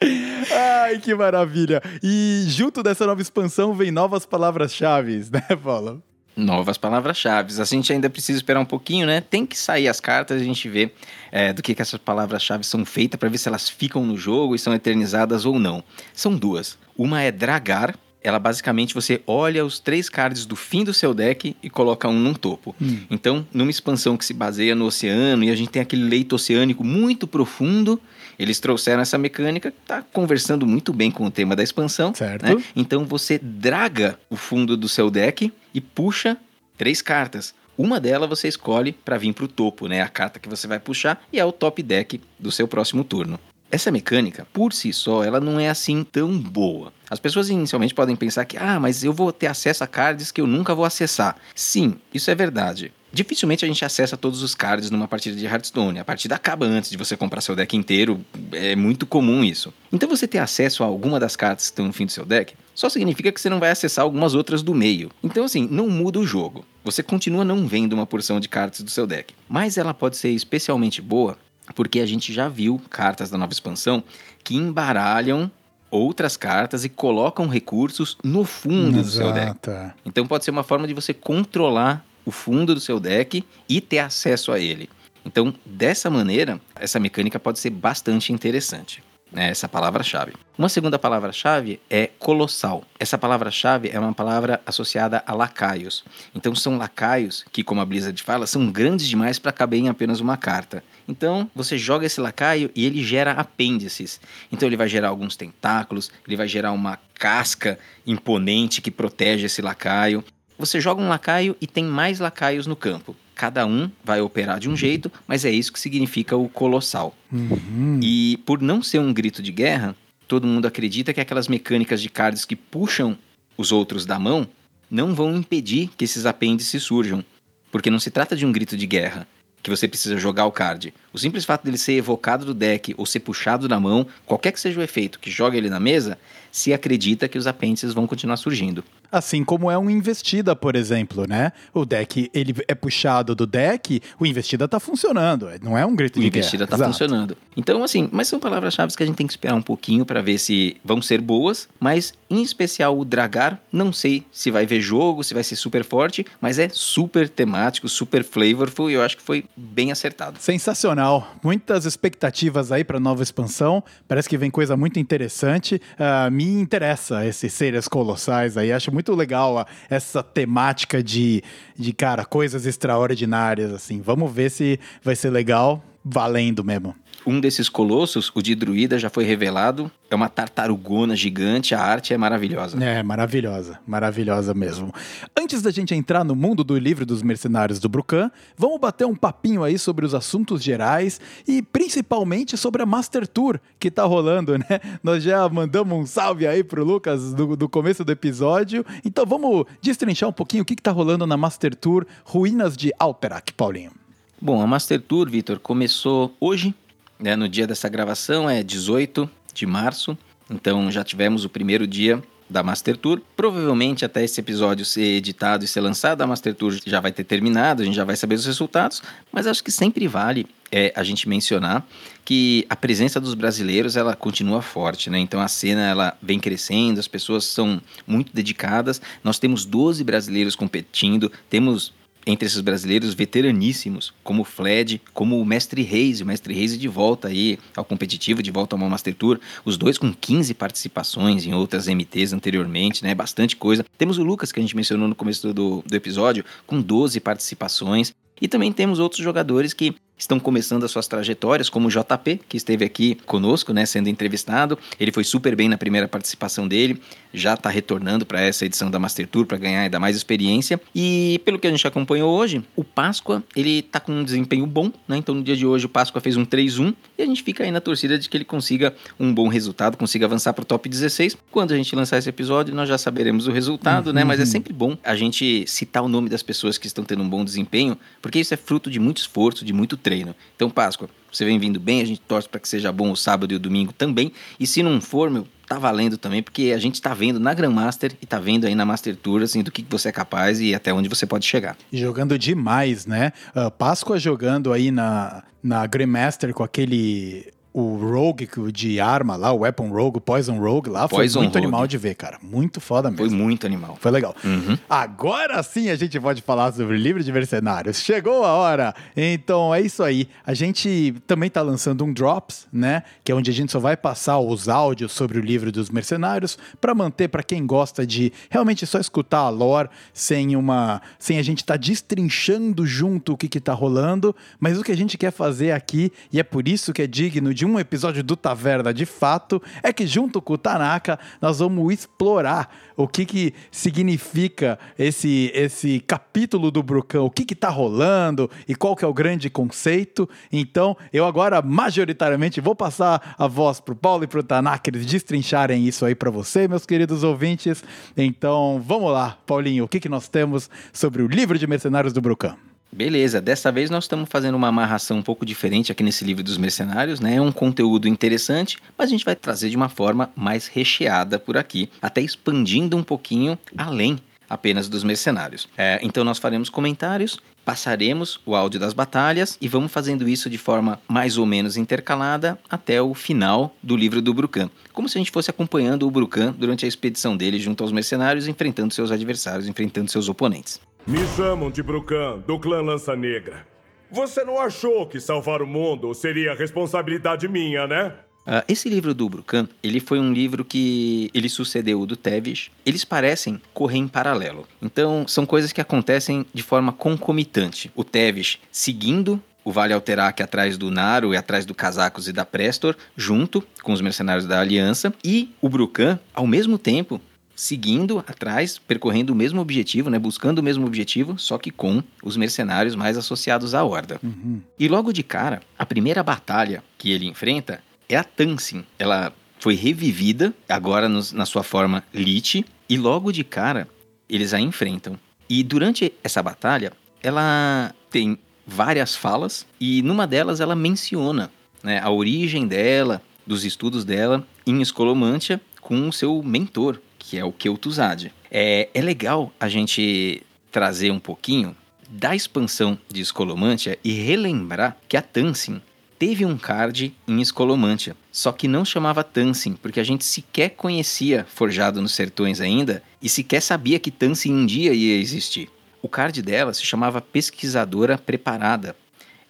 Ai, 0.54 0.98
que 0.98 1.14
maravilha! 1.14 1.82
E 2.02 2.44
junto 2.46 2.82
dessa 2.82 3.06
nova 3.06 3.20
expansão 3.20 3.74
vem 3.74 3.90
novas 3.90 4.24
palavras-chave, 4.24 5.24
né, 5.30 5.42
Paulo? 5.62 6.02
Novas 6.40 6.78
palavras-chave. 6.78 7.60
A 7.60 7.64
gente 7.64 7.92
ainda 7.92 8.10
precisa 8.10 8.38
esperar 8.38 8.60
um 8.60 8.64
pouquinho, 8.64 9.06
né? 9.06 9.20
Tem 9.20 9.46
que 9.46 9.56
sair 9.56 9.88
as 9.88 10.00
cartas, 10.00 10.40
a 10.40 10.44
gente 10.44 10.68
vê 10.68 10.90
é, 11.30 11.52
do 11.52 11.62
que, 11.62 11.74
que 11.74 11.82
essas 11.82 12.00
palavras-chave 12.00 12.64
são 12.64 12.84
feitas 12.84 13.18
para 13.18 13.28
ver 13.28 13.38
se 13.38 13.48
elas 13.48 13.68
ficam 13.68 14.04
no 14.04 14.16
jogo 14.16 14.54
e 14.54 14.58
são 14.58 14.74
eternizadas 14.74 15.44
ou 15.44 15.58
não. 15.58 15.84
São 16.12 16.34
duas. 16.34 16.78
Uma 16.96 17.22
é 17.22 17.30
dragar. 17.30 17.94
Ela 18.22 18.38
basicamente 18.38 18.92
você 18.92 19.22
olha 19.26 19.64
os 19.64 19.80
três 19.80 20.10
cards 20.10 20.44
do 20.44 20.54
fim 20.54 20.84
do 20.84 20.92
seu 20.92 21.14
deck 21.14 21.56
e 21.62 21.70
coloca 21.70 22.06
um 22.06 22.18
num 22.18 22.34
topo. 22.34 22.76
Hum. 22.80 22.98
Então, 23.10 23.46
numa 23.50 23.70
expansão 23.70 24.14
que 24.14 24.26
se 24.26 24.34
baseia 24.34 24.74
no 24.74 24.84
oceano 24.84 25.42
e 25.42 25.50
a 25.50 25.56
gente 25.56 25.70
tem 25.70 25.80
aquele 25.80 26.02
leito 26.02 26.34
oceânico 26.34 26.84
muito 26.84 27.26
profundo, 27.26 27.98
eles 28.40 28.58
trouxeram 28.58 29.02
essa 29.02 29.18
mecânica 29.18 29.70
que 29.70 29.76
está 29.82 30.02
conversando 30.02 30.66
muito 30.66 30.94
bem 30.94 31.10
com 31.10 31.26
o 31.26 31.30
tema 31.30 31.54
da 31.54 31.62
expansão. 31.62 32.14
Certo. 32.14 32.42
Né? 32.42 32.64
Então 32.74 33.04
você 33.04 33.38
draga 33.38 34.18
o 34.30 34.36
fundo 34.36 34.78
do 34.78 34.88
seu 34.88 35.10
deck 35.10 35.52
e 35.74 35.80
puxa 35.80 36.38
três 36.78 37.02
cartas. 37.02 37.54
Uma 37.76 38.00
delas 38.00 38.30
você 38.30 38.48
escolhe 38.48 38.92
para 38.92 39.18
vir 39.18 39.34
para 39.34 39.44
o 39.44 39.48
topo, 39.48 39.86
né? 39.86 40.00
A 40.00 40.08
carta 40.08 40.40
que 40.40 40.48
você 40.48 40.66
vai 40.66 40.80
puxar 40.80 41.22
e 41.30 41.38
é 41.38 41.44
o 41.44 41.52
top 41.52 41.82
deck 41.82 42.18
do 42.38 42.50
seu 42.50 42.66
próximo 42.66 43.04
turno. 43.04 43.38
Essa 43.70 43.90
mecânica, 43.90 44.46
por 44.54 44.72
si 44.72 44.90
só, 44.90 45.22
ela 45.22 45.38
não 45.38 45.60
é 45.60 45.68
assim 45.68 46.02
tão 46.02 46.36
boa. 46.36 46.94
As 47.10 47.20
pessoas 47.20 47.50
inicialmente 47.50 47.94
podem 47.94 48.16
pensar 48.16 48.46
que, 48.46 48.56
ah, 48.56 48.80
mas 48.80 49.04
eu 49.04 49.12
vou 49.12 49.32
ter 49.32 49.48
acesso 49.48 49.84
a 49.84 49.86
cards 49.86 50.32
que 50.32 50.40
eu 50.40 50.46
nunca 50.46 50.74
vou 50.74 50.86
acessar. 50.86 51.36
Sim, 51.54 51.96
isso 52.12 52.30
é 52.30 52.34
verdade. 52.34 52.90
Dificilmente 53.12 53.64
a 53.64 53.68
gente 53.68 53.84
acessa 53.84 54.16
todos 54.16 54.42
os 54.42 54.54
cards 54.54 54.90
numa 54.90 55.08
partida 55.08 55.36
de 55.36 55.44
Hearthstone. 55.44 55.98
A 55.98 56.04
partida 56.04 56.36
acaba 56.36 56.64
antes 56.64 56.90
de 56.90 56.96
você 56.96 57.16
comprar 57.16 57.40
seu 57.40 57.56
deck 57.56 57.76
inteiro. 57.76 58.24
É 58.52 58.76
muito 58.76 59.04
comum 59.04 59.42
isso. 59.42 59.72
Então 59.92 60.08
você 60.08 60.28
ter 60.28 60.38
acesso 60.38 60.84
a 60.84 60.86
alguma 60.86 61.18
das 61.18 61.34
cartas 61.34 61.66
que 61.66 61.72
estão 61.72 61.86
no 61.86 61.92
fim 61.92 62.06
do 62.06 62.12
seu 62.12 62.24
deck 62.24 62.54
só 62.74 62.88
significa 62.88 63.32
que 63.32 63.40
você 63.40 63.50
não 63.50 63.58
vai 63.58 63.70
acessar 63.70 64.04
algumas 64.04 64.34
outras 64.34 64.62
do 64.62 64.74
meio. 64.74 65.10
Então, 65.22 65.44
assim, 65.44 65.68
não 65.70 65.88
muda 65.88 66.18
o 66.18 66.26
jogo. 66.26 66.64
Você 66.84 67.02
continua 67.02 67.44
não 67.44 67.66
vendo 67.66 67.92
uma 67.92 68.06
porção 68.06 68.40
de 68.40 68.48
cartas 68.48 68.80
do 68.80 68.90
seu 68.90 69.06
deck. 69.06 69.34
Mas 69.48 69.76
ela 69.76 69.92
pode 69.92 70.16
ser 70.16 70.30
especialmente 70.30 71.02
boa 71.02 71.36
porque 71.74 72.00
a 72.00 72.06
gente 72.06 72.32
já 72.32 72.48
viu 72.48 72.80
cartas 72.90 73.30
da 73.30 73.38
nova 73.38 73.52
expansão 73.52 74.02
que 74.42 74.56
embaralham 74.56 75.50
outras 75.90 76.36
cartas 76.36 76.84
e 76.84 76.88
colocam 76.88 77.48
recursos 77.48 78.16
no 78.22 78.44
fundo 78.44 78.98
Exato. 78.98 79.04
do 79.04 79.10
seu 79.10 79.32
deck. 79.32 79.94
Então 80.04 80.26
pode 80.26 80.44
ser 80.44 80.50
uma 80.50 80.62
forma 80.62 80.86
de 80.86 80.94
você 80.94 81.12
controlar 81.12 82.04
o 82.24 82.30
fundo 82.30 82.74
do 82.74 82.80
seu 82.80 83.00
deck 83.00 83.44
e 83.68 83.80
ter 83.80 83.98
acesso 83.98 84.52
a 84.52 84.58
ele. 84.58 84.88
Então, 85.24 85.54
dessa 85.64 86.08
maneira, 86.08 86.60
essa 86.76 86.98
mecânica 86.98 87.38
pode 87.38 87.58
ser 87.58 87.70
bastante 87.70 88.32
interessante. 88.32 89.02
Né, 89.32 89.48
essa 89.48 89.68
palavra-chave. 89.68 90.32
Uma 90.58 90.68
segunda 90.68 90.98
palavra-chave 90.98 91.80
é 91.88 92.08
colossal. 92.18 92.82
Essa 92.98 93.16
palavra-chave 93.16 93.88
é 93.88 94.00
uma 94.00 94.12
palavra 94.12 94.60
associada 94.66 95.22
a 95.24 95.32
lacaios. 95.32 96.02
Então 96.34 96.52
são 96.52 96.76
lacaios 96.76 97.44
que, 97.52 97.62
como 97.62 97.80
a 97.80 97.84
Blizzard 97.84 98.20
fala, 98.24 98.44
são 98.44 98.72
grandes 98.72 99.06
demais 99.06 99.38
para 99.38 99.52
caber 99.52 99.78
em 99.78 99.88
apenas 99.88 100.18
uma 100.18 100.36
carta. 100.36 100.82
Então 101.06 101.48
você 101.54 101.78
joga 101.78 102.06
esse 102.06 102.20
lacaio 102.20 102.72
e 102.74 102.84
ele 102.84 103.04
gera 103.04 103.30
apêndices. 103.30 104.20
Então 104.50 104.68
ele 104.68 104.76
vai 104.76 104.88
gerar 104.88 105.10
alguns 105.10 105.36
tentáculos, 105.36 106.10
ele 106.26 106.36
vai 106.36 106.48
gerar 106.48 106.72
uma 106.72 106.98
casca 107.14 107.78
imponente 108.04 108.82
que 108.82 108.90
protege 108.90 109.46
esse 109.46 109.62
lacaio. 109.62 110.24
Você 110.60 110.78
joga 110.78 111.00
um 111.00 111.08
lacaio 111.08 111.56
e 111.58 111.66
tem 111.66 111.82
mais 111.82 112.20
lacaios 112.20 112.66
no 112.66 112.76
campo. 112.76 113.16
Cada 113.34 113.64
um 113.64 113.90
vai 114.04 114.20
operar 114.20 114.60
de 114.60 114.68
um 114.68 114.76
jeito, 114.76 115.10
mas 115.26 115.46
é 115.46 115.50
isso 115.50 115.72
que 115.72 115.80
significa 115.80 116.36
o 116.36 116.50
colossal. 116.50 117.16
Uhum. 117.32 117.98
E 118.02 118.36
por 118.44 118.60
não 118.60 118.82
ser 118.82 118.98
um 118.98 119.10
grito 119.10 119.42
de 119.42 119.50
guerra, 119.52 119.96
todo 120.28 120.46
mundo 120.46 120.66
acredita 120.66 121.14
que 121.14 121.20
aquelas 121.20 121.48
mecânicas 121.48 122.02
de 122.02 122.10
cards 122.10 122.44
que 122.44 122.54
puxam 122.54 123.16
os 123.56 123.72
outros 123.72 124.04
da 124.04 124.18
mão 124.18 124.46
não 124.90 125.14
vão 125.14 125.34
impedir 125.34 125.88
que 125.96 126.04
esses 126.04 126.26
apêndices 126.26 126.82
surjam. 126.82 127.24
Porque 127.72 127.88
não 127.88 127.98
se 127.98 128.10
trata 128.10 128.36
de 128.36 128.44
um 128.44 128.52
grito 128.52 128.76
de 128.76 128.86
guerra 128.86 129.26
que 129.62 129.70
você 129.70 129.88
precisa 129.88 130.18
jogar 130.18 130.44
o 130.44 130.52
card. 130.52 130.92
O 131.10 131.18
simples 131.18 131.46
fato 131.46 131.64
dele 131.64 131.78
ser 131.78 131.94
evocado 131.94 132.44
do 132.44 132.52
deck 132.52 132.94
ou 132.98 133.06
ser 133.06 133.20
puxado 133.20 133.66
na 133.66 133.80
mão, 133.80 134.06
qualquer 134.26 134.52
que 134.52 134.60
seja 134.60 134.78
o 134.78 134.82
efeito 134.82 135.18
que 135.18 135.30
joga 135.30 135.56
ele 135.56 135.70
na 135.70 135.80
mesa, 135.80 136.18
se 136.50 136.72
acredita 136.72 137.28
que 137.28 137.38
os 137.38 137.46
apêndices 137.46 137.92
vão 137.92 138.06
continuar 138.06 138.36
surgindo. 138.36 138.84
Assim 139.12 139.44
como 139.44 139.70
é 139.70 139.76
um 139.76 139.90
investida, 139.90 140.54
por 140.54 140.76
exemplo, 140.76 141.26
né? 141.28 141.52
O 141.74 141.84
deck, 141.84 142.30
ele 142.32 142.54
é 142.68 142.74
puxado 142.74 143.34
do 143.34 143.44
deck, 143.44 144.00
o 144.20 144.24
investida 144.24 144.68
tá 144.68 144.78
funcionando, 144.78 145.48
não 145.62 145.76
é 145.76 145.84
um 145.84 145.96
grito 145.96 146.18
o 146.18 146.22
de 146.22 146.30
guerra. 146.30 146.36
O 146.36 146.38
investida 146.38 146.66
tá 146.66 146.76
Exato. 146.76 146.92
funcionando. 146.92 147.36
Então, 147.56 147.82
assim, 147.82 148.08
mas 148.12 148.28
são 148.28 148.38
palavras-chave 148.38 148.94
que 148.94 149.02
a 149.02 149.06
gente 149.06 149.16
tem 149.16 149.26
que 149.26 149.32
esperar 149.32 149.54
um 149.54 149.62
pouquinho 149.62 150.06
para 150.06 150.22
ver 150.22 150.38
se 150.38 150.76
vão 150.84 151.02
ser 151.02 151.20
boas, 151.20 151.68
mas 151.80 152.12
em 152.28 152.40
especial 152.42 152.96
o 152.96 153.04
Dragar, 153.04 153.60
não 153.72 153.92
sei 153.92 154.24
se 154.30 154.50
vai 154.50 154.64
ver 154.64 154.80
jogo, 154.80 155.24
se 155.24 155.34
vai 155.34 155.42
ser 155.42 155.56
super 155.56 155.84
forte, 155.84 156.24
mas 156.40 156.58
é 156.58 156.68
super 156.70 157.28
temático, 157.28 157.88
super 157.88 158.22
flavorful 158.22 158.90
e 158.90 158.94
eu 158.94 159.02
acho 159.02 159.16
que 159.16 159.22
foi 159.22 159.44
bem 159.56 159.90
acertado. 159.90 160.38
Sensacional. 160.40 161.34
Muitas 161.42 161.84
expectativas 161.84 162.70
aí 162.70 162.84
para 162.84 163.00
nova 163.00 163.22
expansão. 163.22 163.82
Parece 164.06 164.28
que 164.28 164.38
vem 164.38 164.50
coisa 164.50 164.76
muito 164.76 165.00
interessante. 165.00 165.82
Uh, 165.94 166.30
me 166.40 166.60
interessa 166.62 167.26
esses 167.26 167.52
seres 167.52 167.86
colossais 167.86 168.56
aí. 168.56 168.72
Acho 168.72 168.90
muito 168.92 169.14
legal 169.14 169.58
uh, 169.58 169.66
essa 169.90 170.22
temática 170.22 171.02
de, 171.02 171.42
de, 171.76 171.92
cara, 171.92 172.24
coisas 172.24 172.64
extraordinárias, 172.64 173.72
assim. 173.72 174.00
Vamos 174.00 174.32
ver 174.32 174.50
se 174.50 174.80
vai 175.02 175.14
ser 175.14 175.28
legal, 175.30 175.84
valendo 176.02 176.64
mesmo. 176.64 176.94
Um 177.26 177.40
desses 177.40 177.68
colossos, 177.68 178.30
o 178.34 178.40
de 178.40 178.54
druida, 178.54 178.98
já 178.98 179.10
foi 179.10 179.24
revelado. 179.24 179.90
É 180.10 180.14
uma 180.14 180.28
tartarugona 180.28 181.14
gigante, 181.14 181.74
a 181.74 181.80
arte 181.80 182.14
é 182.14 182.18
maravilhosa. 182.18 182.82
É, 182.82 183.02
maravilhosa, 183.02 183.78
maravilhosa 183.86 184.54
mesmo. 184.54 184.92
Antes 185.38 185.62
da 185.62 185.70
gente 185.70 185.94
entrar 185.94 186.24
no 186.24 186.34
mundo 186.34 186.64
do 186.64 186.76
livro 186.78 187.04
dos 187.04 187.22
mercenários 187.22 187.78
do 187.78 187.88
Brucan, 187.88 188.30
vamos 188.56 188.80
bater 188.80 189.06
um 189.06 189.14
papinho 189.14 189.62
aí 189.62 189.78
sobre 189.78 190.04
os 190.04 190.14
assuntos 190.14 190.62
gerais 190.62 191.20
e 191.46 191.62
principalmente 191.62 192.56
sobre 192.56 192.82
a 192.82 192.86
Master 192.86 193.26
Tour 193.26 193.60
que 193.78 193.90
tá 193.90 194.04
rolando, 194.04 194.58
né? 194.58 194.80
Nós 195.02 195.22
já 195.22 195.48
mandamos 195.48 195.96
um 195.96 196.06
salve 196.06 196.46
aí 196.46 196.64
pro 196.64 196.84
Lucas 196.84 197.34
do, 197.34 197.56
do 197.56 197.68
começo 197.68 198.04
do 198.04 198.12
episódio, 198.12 198.84
então 199.04 199.24
vamos 199.26 199.64
destrinchar 199.80 200.28
um 200.28 200.32
pouquinho 200.32 200.62
o 200.62 200.66
que, 200.66 200.74
que 200.74 200.82
tá 200.82 200.90
rolando 200.90 201.26
na 201.26 201.36
Master 201.36 201.74
Tour 201.74 202.06
Ruínas 202.24 202.76
de 202.76 202.92
Alterac, 202.98 203.52
Paulinho. 203.52 203.92
Bom, 204.40 204.62
a 204.62 204.66
Master 204.66 205.00
Tour, 205.02 205.28
Vitor, 205.28 205.58
começou 205.58 206.34
hoje, 206.40 206.74
né, 207.20 207.36
no 207.36 207.48
dia 207.48 207.66
dessa 207.66 207.88
gravação, 207.88 208.48
é 208.48 208.62
18 208.62 209.28
de 209.52 209.66
março. 209.66 210.16
Então 210.50 210.90
já 210.90 211.04
tivemos 211.04 211.44
o 211.44 211.48
primeiro 211.48 211.86
dia 211.86 212.22
da 212.50 212.62
Master 212.62 212.96
Tour. 212.96 213.20
Provavelmente 213.36 214.04
até 214.04 214.24
esse 214.24 214.40
episódio 214.40 214.84
ser 214.84 215.16
editado 215.16 215.64
e 215.64 215.68
ser 215.68 215.80
lançado, 215.80 216.20
a 216.22 216.26
Master 216.26 216.54
Tour 216.54 216.76
já 216.84 216.98
vai 217.00 217.12
ter 217.12 217.22
terminado, 217.22 217.82
a 217.82 217.84
gente 217.84 217.94
já 217.94 218.04
vai 218.04 218.16
saber 218.16 218.34
os 218.34 218.44
resultados, 218.44 219.00
mas 219.30 219.46
acho 219.46 219.62
que 219.62 219.70
sempre 219.70 220.08
vale 220.08 220.46
é, 220.72 220.92
a 220.96 221.04
gente 221.04 221.28
mencionar 221.28 221.86
que 222.24 222.66
a 222.68 222.76
presença 222.76 223.20
dos 223.20 223.34
brasileiros 223.34 223.96
ela 223.96 224.14
continua 224.14 224.60
forte, 224.62 225.08
né? 225.08 225.18
Então 225.18 225.40
a 225.40 225.48
cena 225.48 225.82
ela 225.82 226.18
vem 226.20 226.40
crescendo, 226.40 226.98
as 226.98 227.08
pessoas 227.08 227.44
são 227.44 227.80
muito 228.06 228.32
dedicadas. 228.34 229.00
Nós 229.22 229.38
temos 229.38 229.64
12 229.64 230.02
brasileiros 230.04 230.56
competindo, 230.56 231.30
temos 231.48 231.92
entre 232.30 232.46
esses 232.46 232.60
brasileiros 232.60 233.14
veteraníssimos, 233.14 234.12
como 234.22 234.42
o 234.42 234.44
Fled, 234.44 235.00
como 235.12 235.40
o 235.40 235.44
Mestre 235.44 235.82
Reis, 235.82 236.20
o 236.20 236.26
Mestre 236.26 236.54
Reis 236.54 236.78
de 236.78 236.88
volta 236.88 237.28
aí 237.28 237.58
ao 237.76 237.84
competitivo, 237.84 238.42
de 238.42 238.50
volta 238.50 238.76
ao 238.76 238.88
Master 238.88 239.14
Tour, 239.14 239.40
os 239.64 239.76
dois 239.76 239.98
com 239.98 240.12
15 240.12 240.54
participações 240.54 241.46
em 241.46 241.54
outras 241.54 241.86
MTs 241.86 242.32
anteriormente, 242.32 243.02
né, 243.02 243.14
bastante 243.14 243.56
coisa. 243.56 243.84
Temos 243.98 244.18
o 244.18 244.22
Lucas, 244.22 244.52
que 244.52 244.60
a 244.60 244.62
gente 244.62 244.76
mencionou 244.76 245.08
no 245.08 245.14
começo 245.14 245.52
do, 245.52 245.82
do 245.86 245.94
episódio, 245.94 246.44
com 246.66 246.80
12 246.80 247.20
participações, 247.20 248.14
e 248.40 248.48
também 248.48 248.72
temos 248.72 248.98
outros 248.98 249.22
jogadores 249.22 249.74
que 249.74 249.94
estão 250.22 250.38
começando 250.38 250.84
as 250.84 250.90
suas 250.90 251.08
trajetórias, 251.08 251.68
como 251.68 251.88
o 251.88 251.90
JP, 251.90 252.40
que 252.48 252.56
esteve 252.56 252.84
aqui 252.84 253.16
conosco, 253.26 253.72
né, 253.72 253.86
sendo 253.86 254.08
entrevistado. 254.08 254.78
Ele 254.98 255.10
foi 255.10 255.24
super 255.24 255.56
bem 255.56 255.68
na 255.68 255.78
primeira 255.78 256.06
participação 256.06 256.68
dele, 256.68 257.00
já 257.32 257.54
está 257.54 257.68
retornando 257.68 258.26
para 258.26 258.40
essa 258.40 258.66
edição 258.66 258.90
da 258.90 258.98
Master 258.98 259.26
Tour 259.26 259.46
para 259.46 259.56
ganhar 259.56 259.82
ainda 259.82 259.98
mais 259.98 260.16
experiência. 260.16 260.80
E 260.94 261.40
pelo 261.44 261.58
que 261.58 261.66
a 261.66 261.70
gente 261.70 261.86
acompanhou 261.86 262.30
hoje, 262.36 262.62
o 262.76 262.84
Páscoa, 262.84 263.42
ele 263.54 263.78
está 263.78 264.00
com 264.00 264.12
um 264.12 264.24
desempenho 264.24 264.66
bom, 264.66 264.92
né? 265.06 265.16
Então 265.16 265.34
no 265.34 265.42
dia 265.42 265.56
de 265.56 265.66
hoje 265.66 265.86
o 265.86 265.88
Páscoa 265.88 266.20
fez 266.20 266.36
um 266.36 266.44
3-1 266.44 266.94
e 267.16 267.22
a 267.22 267.26
gente 267.26 267.42
fica 267.42 267.64
aí 267.64 267.70
na 267.70 267.80
torcida 267.80 268.18
de 268.18 268.28
que 268.28 268.36
ele 268.36 268.44
consiga 268.44 268.94
um 269.18 269.32
bom 269.32 269.48
resultado, 269.48 269.96
consiga 269.96 270.26
avançar 270.26 270.52
para 270.52 270.62
o 270.62 270.64
top 270.64 270.88
16. 270.88 271.36
Quando 271.50 271.72
a 271.72 271.76
gente 271.76 271.94
lançar 271.94 272.18
esse 272.18 272.28
episódio, 272.28 272.74
nós 272.74 272.88
já 272.88 272.98
saberemos 272.98 273.46
o 273.46 273.52
resultado, 273.52 274.08
uhum. 274.08 274.12
né? 274.12 274.24
Mas 274.24 274.40
é 274.40 274.46
sempre 274.46 274.72
bom 274.72 274.98
a 275.02 275.14
gente 275.16 275.64
citar 275.66 276.02
o 276.02 276.08
nome 276.08 276.28
das 276.28 276.42
pessoas 276.42 276.76
que 276.76 276.86
estão 276.86 277.04
tendo 277.04 277.22
um 277.22 277.28
bom 277.28 277.44
desempenho, 277.44 277.96
porque 278.20 278.38
isso 278.38 278.52
é 278.52 278.56
fruto 278.56 278.90
de 278.90 278.98
muito 278.98 279.18
esforço, 279.18 279.64
de 279.64 279.72
muito 279.72 279.96
treino. 279.96 280.09
Então, 280.56 280.70
Páscoa, 280.70 281.08
você 281.30 281.44
vem 281.44 281.58
vindo 281.58 281.78
bem, 281.78 282.00
a 282.00 282.04
gente 282.04 282.20
torce 282.20 282.48
para 282.48 282.60
que 282.60 282.68
seja 282.68 282.90
bom 282.90 283.10
o 283.10 283.16
sábado 283.16 283.52
e 283.52 283.56
o 283.56 283.58
domingo 283.58 283.92
também. 283.92 284.32
E 284.58 284.66
se 284.66 284.82
não 284.82 285.00
for, 285.00 285.30
meu, 285.30 285.46
tá 285.66 285.78
valendo 285.78 286.18
também, 286.18 286.42
porque 286.42 286.72
a 286.74 286.78
gente 286.78 286.94
está 286.94 287.14
vendo 287.14 287.38
na 287.38 287.54
Grandmaster 287.54 288.12
e 288.20 288.26
tá 288.26 288.40
vendo 288.40 288.66
aí 288.66 288.74
na 288.74 288.84
Master 288.84 289.14
Tour, 289.14 289.42
assim, 289.42 289.62
do 289.62 289.70
que 289.70 289.86
você 289.88 290.08
é 290.08 290.12
capaz 290.12 290.60
e 290.60 290.74
até 290.74 290.92
onde 290.92 291.08
você 291.08 291.26
pode 291.26 291.46
chegar. 291.46 291.76
Jogando 291.92 292.36
demais, 292.36 293.06
né? 293.06 293.32
Uh, 293.54 293.70
Páscoa 293.70 294.18
jogando 294.18 294.72
aí 294.72 294.90
na, 294.90 295.44
na 295.62 295.86
Grandmaster 295.86 296.52
com 296.52 296.64
aquele 296.64 297.52
o 297.72 297.96
Rogue 297.96 298.48
de 298.72 299.00
arma 299.00 299.36
lá, 299.36 299.52
o 299.52 299.60
Weapon 299.60 299.90
Rogue, 299.90 300.20
Poison 300.20 300.58
Rogue 300.58 300.90
lá, 300.90 301.08
foi 301.08 301.28
muito 301.28 301.36
Rogue. 301.38 301.58
animal 301.58 301.86
de 301.86 301.98
ver, 301.98 302.14
cara. 302.14 302.38
Muito 302.42 302.80
foda 302.80 303.10
mesmo. 303.10 303.28
Foi 303.28 303.36
muito 303.36 303.66
animal. 303.66 303.96
Foi 304.00 304.10
legal. 304.10 304.34
Uhum. 304.42 304.76
Agora 304.88 305.62
sim 305.62 305.88
a 305.88 305.96
gente 305.96 306.18
pode 306.18 306.42
falar 306.42 306.72
sobre 306.72 306.96
o 306.96 306.98
livro 306.98 307.22
de 307.22 307.32
mercenários. 307.32 308.00
Chegou 308.00 308.44
a 308.44 308.54
hora. 308.54 308.94
Então 309.16 309.74
é 309.74 309.80
isso 309.80 310.02
aí. 310.02 310.28
A 310.44 310.52
gente 310.52 311.14
também 311.26 311.48
tá 311.48 311.62
lançando 311.62 312.04
um 312.04 312.12
Drops, 312.12 312.66
né? 312.72 313.04
Que 313.22 313.30
é 313.30 313.34
onde 313.34 313.50
a 313.50 313.54
gente 313.54 313.70
só 313.70 313.78
vai 313.78 313.96
passar 313.96 314.38
os 314.38 314.68
áudios 314.68 315.12
sobre 315.12 315.38
o 315.38 315.42
livro 315.42 315.70
dos 315.70 315.90
mercenários 315.90 316.58
para 316.80 316.94
manter 316.94 317.28
para 317.28 317.42
quem 317.42 317.64
gosta 317.66 318.06
de 318.06 318.32
realmente 318.48 318.86
só 318.86 318.98
escutar 318.98 319.40
a 319.40 319.48
lore 319.48 319.88
sem 320.12 320.56
uma 320.56 321.00
sem 321.18 321.38
a 321.38 321.42
gente 321.42 321.64
tá 321.64 321.76
destrinchando 321.76 322.84
junto 322.86 323.32
o 323.32 323.36
que 323.36 323.48
que 323.48 323.60
tá 323.60 323.72
rolando, 323.72 324.34
mas 324.58 324.78
o 324.78 324.82
que 324.82 324.92
a 324.92 324.96
gente 324.96 325.16
quer 325.16 325.30
fazer 325.30 325.72
aqui 325.72 326.12
e 326.32 326.40
é 326.40 326.42
por 326.42 326.66
isso 326.66 326.92
que 326.92 327.02
é 327.02 327.06
digno 327.06 327.54
de 327.54 327.59
de 327.60 327.66
um 327.66 327.78
episódio 327.78 328.24
do 328.24 328.36
Taverna 328.36 328.94
de 328.94 329.04
fato 329.04 329.62
é 329.82 329.92
que 329.92 330.06
junto 330.06 330.40
com 330.40 330.54
o 330.54 330.58
Tanaka 330.58 331.18
nós 331.42 331.58
vamos 331.58 331.92
explorar 331.92 332.74
o 332.96 333.06
que 333.06 333.26
que 333.26 333.52
significa 333.70 334.78
esse 334.98 335.52
esse 335.54 336.00
capítulo 336.00 336.70
do 336.70 336.82
Brucão, 336.82 337.26
o 337.26 337.30
que 337.30 337.44
que 337.44 337.54
tá 337.54 337.68
rolando 337.68 338.50
e 338.66 338.74
qual 338.74 338.96
que 338.96 339.04
é 339.04 339.08
o 339.08 339.12
grande 339.12 339.50
conceito. 339.50 340.26
Então, 340.50 340.96
eu 341.12 341.26
agora 341.26 341.60
majoritariamente 341.60 342.62
vou 342.62 342.74
passar 342.74 343.34
a 343.36 343.46
voz 343.46 343.78
pro 343.78 343.94
Paulo 343.94 344.24
e 344.24 344.26
pro 344.26 344.42
Tanaka 344.42 344.88
eles 344.88 345.04
destrincharem 345.04 345.86
isso 345.86 346.06
aí 346.06 346.14
para 346.14 346.30
você, 346.30 346.66
meus 346.66 346.86
queridos 346.86 347.22
ouvintes. 347.22 347.84
Então, 348.16 348.82
vamos 348.82 349.12
lá, 349.12 349.36
Paulinho, 349.44 349.84
o 349.84 349.88
que 349.88 350.00
que 350.00 350.08
nós 350.08 350.30
temos 350.30 350.70
sobre 350.94 351.22
o 351.22 351.26
livro 351.26 351.58
de 351.58 351.66
mercenários 351.66 352.14
do 352.14 352.22
Brucão? 352.22 352.69
Beleza, 352.92 353.40
dessa 353.40 353.70
vez 353.70 353.88
nós 353.88 354.04
estamos 354.04 354.28
fazendo 354.28 354.56
uma 354.56 354.68
amarração 354.68 355.18
um 355.18 355.22
pouco 355.22 355.46
diferente 355.46 355.92
aqui 355.92 356.02
nesse 356.02 356.24
livro 356.24 356.42
dos 356.42 356.58
mercenários, 356.58 357.20
né? 357.20 357.36
É 357.36 357.40
um 357.40 357.52
conteúdo 357.52 358.08
interessante, 358.08 358.78
mas 358.98 359.08
a 359.08 359.10
gente 359.10 359.24
vai 359.24 359.36
trazer 359.36 359.70
de 359.70 359.76
uma 359.76 359.88
forma 359.88 360.30
mais 360.34 360.66
recheada 360.66 361.38
por 361.38 361.56
aqui, 361.56 361.88
até 362.02 362.20
expandindo 362.20 362.96
um 362.96 363.02
pouquinho 363.02 363.56
além 363.76 364.18
apenas 364.48 364.88
dos 364.88 365.04
mercenários. 365.04 365.68
É, 365.78 366.00
então 366.02 366.24
nós 366.24 366.38
faremos 366.38 366.68
comentários, 366.68 367.38
passaremos 367.64 368.40
o 368.44 368.56
áudio 368.56 368.80
das 368.80 368.92
batalhas 368.92 369.56
e 369.60 369.68
vamos 369.68 369.92
fazendo 369.92 370.28
isso 370.28 370.50
de 370.50 370.58
forma 370.58 371.00
mais 371.06 371.38
ou 371.38 371.46
menos 371.46 371.76
intercalada 371.76 372.58
até 372.68 373.00
o 373.00 373.14
final 373.14 373.76
do 373.80 373.96
livro 373.96 374.20
do 374.20 374.34
Brucan. 374.34 374.68
Como 374.92 375.08
se 375.08 375.16
a 375.16 375.20
gente 375.20 375.30
fosse 375.30 375.48
acompanhando 375.48 376.08
o 376.08 376.10
Brucan 376.10 376.52
durante 376.58 376.84
a 376.84 376.88
expedição 376.88 377.36
dele 377.36 377.60
junto 377.60 377.84
aos 377.84 377.92
mercenários, 377.92 378.48
enfrentando 378.48 378.92
seus 378.92 379.12
adversários, 379.12 379.68
enfrentando 379.68 380.10
seus 380.10 380.28
oponentes. 380.28 380.80
Me 381.06 381.26
chamam 381.36 381.70
de 381.70 381.82
Brucan, 381.82 382.38
do 382.46 382.58
clã 382.58 382.82
Lança 382.82 383.16
Negra. 383.16 383.66
Você 384.10 384.44
não 384.44 384.60
achou 384.60 385.06
que 385.06 385.18
salvar 385.18 385.62
o 385.62 385.66
mundo 385.66 386.12
seria 386.14 386.54
responsabilidade 386.54 387.48
minha, 387.48 387.86
né? 387.86 388.12
Uh, 388.46 388.62
esse 388.68 388.88
livro 388.88 389.14
do 389.14 389.28
Brucan, 389.28 389.68
ele 389.82 389.98
foi 389.98 390.18
um 390.18 390.32
livro 390.32 390.64
que 390.64 391.30
ele 391.32 391.48
sucedeu 391.48 392.00
o 392.00 392.06
do 392.06 392.16
Tevis. 392.16 392.70
Eles 392.84 393.04
parecem 393.04 393.60
correr 393.72 393.98
em 393.98 394.08
paralelo. 394.08 394.66
Então, 394.80 395.26
são 395.26 395.46
coisas 395.46 395.72
que 395.72 395.80
acontecem 395.80 396.44
de 396.52 396.62
forma 396.62 396.92
concomitante. 396.92 397.90
O 397.94 398.04
Tevis 398.04 398.58
seguindo 398.70 399.42
o 399.64 399.72
Vale 399.72 399.92
Alterac 399.92 400.42
atrás 400.42 400.76
do 400.78 400.90
Naro 400.90 401.34
e 401.34 401.36
atrás 401.36 401.64
do 401.64 401.74
Casacos 401.74 402.28
e 402.28 402.32
da 402.32 402.44
Prestor, 402.44 402.96
junto 403.16 403.62
com 403.82 403.92
os 403.92 404.00
mercenários 404.00 404.46
da 404.46 404.60
Aliança, 404.60 405.12
e 405.24 405.50
o 405.60 405.68
Brucan, 405.68 406.18
ao 406.34 406.46
mesmo 406.46 406.78
tempo, 406.78 407.20
seguindo 407.60 408.20
atrás, 408.20 408.78
percorrendo 408.78 409.34
o 409.34 409.36
mesmo 409.36 409.60
objetivo, 409.60 410.08
né, 410.08 410.18
buscando 410.18 410.60
o 410.60 410.62
mesmo 410.62 410.86
objetivo, 410.86 411.38
só 411.38 411.58
que 411.58 411.70
com 411.70 412.02
os 412.22 412.34
mercenários 412.34 412.94
mais 412.94 413.18
associados 413.18 413.74
à 413.74 413.84
Horda. 413.84 414.18
Uhum. 414.22 414.62
E 414.78 414.88
logo 414.88 415.12
de 415.12 415.22
cara, 415.22 415.60
a 415.78 415.84
primeira 415.84 416.22
batalha 416.22 416.82
que 416.96 417.10
ele 417.10 417.26
enfrenta 417.26 417.82
é 418.08 418.16
a 418.16 418.24
Tansin. 418.24 418.82
Ela 418.98 419.30
foi 419.58 419.74
revivida, 419.74 420.54
agora 420.66 421.06
nos, 421.06 421.32
na 421.32 421.44
sua 421.44 421.62
forma 421.62 422.02
Lich, 422.14 422.64
e 422.88 422.96
logo 422.96 423.30
de 423.30 423.44
cara 423.44 423.86
eles 424.26 424.54
a 424.54 424.58
enfrentam. 424.58 425.18
E 425.46 425.62
durante 425.62 426.14
essa 426.24 426.42
batalha, 426.42 426.94
ela 427.22 427.94
tem 428.10 428.38
várias 428.66 429.14
falas, 429.14 429.66
e 429.78 430.00
numa 430.00 430.26
delas 430.26 430.60
ela 430.60 430.74
menciona 430.74 431.50
né, 431.82 432.00
a 432.00 432.08
origem 432.08 432.66
dela, 432.66 433.20
dos 433.46 433.66
estudos 433.66 434.02
dela 434.02 434.46
em 434.66 434.80
Escolomantia 434.80 435.60
com 435.82 436.08
o 436.08 436.12
seu 436.12 436.42
mentor, 436.42 436.98
que 437.30 437.38
é 437.38 437.44
o 437.44 437.52
Kel'Thuzad. 437.52 438.32
É, 438.50 438.88
é 438.92 439.00
legal 439.00 439.52
a 439.60 439.68
gente 439.68 440.42
trazer 440.72 441.12
um 441.12 441.20
pouquinho 441.20 441.76
da 442.08 442.34
expansão 442.34 442.98
de 443.08 443.20
Escolomantia 443.20 443.96
e 444.02 444.10
relembrar 444.10 444.96
que 445.08 445.16
a 445.16 445.22
Tansin 445.22 445.80
teve 446.18 446.44
um 446.44 446.58
card 446.58 447.14
em 447.28 447.40
Escolomantia, 447.40 448.16
só 448.32 448.50
que 448.50 448.66
não 448.66 448.84
chamava 448.84 449.22
Tansin, 449.22 449.74
porque 449.74 450.00
a 450.00 450.04
gente 450.04 450.24
sequer 450.24 450.70
conhecia 450.70 451.46
Forjado 451.48 452.02
nos 452.02 452.14
Sertões 452.14 452.60
ainda 452.60 453.00
e 453.22 453.28
sequer 453.28 453.62
sabia 453.62 454.00
que 454.00 454.10
Tansin 454.10 454.52
um 454.52 454.66
dia 454.66 454.92
ia 454.92 455.16
existir. 455.16 455.70
O 456.02 456.08
card 456.08 456.42
dela 456.42 456.74
se 456.74 456.84
chamava 456.84 457.20
Pesquisadora 457.20 458.18
Preparada. 458.18 458.96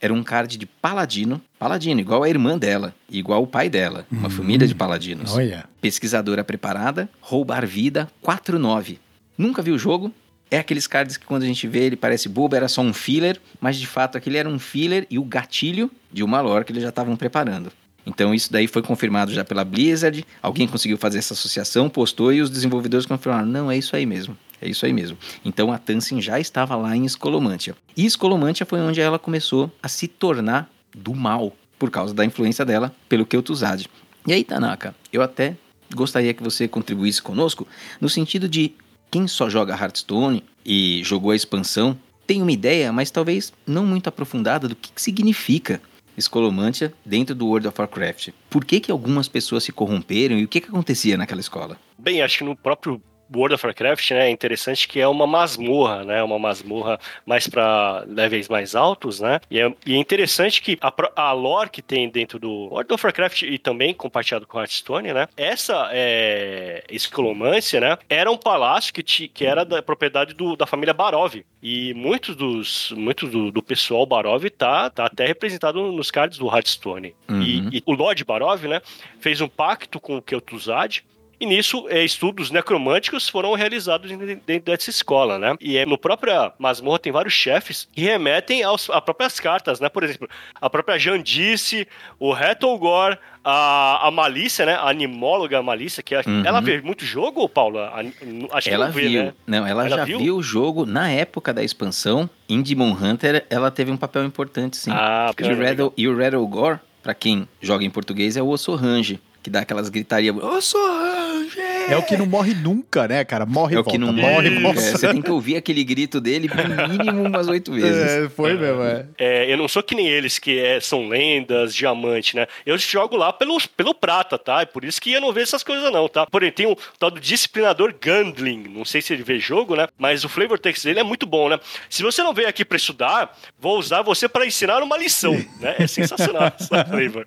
Era 0.01 0.15
um 0.15 0.23
card 0.23 0.57
de 0.57 0.65
paladino, 0.67 1.43
paladino, 1.59 2.01
igual 2.01 2.23
a 2.23 2.29
irmã 2.29 2.57
dela, 2.57 2.95
igual 3.11 3.43
o 3.43 3.47
pai 3.47 3.69
dela, 3.69 4.07
uma 4.11 4.29
Hum. 4.29 4.31
família 4.31 4.67
de 4.67 4.75
paladinos. 4.75 5.35
Olha. 5.35 5.65
Pesquisadora 5.81 6.43
preparada, 6.43 7.09
roubar 7.21 7.67
vida, 7.67 8.09
4-9. 8.23 8.99
Nunca 9.37 9.61
viu 9.61 9.75
o 9.75 9.79
jogo? 9.79 10.13
É 10.51 10.59
aqueles 10.59 10.87
cards 10.87 11.17
que 11.17 11.27
quando 11.27 11.43
a 11.43 11.47
gente 11.47 11.67
vê 11.69 11.81
ele 11.85 11.97
parece 11.97 12.29
bobo, 12.29 12.57
era 12.57 12.67
só 12.67 12.81
um 12.81 12.93
filler, 12.93 13.41
mas 13.61 13.77
de 13.77 13.87
fato 13.87 14.17
aquele 14.17 14.37
era 14.39 14.49
um 14.49 14.59
filler 14.59 15.07
e 15.11 15.19
o 15.19 15.23
gatilho 15.25 15.91
de 16.13 16.23
uma 16.25 16.41
lore 16.41 16.65
que 16.65 16.73
eles 16.73 16.83
já 16.83 16.89
estavam 16.89 17.15
preparando. 17.15 17.71
Então 18.05 18.35
isso 18.35 18.51
daí 18.51 18.67
foi 18.67 18.83
confirmado 18.83 19.33
já 19.33 19.45
pela 19.45 19.65
Blizzard, 19.65 20.25
alguém 20.43 20.67
conseguiu 20.67 20.97
fazer 20.97 21.19
essa 21.19 21.35
associação, 21.35 21.89
postou 21.89 22.33
e 22.33 22.41
os 22.41 22.49
desenvolvedores 22.51 23.07
confirmaram, 23.07 23.47
não, 23.47 23.71
é 23.71 23.77
isso 23.77 23.95
aí 23.95 24.07
mesmo. 24.07 24.37
É 24.61 24.69
isso 24.69 24.85
aí 24.85 24.93
mesmo. 24.93 25.17
Então 25.45 25.73
a 25.73 25.79
Tansin 25.79 26.21
já 26.21 26.39
estava 26.39 26.77
lá 26.77 26.97
em 26.97 27.05
Escolomantia. 27.05 27.75
E 27.97 28.05
Escolomantia 28.05 28.67
foi 28.67 28.81
onde 28.81 29.01
ela 29.01 29.19
começou 29.19 29.71
a 29.83 29.89
se 29.89 30.07
tornar 30.07 30.71
do 30.95 31.15
mal, 31.15 31.55
por 31.79 31.91
causa 31.91 32.13
da 32.13 32.25
influência 32.25 32.65
dela 32.65 32.95
pelo 33.09 33.25
Kel'Thuzad. 33.25 33.87
E 34.27 34.33
aí, 34.33 34.45
Tanaka, 34.45 34.95
eu 35.13 35.23
até 35.23 35.57
gostaria 35.95 36.35
que 36.35 36.43
você 36.43 36.69
contribuísse 36.69 37.23
conosco 37.23 37.67
no 38.01 38.09
sentido 38.09 38.49
de 38.49 38.75
quem 39.11 39.27
só 39.27 39.49
joga 39.49 39.75
Hearthstone 39.75 40.45
e 40.65 41.03
jogou 41.05 41.31
a 41.31 41.37
expansão 41.37 41.99
tem 42.31 42.41
uma 42.41 42.53
ideia, 42.53 42.93
mas 42.93 43.11
talvez 43.11 43.53
não 43.67 43.85
muito 43.85 44.09
aprofundada 44.09 44.69
do 44.69 44.77
que, 44.77 44.93
que 44.93 45.03
significa 45.03 45.83
Escolomantia 46.17 46.93
dentro 47.05 47.35
do 47.35 47.47
World 47.47 47.67
of 47.67 47.81
Warcraft. 47.81 48.29
Por 48.49 48.65
que, 48.65 48.79
que 48.79 48.93
algumas 48.93 49.27
pessoas 49.27 49.65
se 49.65 49.73
corromperam 49.73 50.39
e 50.39 50.45
o 50.45 50.49
que, 50.49 50.61
que 50.61 50.69
acontecia 50.69 51.17
naquela 51.17 51.41
escola? 51.41 51.77
Bem, 51.99 52.23
acho 52.23 52.39
que 52.39 52.45
no 52.45 52.55
próprio 52.55 53.03
World 53.35 53.55
of 53.55 53.67
Warcraft, 53.67 54.11
né, 54.13 54.29
é 54.29 54.31
interessante 54.31 54.89
que 54.89 55.01
é 55.01 55.07
uma 55.07 55.27
masmorra, 55.27 56.05
né, 56.05 56.23
uma 56.23 56.39
masmorra 56.39 56.99
mais 57.25 57.47
para 57.47 58.05
levels 58.07 58.49
mais 58.49 58.75
altos, 58.75 59.21
né, 59.21 59.41
e 59.51 59.59
é, 59.59 59.73
e 59.87 59.95
é 59.95 59.97
interessante 59.97 60.61
que 60.63 60.79
a, 60.81 60.93
a 61.17 61.33
lore 61.33 61.71
que 61.71 61.83
tem 61.83 62.09
dentro 62.09 62.39
do 62.39 62.51
World 62.51 62.93
of 62.93 63.05
Warcraft 63.05 63.43
e 63.43 63.59
também 63.59 63.95
compartilhado 63.95 64.47
com 64.47 64.59
Hearthstone, 64.59 65.13
né, 65.13 65.29
essa 65.37 65.89
é, 65.93 66.85
escolomância, 66.91 67.81
né, 67.81 67.99
era 68.09 68.31
um 68.31 68.37
palácio 68.37 68.93
que, 68.93 69.03
que 69.03 69.45
era 69.47 69.65
da 69.65 69.83
propriedade 69.83 70.35
do, 70.35 70.57
da 70.57 70.67
família 70.67 70.95
Barov, 70.95 71.35
e 71.63 71.93
muitos 71.95 72.35
dos, 72.35 72.93
muitos 72.97 73.31
do, 73.31 73.51
do 73.51 73.63
pessoal 73.63 74.07
Barov 74.07 74.45
tá, 74.51 74.89
tá 74.91 75.07
até 75.07 75.27
representado 75.27 75.93
nos 75.93 76.11
cards 76.11 76.39
do 76.39 76.47
Hearthstone. 76.47 77.15
Uhum. 77.29 77.43
E, 77.43 77.79
e 77.79 77.83
o 77.85 77.93
Lord 77.93 78.25
Barov, 78.25 78.65
né, 78.65 78.81
fez 79.21 79.41
um 79.41 79.49
pacto 79.49 80.01
com 80.01 80.17
o 80.17 80.23
Kel'Thuzad, 80.23 81.05
e 81.41 81.47
nisso, 81.47 81.87
é, 81.89 82.05
estudos 82.05 82.51
necromânticos 82.51 83.29
foram 83.29 83.55
realizados 83.55 84.11
dentro 84.47 84.65
dessa 84.73 84.91
escola, 84.91 85.39
né? 85.39 85.55
E 85.61 85.77
é, 85.79 85.87
no 85.87 85.97
própria 85.97 86.53
masmorra 86.59 86.99
tem 86.99 87.11
vários 87.13 87.33
chefes 87.35 87.89
que 87.93 88.03
remetem 88.03 88.63
aos, 88.63 88.91
a 88.91 89.01
próprias 89.01 89.41
cartas, 89.41 89.81
né? 89.81 89.89
Por 89.89 90.03
exemplo, 90.05 90.29
a 90.61 90.69
própria 90.69 90.99
Jandice, 90.99 91.89
o 92.19 92.33
Retolgor, 92.33 93.17
a, 93.43 94.07
a 94.07 94.11
Malícia, 94.11 94.67
né? 94.67 94.75
A 94.75 94.89
animóloga 94.91 95.63
Malícia, 95.63 96.03
que 96.03 96.15
é- 96.15 96.23
Uhum. 96.27 96.43
ela 96.45 96.61
vê 96.61 96.81
muito 96.83 97.05
jogo, 97.05 97.49
Paula? 97.49 97.89
A- 97.95 98.57
Acho 98.59 98.69
que 98.69 98.75
ela 98.75 98.87
não 98.87 98.93
vê, 98.93 99.09
viu. 99.09 99.23
né? 99.25 99.35
Não, 99.47 99.67
ela, 99.67 99.87
Ela 99.87 99.97
já 99.97 100.05
viu? 100.05 100.19
viu? 100.19 100.37
o 100.37 100.43
jogo 100.43 100.85
na 100.85 101.11
época 101.11 101.53
da 101.55 101.65
expansão. 101.65 102.29
Em 102.49 102.61
Demon 102.63 102.93
Hunter, 102.93 103.47
ela 103.49 103.71
teve 103.71 103.91
um 103.91 103.97
papel 103.97 104.25
importante, 104.25 104.77
sim. 104.77 104.91
Ah, 104.93 105.33
e, 105.39 105.43
o 105.45 105.59
Rattle, 105.59 105.93
e 105.97 106.07
o 106.09 106.17
Rattlegore, 106.17 106.79
pra 107.03 107.15
quem 107.15 107.49
joga 107.61 107.85
em 107.85 107.91
português, 107.91 108.37
é 108.37 108.43
o 108.43 108.49
Ossorrange, 108.49 109.21
que 109.43 109.49
dá 109.51 109.61
aquelas 109.61 109.89
gritarias. 109.89 110.37
Ossorrange! 110.37 111.59
É 111.89 111.97
o 111.97 112.03
que 112.03 112.17
não 112.17 112.27
morre 112.27 112.55
nunca, 112.55 113.09
né, 113.09 113.25
cara? 113.25 113.45
Morre 113.47 113.75
É 113.77 113.81
o 113.81 113.85
que 113.85 113.99
não 113.99 114.13
morre 114.13 114.49
e 114.49 114.61
volta. 114.63 114.81
É, 114.81 114.93
você 114.93 115.09
tem 115.09 115.23
que 115.23 115.31
ouvir 115.31 115.57
aquele 115.57 115.83
grito 115.83 116.21
dele 116.21 116.49
no 116.49 116.89
mínimo 116.89 117.23
umas 117.25 117.49
oito 117.49 117.73
vezes. 117.75 117.97
É, 117.97 118.29
foi 118.29 118.55
mesmo, 118.55 118.83
é. 118.83 119.07
É, 119.19 119.53
eu 119.53 119.57
não 119.57 119.67
sou 119.67 119.83
que 119.83 119.95
nem 119.95 120.07
eles, 120.07 120.39
que 120.39 120.59
é, 120.59 120.79
são 120.81 121.09
lendas, 121.09 121.75
diamante, 121.75 122.37
né? 122.37 122.47
Eu 122.65 122.77
jogo 122.79 123.17
lá 123.17 123.33
pelo, 123.33 123.57
pelo 123.77 123.95
prata, 123.95 124.39
tá? 124.39 124.61
É 124.63 124.67
por 124.67 124.85
isso 124.85 125.01
que 125.01 125.13
eu 125.13 125.21
não 125.21 125.33
vejo 125.33 125.45
essas 125.45 125.63
coisas, 125.63 125.91
não, 125.93 126.09
tá? 126.09 126.27
Porém, 126.27 126.53
tem 126.53 126.67
um 126.67 126.77
tal 126.99 127.11
do 127.11 127.19
disciplinador 127.21 127.95
Gandling. 128.01 128.65
Não 128.69 128.85
sei 128.85 129.01
se 129.03 129.13
ele 129.13 129.23
vê 129.23 129.39
jogo, 129.39 129.75
né? 129.75 129.89
Mas 129.99 130.23
o 130.25 130.29
flavor 130.29 130.59
text 130.59 130.85
dele 130.85 131.01
é 131.01 131.05
muito 131.05 131.27
bom, 131.27 131.49
né? 131.49 131.59
Se 131.89 132.03
você 132.03 132.23
não 132.23 132.35
veio 132.35 132.49
aqui 132.49 132.65
pra 132.65 132.77
estudar, 132.77 133.37
vou 133.59 133.79
usar 133.79 134.03
você 134.03 134.29
pra 134.29 134.47
ensinar 134.47 134.83
uma 134.83 134.97
lição, 134.97 135.33
né? 135.59 135.75
É 135.79 135.87
sensacional 135.87 136.53
essa 136.59 136.85
flavor. 136.85 137.27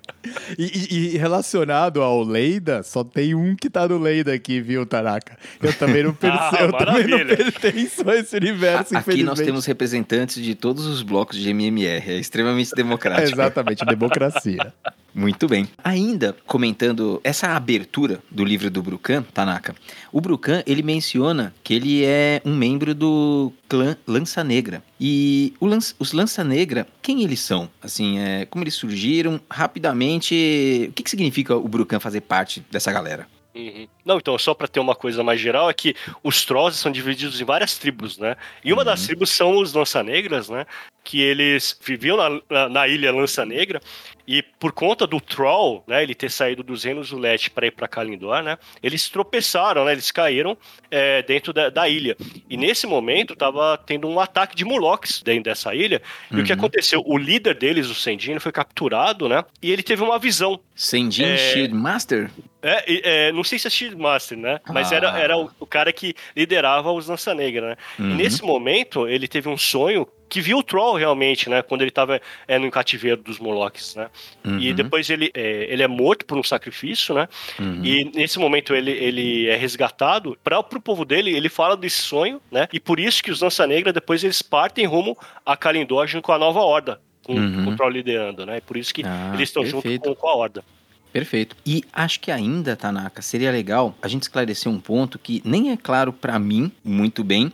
E, 0.58 0.64
e- 0.64 1.14
e 1.14 1.18
relacionado 1.18 2.03
ao 2.04 2.22
Leida, 2.22 2.82
só 2.82 3.02
tem 3.02 3.34
um 3.34 3.56
que 3.56 3.68
tá 3.68 3.86
no 3.88 3.98
Leida 3.98 4.32
aqui, 4.32 4.60
viu, 4.60 4.84
Tanaka? 4.86 5.36
Eu 5.62 5.72
também 5.72 6.02
não, 6.02 6.12
perce... 6.14 6.36
Ah, 6.38 6.58
eu 6.60 6.72
também 6.72 7.06
não 7.08 7.18
maravilha. 7.18 7.36
pertenço 7.36 8.08
a 8.08 8.16
esse 8.16 8.36
universo, 8.36 8.96
A- 8.96 9.00
Aqui 9.00 9.22
nós 9.22 9.38
temos 9.40 9.66
representantes 9.66 10.42
de 10.42 10.54
todos 10.54 10.86
os 10.86 11.02
blocos 11.02 11.36
de 11.38 11.50
MMR. 11.50 12.10
É 12.12 12.18
extremamente 12.18 12.72
É, 12.72 12.76
democrático. 12.76 13.32
exatamente, 13.32 13.84
democracia. 13.84 14.72
Muito 15.14 15.46
bem. 15.46 15.68
Ainda 15.82 16.36
comentando 16.44 17.20
essa 17.22 17.54
abertura 17.54 18.20
do 18.30 18.44
livro 18.44 18.68
do 18.68 18.82
Brucan, 18.82 19.22
Tanaka, 19.22 19.74
o 20.10 20.20
Brucan 20.20 20.62
ele 20.66 20.82
menciona 20.82 21.54
que 21.62 21.72
ele 21.72 22.04
é 22.04 22.42
um 22.44 22.54
membro 22.54 22.94
do 22.94 23.52
clã 23.68 23.96
Lança 24.06 24.42
Negra. 24.42 24.82
E 25.00 25.54
os 25.60 26.12
Lança 26.12 26.42
Negra, 26.42 26.86
quem 27.00 27.22
eles 27.22 27.40
são? 27.40 27.70
Assim, 27.80 28.18
é, 28.18 28.44
como 28.46 28.64
eles 28.64 28.74
surgiram? 28.74 29.40
Rapidamente, 29.48 30.86
o 30.88 30.92
que, 30.92 31.02
que 31.04 31.10
significa 31.10 31.54
o 31.54 31.68
Brucan 31.68 32.00
fazer 32.00 32.22
parte 32.22 32.64
dessa 32.70 32.90
galera? 32.90 33.28
Uhum. 33.54 33.86
Não, 34.04 34.18
então, 34.18 34.36
só 34.38 34.52
para 34.52 34.68
ter 34.68 34.80
uma 34.80 34.94
coisa 34.94 35.22
mais 35.22 35.40
geral, 35.40 35.70
é 35.70 35.74
que 35.74 35.94
os 36.22 36.44
Trolls 36.44 36.78
são 36.78 36.92
divididos 36.92 37.40
em 37.40 37.44
várias 37.44 37.78
tribos, 37.78 38.18
né? 38.18 38.36
E 38.62 38.72
uma 38.72 38.82
uhum. 38.82 38.86
das 38.86 39.06
tribos 39.06 39.30
são 39.30 39.56
os 39.56 39.72
Lança 39.72 40.02
Negras, 40.02 40.48
né? 40.48 40.66
Que 41.02 41.20
eles 41.20 41.78
viviam 41.82 42.16
na, 42.16 42.40
na, 42.48 42.68
na 42.68 42.88
ilha 42.88 43.12
Lança 43.12 43.44
Negra 43.44 43.80
e 44.26 44.42
por 44.42 44.72
conta 44.72 45.06
do 45.06 45.20
Troll, 45.20 45.84
né, 45.86 46.02
ele 46.02 46.14
ter 46.14 46.30
saído 46.30 46.62
dos 46.62 46.84
Reinos 46.84 47.10
do 47.10 47.18
Leste 47.18 47.50
para 47.50 47.66
ir 47.66 47.70
para 47.70 47.86
Kalindor, 47.86 48.42
né, 48.42 48.56
eles 48.82 49.08
tropeçaram, 49.08 49.84
né, 49.84 49.92
eles 49.92 50.10
caíram 50.10 50.56
é, 50.90 51.22
dentro 51.22 51.52
da, 51.52 51.68
da, 51.68 51.88
ilha. 51.88 52.16
E 52.48 52.56
nesse 52.56 52.86
momento 52.86 53.36
tava 53.36 53.76
tendo 53.76 54.08
um 54.08 54.18
ataque 54.18 54.56
de 54.56 54.64
Murlocs 54.64 55.22
dentro 55.22 55.44
dessa 55.44 55.74
ilha. 55.74 56.00
E 56.30 56.40
o 56.40 56.44
que 56.44 56.52
uhum. 56.52 56.58
aconteceu? 56.58 57.02
O 57.04 57.18
líder 57.18 57.54
deles, 57.54 57.90
o 57.90 57.94
Sendin, 57.94 58.38
foi 58.38 58.52
capturado, 58.52 59.28
né, 59.28 59.44
e 59.62 59.70
ele 59.70 59.82
teve 59.82 60.02
uma 60.02 60.18
visão. 60.18 60.58
Sendin 60.74 61.24
é... 61.24 61.36
Shield 61.36 61.74
Master? 61.74 62.30
É, 62.62 63.26
é, 63.26 63.32
não 63.32 63.44
sei 63.44 63.58
se 63.58 63.66
é 63.66 63.70
Shield 63.70 63.93
Master, 63.96 64.38
né, 64.38 64.60
mas 64.68 64.92
ah. 64.92 64.96
era, 64.96 65.18
era 65.18 65.36
o, 65.36 65.50
o, 65.60 65.66
cara 65.66 65.92
que 65.92 66.14
liderava 66.36 66.92
os 66.92 67.08
Lança 67.08 67.34
Negra, 67.34 67.70
né. 67.70 67.76
Uhum. 67.98 68.16
Nesse 68.16 68.42
momento 68.42 69.08
ele 69.08 69.28
teve 69.28 69.48
um 69.48 69.56
sonho 69.56 70.06
que 70.34 70.40
viu 70.40 70.58
o 70.58 70.62
Troll 70.64 70.96
realmente, 70.96 71.48
né? 71.48 71.62
Quando 71.62 71.82
ele 71.82 71.90
estava 71.90 72.20
é, 72.48 72.58
no 72.58 72.68
cativeiro 72.68 73.22
dos 73.22 73.38
Morlocks, 73.38 73.94
né? 73.94 74.08
Uhum. 74.44 74.58
E 74.58 74.72
depois 74.72 75.08
ele 75.08 75.30
é, 75.32 75.66
ele 75.70 75.80
é 75.80 75.86
morto 75.86 76.24
por 76.26 76.36
um 76.36 76.42
sacrifício, 76.42 77.14
né? 77.14 77.28
Uhum. 77.56 77.84
E 77.84 78.10
nesse 78.12 78.38
momento 78.40 78.74
ele, 78.74 78.90
ele 78.90 79.46
é 79.46 79.56
resgatado. 79.56 80.36
Para 80.42 80.58
o 80.58 80.64
povo 80.80 81.04
dele, 81.04 81.30
ele 81.36 81.48
fala 81.48 81.76
desse 81.76 81.98
sonho, 81.98 82.40
né? 82.50 82.66
E 82.72 82.80
por 82.80 82.98
isso 82.98 83.22
que 83.22 83.30
os 83.30 83.40
Lança 83.40 83.64
Negra 83.64 83.92
depois 83.92 84.24
eles 84.24 84.42
partem 84.42 84.86
rumo 84.86 85.16
a 85.46 85.56
Kalindor 85.56 86.08
com 86.20 86.32
a 86.32 86.38
nova 86.38 86.60
horda, 86.60 87.00
com, 87.22 87.34
uhum. 87.34 87.64
com 87.66 87.70
o 87.70 87.76
Troll 87.76 87.90
liderando, 87.90 88.44
né? 88.44 88.58
E 88.58 88.60
por 88.60 88.76
isso 88.76 88.92
que 88.92 89.02
ah, 89.04 89.30
eles 89.34 89.48
estão 89.48 89.64
junto 89.64 89.88
com, 90.00 90.14
com 90.16 90.28
a 90.28 90.34
horda. 90.34 90.64
Perfeito. 91.14 91.54
E 91.64 91.84
acho 91.92 92.18
que 92.18 92.32
ainda, 92.32 92.74
Tanaka, 92.74 93.22
seria 93.22 93.52
legal 93.52 93.96
a 94.02 94.08
gente 94.08 94.22
esclarecer 94.22 94.70
um 94.70 94.80
ponto 94.80 95.16
que 95.16 95.40
nem 95.44 95.70
é 95.70 95.76
claro 95.76 96.12
para 96.12 96.40
mim 96.40 96.72
muito 96.82 97.22
bem 97.22 97.52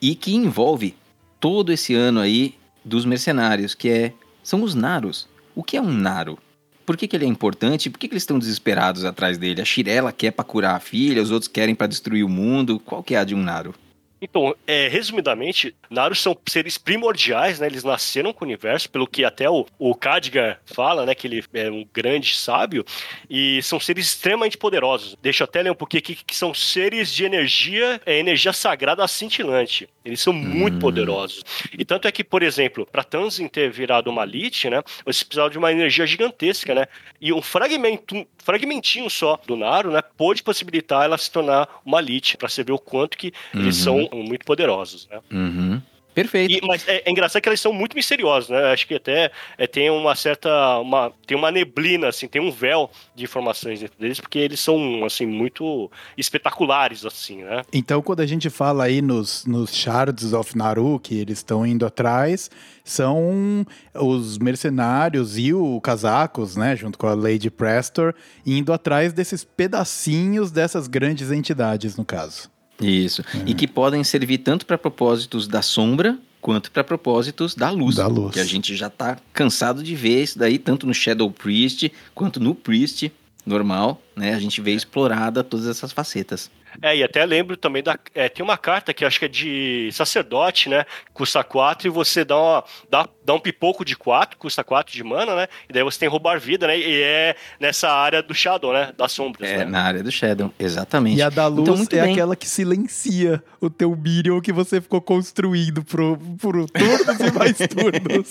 e 0.00 0.14
que 0.14 0.34
envolve 0.34 0.96
todo 1.38 1.70
esse 1.70 1.94
ano 1.94 2.20
aí 2.20 2.54
dos 2.82 3.04
mercenários, 3.04 3.74
que 3.74 3.90
é 3.90 4.12
são 4.42 4.62
os 4.62 4.74
Naros. 4.74 5.28
O 5.54 5.62
que 5.62 5.76
é 5.76 5.82
um 5.82 5.92
Naro? 5.92 6.38
Por 6.86 6.96
que, 6.96 7.06
que 7.06 7.14
ele 7.14 7.26
é 7.26 7.28
importante? 7.28 7.90
Por 7.90 7.98
que, 7.98 8.08
que 8.08 8.14
eles 8.14 8.22
estão 8.22 8.38
desesperados 8.38 9.04
atrás 9.04 9.36
dele? 9.36 9.60
A 9.60 9.64
Shirela 9.66 10.10
quer 10.10 10.30
para 10.30 10.42
curar 10.42 10.74
a 10.74 10.80
filha, 10.80 11.22
os 11.22 11.30
outros 11.30 11.48
querem 11.48 11.74
para 11.74 11.88
destruir 11.88 12.24
o 12.24 12.30
mundo. 12.30 12.80
Qual 12.80 13.02
que 13.02 13.14
é 13.14 13.18
a 13.18 13.24
de 13.24 13.34
um 13.34 13.42
Naro? 13.42 13.74
Então, 14.22 14.54
é, 14.68 14.86
resumidamente, 14.86 15.74
Naros 15.90 16.20
são 16.20 16.38
seres 16.46 16.78
primordiais, 16.78 17.58
né? 17.58 17.66
Eles 17.66 17.82
nasceram 17.82 18.32
com 18.32 18.44
o 18.44 18.48
universo, 18.48 18.88
pelo 18.88 19.04
que 19.04 19.24
até 19.24 19.50
o, 19.50 19.66
o 19.80 19.96
Khadgar 19.96 20.60
fala, 20.64 21.04
né? 21.04 21.12
Que 21.12 21.26
ele 21.26 21.44
é 21.52 21.68
um 21.68 21.84
grande 21.92 22.36
sábio, 22.36 22.84
e 23.28 23.60
são 23.64 23.80
seres 23.80 24.06
extremamente 24.06 24.56
poderosos. 24.56 25.16
Deixa 25.20 25.42
eu 25.42 25.46
até 25.46 25.60
ler 25.60 25.72
um 25.72 25.74
pouquinho 25.74 25.98
aqui, 25.98 26.14
que 26.14 26.36
são 26.36 26.54
seres 26.54 27.12
de 27.12 27.24
energia, 27.24 28.00
é 28.06 28.16
energia 28.16 28.52
sagrada 28.52 29.06
cintilante. 29.08 29.88
Eles 30.04 30.20
são 30.20 30.32
muito 30.32 30.76
hum. 30.76 30.80
poderosos. 30.80 31.42
E 31.76 31.84
tanto 31.84 32.06
é 32.06 32.12
que, 32.12 32.22
por 32.22 32.44
exemplo, 32.44 32.86
para 32.90 33.02
Tanzin 33.02 33.48
ter 33.48 33.70
virado 33.70 34.08
uma 34.08 34.24
Lich, 34.24 34.70
né? 34.70 34.82
Você 35.04 35.24
precisava 35.24 35.50
de 35.50 35.58
uma 35.58 35.72
energia 35.72 36.06
gigantesca, 36.06 36.74
né? 36.74 36.86
E 37.20 37.32
um 37.32 37.42
fragmento, 37.42 38.24
fragmentinho 38.38 39.10
só 39.10 39.40
do 39.46 39.56
Naro, 39.56 39.90
né? 39.90 40.00
Pôde 40.16 40.42
possibilitar 40.44 41.04
ela 41.04 41.18
se 41.18 41.30
tornar 41.30 41.68
uma 41.84 42.00
Lich, 42.00 42.36
para 42.36 42.48
você 42.48 42.62
ver 42.62 42.72
o 42.72 42.78
quanto 42.78 43.18
que 43.18 43.32
uhum. 43.54 43.62
eles 43.62 43.76
são 43.76 44.08
muito 44.16 44.44
poderosos, 44.44 45.08
né? 45.08 45.20
Uhum. 45.30 45.82
Perfeito. 46.14 46.52
E, 46.52 46.66
mas 46.66 46.86
é, 46.86 47.02
é, 47.04 47.10
engraçado 47.10 47.40
que 47.40 47.48
elas 47.48 47.60
são 47.60 47.72
muito 47.72 47.96
misteriosas, 47.96 48.50
né? 48.50 48.72
Acho 48.72 48.86
que 48.86 48.94
até 48.94 49.30
é, 49.56 49.66
tem 49.66 49.90
uma 49.90 50.14
certa. 50.14 50.78
Uma, 50.78 51.12
tem 51.26 51.36
uma 51.36 51.50
neblina, 51.50 52.08
assim, 52.08 52.28
tem 52.28 52.40
um 52.40 52.50
véu 52.50 52.90
de 53.14 53.24
informações 53.24 53.80
dentro 53.80 53.98
deles, 53.98 54.20
porque 54.20 54.38
eles 54.38 54.60
são, 54.60 55.04
assim, 55.04 55.24
muito 55.24 55.90
espetaculares, 56.16 57.06
assim, 57.06 57.42
né? 57.42 57.62
Então, 57.72 58.02
quando 58.02 58.20
a 58.20 58.26
gente 58.26 58.50
fala 58.50 58.84
aí 58.84 59.00
nos, 59.00 59.46
nos 59.46 59.74
Shards 59.74 60.32
of 60.32 60.56
Naru, 60.56 61.00
que 61.00 61.18
eles 61.18 61.38
estão 61.38 61.66
indo 61.66 61.86
atrás, 61.86 62.50
são 62.84 63.64
os 63.94 64.38
mercenários 64.38 65.38
e 65.38 65.54
o 65.54 65.80
Casacos, 65.80 66.56
né? 66.56 66.76
Junto 66.76 66.98
com 66.98 67.06
a 67.06 67.14
Lady 67.14 67.50
Prestor, 67.50 68.14
indo 68.44 68.72
atrás 68.72 69.14
desses 69.14 69.44
pedacinhos 69.44 70.50
dessas 70.50 70.88
grandes 70.88 71.30
entidades, 71.30 71.96
no 71.96 72.04
caso. 72.04 72.51
Isso. 72.80 73.22
É. 73.34 73.50
E 73.50 73.54
que 73.54 73.66
podem 73.66 74.02
servir 74.02 74.38
tanto 74.38 74.66
para 74.66 74.78
propósitos 74.78 75.46
da 75.46 75.62
sombra 75.62 76.18
quanto 76.40 76.72
para 76.72 76.82
propósitos 76.82 77.54
da 77.54 77.70
luz, 77.70 77.96
da 77.96 78.06
luz. 78.06 78.32
Que 78.32 78.40
a 78.40 78.44
gente 78.44 78.74
já 78.74 78.88
está 78.88 79.16
cansado 79.32 79.82
de 79.82 79.94
ver 79.94 80.22
isso 80.22 80.38
daí, 80.38 80.58
tanto 80.58 80.86
no 80.86 80.92
Shadow 80.92 81.30
Priest 81.30 81.92
quanto 82.14 82.40
no 82.40 82.54
Priest 82.54 83.12
normal, 83.46 84.02
né? 84.16 84.34
A 84.34 84.40
gente 84.40 84.60
vê 84.60 84.72
explorada 84.72 85.44
todas 85.44 85.66
essas 85.66 85.92
facetas. 85.92 86.50
É, 86.80 86.96
e 86.96 87.02
até 87.02 87.24
lembro 87.24 87.56
também 87.56 87.82
da. 87.82 87.98
É, 88.14 88.28
tem 88.28 88.44
uma 88.44 88.56
carta 88.56 88.94
que 88.94 89.04
acho 89.04 89.18
que 89.18 89.24
é 89.24 89.28
de 89.28 89.90
sacerdote, 89.92 90.68
né? 90.68 90.84
Custa 91.12 91.42
4 91.42 91.88
e 91.88 91.90
você 91.90 92.24
dá, 92.24 92.36
uma, 92.36 92.64
dá, 92.90 93.08
dá 93.24 93.34
um 93.34 93.40
pipoco 93.40 93.84
de 93.84 93.96
4, 93.96 94.38
custa 94.38 94.64
4 94.64 94.92
de 94.92 95.04
mana, 95.04 95.34
né? 95.34 95.48
E 95.68 95.72
daí 95.72 95.82
você 95.82 95.98
tem 95.98 96.08
roubar 96.08 96.38
vida, 96.38 96.66
né? 96.66 96.78
E 96.78 97.02
é 97.02 97.36
nessa 97.60 97.90
área 97.90 98.22
do 98.22 98.34
Shadow, 98.34 98.72
né? 98.72 98.92
Das 98.96 99.12
sombras. 99.12 99.48
É, 99.48 99.58
né? 99.58 99.64
na 99.64 99.82
área 99.82 100.02
do 100.02 100.10
Shadow, 100.10 100.52
exatamente. 100.58 101.18
E 101.18 101.22
a 101.22 101.28
da 101.28 101.46
luz 101.46 101.80
então, 101.80 101.98
é 101.98 102.02
bem. 102.02 102.12
aquela 102.12 102.36
que 102.36 102.48
silencia 102.48 103.42
o 103.60 103.68
teu 103.68 103.96
Minion 103.96 104.40
que 104.40 104.52
você 104.52 104.80
ficou 104.80 105.00
construindo 105.00 105.84
pro, 105.84 106.18
pro 106.38 106.66
turnos 106.66 107.20
e 107.20 107.32
mais 107.32 107.56
turnos. 107.58 108.28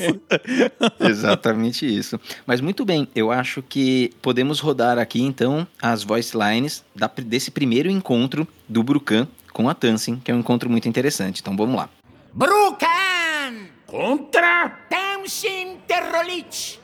exatamente 1.00 1.86
isso. 1.86 2.20
Mas 2.46 2.62
muito 2.62 2.86
bem, 2.86 3.08
eu 3.16 3.32
acho 3.32 3.62
que 3.62 4.12
podemos 4.22 4.60
rodar 4.60 4.98
aqui 4.98 5.22
então 5.22 5.68
as 5.82 6.04
voice 6.04 6.36
lines 6.38 6.84
da, 6.96 7.10
desse 7.24 7.52
primeiro 7.52 7.90
encontro 7.90 8.31
encontro 8.32 8.48
do 8.68 8.84
Brucan 8.84 9.28
com 9.52 9.68
a 9.68 9.74
Tansin, 9.74 10.18
que 10.24 10.32
é 10.32 10.34
um 10.34 10.40
encontro 10.40 10.70
muito 10.70 10.88
interessante. 10.88 11.42
Então 11.42 11.56
vamos 11.56 11.76
lá. 11.76 11.90
Brucan! 12.34 13.68
Contra? 13.86 14.70
Tansin 14.90 15.78
Terrolich! 15.86 16.80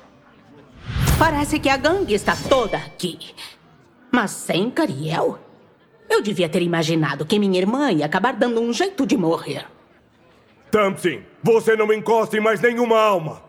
Parece 1.18 1.60
que 1.60 1.70
a 1.70 1.78
gangue 1.78 2.14
está 2.14 2.36
toda 2.50 2.78
aqui. 2.78 3.18
Mas 4.12 4.32
sem 4.32 4.70
Cariel? 4.70 5.40
Eu 6.10 6.22
devia 6.22 6.50
ter 6.50 6.62
imaginado 6.62 7.26
que 7.26 7.40
minha 7.40 7.58
irmã 7.58 7.92
ia 7.92 8.06
acabar 8.06 8.34
dando 8.34 8.62
um 8.62 8.74
jeito 8.74 9.06
de 9.06 9.18
morrer. 9.18 9.66
Tamsin, 10.70 11.22
você 11.42 11.76
não 11.76 11.92
encosta 11.94 12.38
em 12.38 12.42
mais 12.42 12.62
nenhuma 12.62 13.00
alma. 13.00 13.42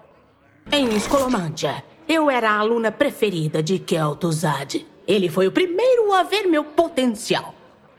Em 0.71 0.95
Escolomândia, 0.95 1.83
eu 2.09 2.31
era 2.31 2.51
a 2.51 2.59
aluna 2.59 2.93
preferida 2.93 3.63
de 3.63 3.79
Kel'Thuzad. 3.79 4.87
Ele 5.07 5.29
foi 5.29 5.47
o 5.47 5.53
primeiro 5.53 6.13
a 6.13 6.23
ver 6.23 6.47
meu 6.47 6.63
potencial. 6.63 7.58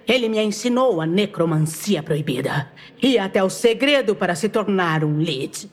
Ele 0.10 0.28
me 0.28 0.42
ensinou 0.42 1.00
a 1.00 1.06
necromancia 1.06 2.02
proibida 2.02 2.72
e 3.00 3.20
até 3.20 3.44
o 3.44 3.50
segredo 3.50 4.16
para 4.16 4.34
se 4.34 4.50
tornar 4.50 5.04
um 5.04 5.22
Lich. 5.22 5.70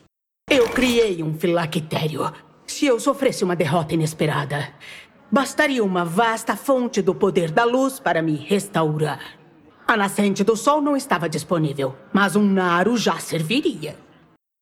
Eu 0.47 0.69
criei 0.69 1.23
um 1.23 1.33
filactério. 1.33 2.31
Se 2.67 2.85
eu 2.85 2.99
sofresse 2.99 3.43
uma 3.43 3.55
derrota 3.55 3.95
inesperada, 3.95 4.69
bastaria 5.31 5.83
uma 5.83 6.05
vasta 6.05 6.55
fonte 6.55 7.01
do 7.01 7.15
poder 7.15 7.49
da 7.49 7.63
luz 7.63 7.99
para 7.99 8.21
me 8.21 8.35
restaurar. 8.35 9.39
A 9.87 9.97
nascente 9.97 10.43
do 10.43 10.55
sol 10.55 10.81
não 10.81 10.95
estava 10.95 11.27
disponível, 11.27 11.95
mas 12.13 12.35
um 12.35 12.43
Naru 12.43 12.95
já 12.95 13.17
serviria. 13.17 13.95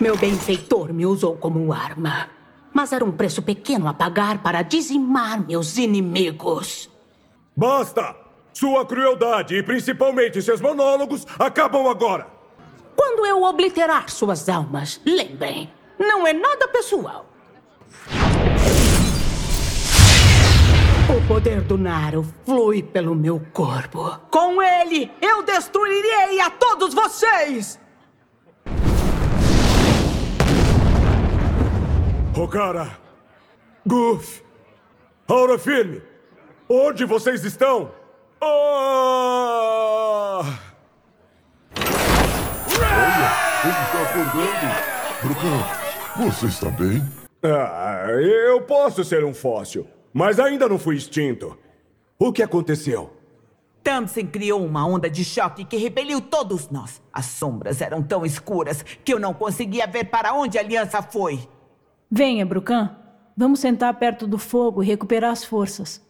Meu 0.02 0.16
benfeitor 0.16 0.94
me 0.94 1.06
usou 1.06 1.36
como 1.36 1.74
arma, 1.74 2.30
mas 2.74 2.94
era 2.94 3.04
um 3.04 3.12
preço 3.12 3.42
pequeno 3.42 3.90
a 3.90 3.94
pagar 3.94 4.42
para 4.42 4.62
dizimar 4.62 5.46
meus 5.46 5.78
inimigos. 5.78 6.90
Basta! 7.58 8.25
Sua 8.56 8.86
crueldade 8.86 9.54
e 9.54 9.62
principalmente 9.62 10.42
seus 10.42 10.62
monólogos 10.62 11.28
acabam 11.38 11.90
agora. 11.90 12.26
Quando 12.96 13.26
eu 13.26 13.44
obliterar 13.44 14.10
suas 14.10 14.48
almas, 14.48 15.02
lembrem, 15.06 15.70
não 16.00 16.26
é 16.26 16.32
nada 16.32 16.66
pessoal. 16.70 17.26
O 21.10 21.28
poder 21.28 21.64
do 21.64 21.78
Naro 21.78 22.26
flui 22.46 22.82
pelo 22.82 23.14
meu 23.14 23.46
corpo. 23.52 24.18
Com 24.32 24.64
ele, 24.64 25.12
eu 25.22 25.44
destruirei 25.44 26.40
a 26.40 26.50
todos 26.50 26.94
vocês! 26.94 27.78
Okara, 32.34 32.98
Goof, 33.86 34.42
Aura 35.28 35.60
Firme, 35.60 36.02
onde 36.70 37.04
vocês 37.04 37.44
estão? 37.44 38.05
Oh! 38.48 40.42
Olha, 42.80 43.32
ele 43.64 43.82
está 43.84 44.02
acordando. 44.04 44.68
Brucão, 45.24 45.60
você 46.28 46.46
está 46.46 46.70
bem? 46.70 47.02
Ah, 47.44 48.08
eu 48.12 48.62
posso 48.62 49.04
ser 49.04 49.24
um 49.26 49.34
fóssil. 49.34 49.88
mas 50.14 50.40
ainda 50.40 50.70
não 50.70 50.78
fui 50.80 50.96
extinto. 50.96 51.58
O 52.20 52.32
que 52.32 52.44
aconteceu? 52.44 53.12
Tamsin 53.84 54.28
criou 54.28 54.64
uma 54.66 54.86
onda 54.88 55.10
de 55.10 55.26
choque 55.26 55.66
que 55.66 55.76
repeliu 55.78 56.22
todos 56.22 56.70
nós. 56.70 57.02
As 57.12 57.26
sombras 57.26 57.82
eram 57.82 58.02
tão 58.04 58.26
escuras 58.26 58.84
que 58.84 59.14
eu 59.14 59.20
não 59.20 59.34
conseguia 59.34 59.86
ver 59.88 60.06
para 60.06 60.34
onde 60.34 60.58
a 60.58 60.62
aliança 60.62 61.02
foi. 61.02 61.40
Venha, 62.10 62.46
Brucan. 62.46 62.96
Vamos 63.36 63.60
sentar 63.60 63.94
perto 63.96 64.26
do 64.26 64.38
fogo 64.38 64.82
e 64.84 64.86
recuperar 64.88 65.32
as 65.32 65.44
forças. 65.44 66.02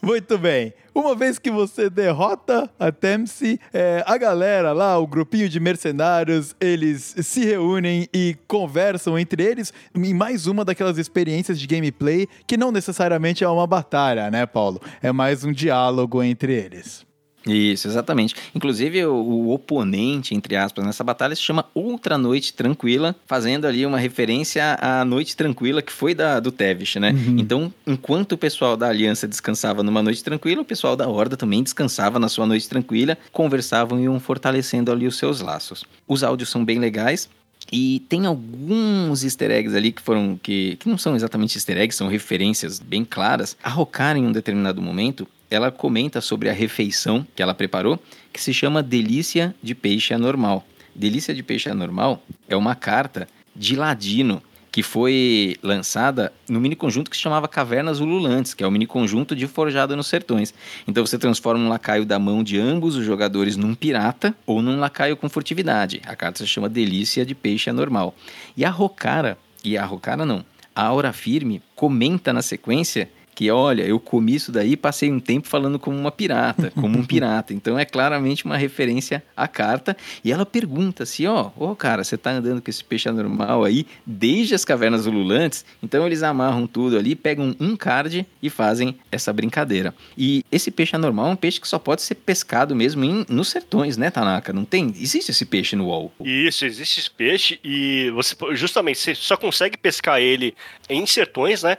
Muito 0.00 0.38
bem. 0.38 0.72
Uma 0.94 1.14
vez 1.14 1.38
que 1.38 1.50
você 1.50 1.90
derrota 1.90 2.70
a 2.78 2.92
Temse, 2.92 3.60
é, 3.72 4.02
a 4.06 4.16
galera 4.16 4.72
lá, 4.72 4.98
o 4.98 5.06
grupinho 5.06 5.48
de 5.48 5.58
mercenários, 5.58 6.54
eles 6.60 7.16
se 7.18 7.44
reúnem 7.44 8.08
e 8.14 8.36
conversam 8.46 9.18
entre 9.18 9.42
eles 9.42 9.72
em 9.94 10.14
mais 10.14 10.46
uma 10.46 10.64
daquelas 10.64 10.98
experiências 10.98 11.58
de 11.58 11.66
gameplay 11.66 12.28
que 12.46 12.56
não 12.56 12.70
necessariamente 12.70 13.42
é 13.42 13.48
uma 13.48 13.66
batalha, 13.66 14.30
né, 14.30 14.46
Paulo? 14.46 14.80
É 15.02 15.10
mais 15.10 15.44
um 15.44 15.52
diálogo 15.52 16.22
entre 16.22 16.52
eles. 16.52 17.07
Isso, 17.52 17.88
exatamente. 17.88 18.34
Inclusive, 18.54 19.04
o, 19.06 19.14
o, 19.14 19.50
oponente, 19.52 20.34
entre 20.34 20.56
aspas, 20.56 20.84
nessa 20.84 21.02
batalha 21.02 21.34
se 21.34 21.42
chama 21.42 21.64
Outra 21.74 22.18
Noite 22.18 22.52
Tranquila, 22.52 23.14
fazendo 23.26 23.66
ali 23.66 23.84
uma 23.86 23.98
referência 23.98 24.78
à 24.80 25.04
Noite 25.04 25.36
Tranquila 25.36 25.82
que 25.82 25.92
foi 25.92 26.14
da, 26.14 26.40
do 26.40 26.52
Tevish, 26.52 26.96
né? 26.96 27.12
Uhum. 27.12 27.36
Então, 27.38 27.72
enquanto 27.86 28.32
o 28.32 28.38
pessoal 28.38 28.76
da 28.76 28.88
Aliança 28.88 29.26
descansava 29.26 29.82
numa 29.82 30.02
noite 30.02 30.22
tranquila, 30.22 30.62
o 30.62 30.64
pessoal 30.64 30.96
da 30.96 31.08
Horda 31.08 31.36
também 31.36 31.62
descansava 31.62 32.18
na 32.18 32.28
sua 32.28 32.46
noite 32.46 32.68
tranquila, 32.68 33.16
conversavam 33.32 33.98
e 33.98 34.04
iam 34.04 34.18
fortalecendo 34.20 34.92
ali 34.92 35.06
os 35.06 35.16
seus 35.16 35.40
laços. 35.40 35.84
Os 36.06 36.22
áudios 36.22 36.50
são 36.50 36.64
bem 36.64 36.78
legais, 36.78 37.28
e 37.70 38.00
tem 38.08 38.24
alguns 38.24 39.22
easter 39.22 39.50
eggs 39.50 39.76
ali 39.76 39.92
que 39.92 40.00
foram. 40.00 40.38
que, 40.42 40.76
que 40.76 40.88
não 40.88 40.96
são 40.96 41.14
exatamente 41.14 41.56
easter 41.56 41.76
eggs, 41.76 41.96
são 41.96 42.08
referências 42.08 42.78
bem 42.78 43.04
claras. 43.04 43.56
A 43.62 43.68
Rocar, 43.68 44.16
em 44.16 44.26
um 44.26 44.32
determinado 44.32 44.80
momento, 44.80 45.28
ela 45.50 45.70
comenta 45.70 46.20
sobre 46.20 46.48
a 46.48 46.52
refeição 46.52 47.26
que 47.34 47.42
ela 47.42 47.54
preparou, 47.54 47.98
que 48.32 48.40
se 48.40 48.52
chama 48.52 48.82
Delícia 48.82 49.54
de 49.62 49.74
Peixe 49.74 50.12
Anormal. 50.14 50.66
Delícia 50.94 51.34
de 51.34 51.42
Peixe 51.42 51.70
Anormal 51.70 52.22
é 52.48 52.56
uma 52.56 52.74
carta 52.74 53.28
de 53.54 53.76
Ladino 53.76 54.42
que 54.70 54.82
foi 54.82 55.56
lançada 55.62 56.32
no 56.48 56.60
mini 56.60 56.76
conjunto 56.76 57.10
que 57.10 57.16
se 57.16 57.22
chamava 57.22 57.48
Cavernas 57.48 58.00
Ululantes, 58.00 58.54
que 58.54 58.62
é 58.62 58.66
o 58.66 58.70
mini 58.70 58.86
conjunto 58.86 59.34
de 59.34 59.46
Forjada 59.46 59.96
nos 59.96 60.06
Sertões. 60.06 60.52
Então 60.86 61.04
você 61.04 61.18
transforma 61.18 61.64
um 61.64 61.68
lacaio 61.68 62.04
da 62.04 62.18
mão 62.18 62.44
de 62.44 62.58
ambos 62.60 62.94
os 62.94 63.04
jogadores 63.04 63.56
num 63.56 63.74
pirata 63.74 64.34
ou 64.46 64.62
num 64.62 64.78
lacaio 64.78 65.16
com 65.16 65.28
furtividade. 65.28 66.00
A 66.06 66.14
carta 66.14 66.38
se 66.38 66.46
chama 66.46 66.68
Delícia 66.68 67.24
de 67.24 67.34
Peixe 67.34 67.70
Anormal. 67.70 68.14
E 68.56 68.64
a 68.64 68.70
Rocara, 68.70 69.38
e 69.64 69.76
a 69.76 69.84
Rocara 69.84 70.24
não, 70.24 70.44
a 70.74 70.84
Aura 70.84 71.12
Firme 71.12 71.62
comenta 71.74 72.32
na 72.32 72.42
sequência 72.42 73.10
que 73.38 73.52
olha, 73.52 73.84
eu 73.84 74.00
comi 74.00 74.34
isso 74.34 74.50
daí 74.50 74.76
passei 74.76 75.12
um 75.12 75.20
tempo 75.20 75.46
falando 75.46 75.78
como 75.78 75.96
uma 75.96 76.10
pirata, 76.10 76.72
como 76.74 76.98
um 76.98 77.04
pirata. 77.06 77.54
Então 77.54 77.78
é 77.78 77.84
claramente 77.84 78.44
uma 78.44 78.56
referência 78.56 79.22
à 79.36 79.46
carta. 79.46 79.96
E 80.24 80.32
ela 80.32 80.44
pergunta 80.44 81.06
se, 81.06 81.24
ó, 81.24 81.52
ô 81.56 81.68
oh, 81.70 81.76
cara, 81.76 82.02
você 82.02 82.18
tá 82.18 82.32
andando 82.32 82.60
com 82.60 82.68
esse 82.68 82.82
peixe 82.82 83.08
anormal 83.08 83.62
aí 83.62 83.86
desde 84.04 84.56
as 84.56 84.64
cavernas 84.64 85.06
ululantes? 85.06 85.64
Então 85.80 86.04
eles 86.04 86.24
amarram 86.24 86.66
tudo 86.66 86.98
ali, 86.98 87.14
pegam 87.14 87.54
um 87.60 87.76
card 87.76 88.26
e 88.42 88.50
fazem 88.50 88.96
essa 89.12 89.32
brincadeira. 89.32 89.94
E 90.16 90.44
esse 90.50 90.72
peixe 90.72 90.96
anormal 90.96 91.28
é 91.28 91.30
um 91.30 91.36
peixe 91.36 91.60
que 91.60 91.68
só 91.68 91.78
pode 91.78 92.02
ser 92.02 92.16
pescado 92.16 92.74
mesmo 92.74 93.04
em, 93.04 93.24
nos 93.28 93.46
sertões, 93.50 93.96
né, 93.96 94.10
Tanaka? 94.10 94.52
Não 94.52 94.64
tem? 94.64 94.92
Existe 94.98 95.30
esse 95.30 95.46
peixe 95.46 95.76
no 95.76 95.86
UOL? 95.86 96.12
Isso, 96.24 96.64
existe 96.64 96.98
esse 96.98 97.10
peixe 97.12 97.60
e 97.62 98.10
você 98.10 98.34
justamente 98.54 98.98
você 98.98 99.14
só 99.14 99.36
consegue 99.36 99.76
pescar 99.76 100.20
ele 100.20 100.56
em 100.88 101.06
sertões, 101.06 101.62
né? 101.62 101.76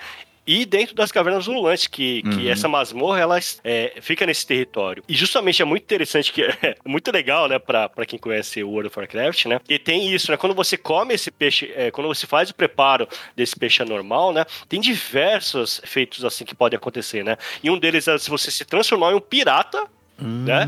E 0.49 0.65
dentro 0.65 0.95
das 0.95 1.11
cavernas 1.11 1.45
ululantes, 1.45 1.85
que, 1.85 2.23
uhum. 2.25 2.31
que 2.31 2.49
essa 2.49 2.67
masmorra 2.67 3.19
ela 3.19 3.37
é, 3.63 3.93
fica 4.01 4.25
nesse 4.25 4.47
território. 4.47 5.03
E 5.07 5.13
justamente 5.13 5.61
é 5.61 5.65
muito 5.65 5.83
interessante, 5.83 6.33
que 6.33 6.41
é 6.65 6.75
muito 6.83 7.11
legal, 7.11 7.47
né, 7.47 7.59
pra, 7.59 7.87
pra 7.87 8.03
quem 8.03 8.17
conhece 8.17 8.63
o 8.63 8.69
World 8.71 8.87
of 8.87 8.97
Warcraft, 8.97 9.45
né? 9.45 9.61
E 9.69 9.77
tem 9.77 10.11
isso, 10.11 10.31
né? 10.31 10.37
Quando 10.37 10.55
você 10.55 10.75
come 10.75 11.13
esse 11.13 11.29
peixe, 11.29 11.71
é, 11.75 11.91
quando 11.91 12.07
você 12.07 12.25
faz 12.25 12.49
o 12.49 12.55
preparo 12.55 13.07
desse 13.35 13.55
peixe 13.55 13.83
anormal, 13.83 14.33
né? 14.33 14.43
Tem 14.67 14.81
diversos 14.81 15.79
efeitos 15.83 16.25
assim 16.25 16.43
que 16.43 16.55
podem 16.55 16.77
acontecer, 16.77 17.23
né? 17.23 17.37
E 17.63 17.69
um 17.69 17.77
deles 17.77 18.07
é 18.07 18.17
se 18.17 18.27
você 18.27 18.49
se 18.49 18.65
transformar 18.65 19.11
em 19.11 19.15
um 19.15 19.19
pirata 19.19 19.87
Hum. 20.21 20.43
Né? 20.45 20.67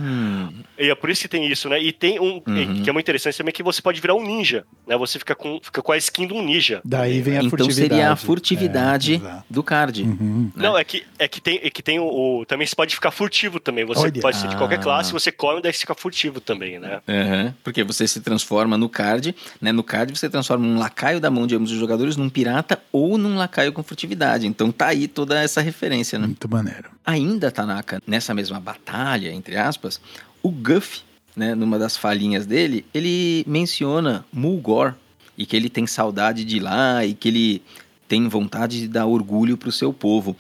E 0.77 0.89
é 0.89 0.95
por 0.95 1.09
isso 1.09 1.21
que 1.21 1.27
tem 1.27 1.45
isso, 1.47 1.69
né? 1.69 1.81
E 1.81 1.91
tem 1.91 2.19
um 2.19 2.41
uhum. 2.47 2.81
que 2.83 2.89
é 2.89 2.93
muito 2.93 3.05
interessante 3.05 3.37
também 3.37 3.53
que 3.53 3.61
você 3.61 3.81
pode 3.81 4.01
virar 4.01 4.15
um 4.15 4.23
ninja, 4.23 4.63
né? 4.87 4.97
Você 4.97 5.19
fica 5.19 5.35
com, 5.35 5.59
fica 5.61 5.81
com 5.81 5.91
a 5.91 5.97
skin 5.97 6.27
de 6.27 6.33
um 6.33 6.41
ninja. 6.41 6.81
Daí 6.83 7.21
vem 7.21 7.35
a 7.35 7.37
então 7.37 7.49
furtividade. 7.49 7.85
Então 7.85 7.97
seria 7.97 8.11
a 8.11 8.15
furtividade 8.15 9.21
é, 9.23 9.43
do 9.49 9.63
card. 9.63 10.03
Uhum. 10.03 10.51
Né? 10.55 10.63
Não, 10.63 10.77
é 10.77 10.83
que, 10.83 11.03
é 11.19 11.27
que 11.27 11.39
tem, 11.39 11.59
é 11.61 11.69
que 11.69 11.83
tem 11.83 11.99
o, 11.99 12.05
o, 12.05 12.45
Também 12.45 12.65
você 12.65 12.75
pode 12.75 12.95
ficar 12.95 13.11
furtivo 13.11 13.59
também. 13.59 13.85
Você 13.85 14.01
Olha. 14.01 14.21
pode 14.21 14.37
ser 14.37 14.47
de 14.47 14.55
qualquer 14.57 14.79
ah. 14.79 14.83
classe, 14.83 15.13
você 15.13 15.31
come, 15.31 15.61
daí 15.61 15.71
você 15.71 15.79
fica 15.79 15.93
furtivo 15.93 16.41
também, 16.41 16.79
né? 16.79 17.01
Uhum. 17.07 17.53
Porque 17.63 17.83
você 17.83 18.07
se 18.07 18.19
transforma 18.21 18.77
no 18.77 18.89
card, 18.89 19.35
né? 19.61 19.71
No 19.71 19.83
card 19.83 20.17
você 20.17 20.29
transforma 20.29 20.65
um 20.65 20.79
lacaio 20.79 21.19
da 21.19 21.29
mão 21.29 21.45
de 21.45 21.55
ambos 21.55 21.71
os 21.71 21.77
jogadores 21.77 22.15
num 22.15 22.29
pirata 22.29 22.81
ou 22.91 23.17
num 23.17 23.35
lacaio 23.35 23.71
com 23.73 23.83
furtividade. 23.83 24.47
Então 24.47 24.71
tá 24.71 24.87
aí 24.87 25.07
toda 25.07 25.41
essa 25.41 25.61
referência, 25.61 26.17
né? 26.17 26.25
Muito 26.25 26.49
maneiro. 26.49 26.89
Ainda, 27.05 27.51
Tanaka, 27.51 28.01
nessa 28.05 28.33
mesma 28.33 28.59
batalha, 28.59 29.33
entre 29.41 29.57
aspas, 29.57 29.99
o 30.43 30.51
Guff, 30.51 31.01
né, 31.35 31.55
numa 31.55 31.79
das 31.79 31.97
falhinhas 31.97 32.45
dele, 32.45 32.85
ele 32.93 33.43
menciona 33.47 34.23
Mulgore 34.31 34.93
e 35.35 35.47
que 35.47 35.55
ele 35.55 35.67
tem 35.67 35.87
saudade 35.87 36.45
de 36.45 36.59
lá 36.59 37.03
e 37.03 37.15
que 37.15 37.27
ele 37.27 37.61
tem 38.07 38.27
vontade 38.27 38.79
de 38.79 38.87
dar 38.87 39.07
orgulho 39.07 39.57
para 39.57 39.69
o 39.69 39.71
seu 39.71 39.91
povo. 39.91 40.37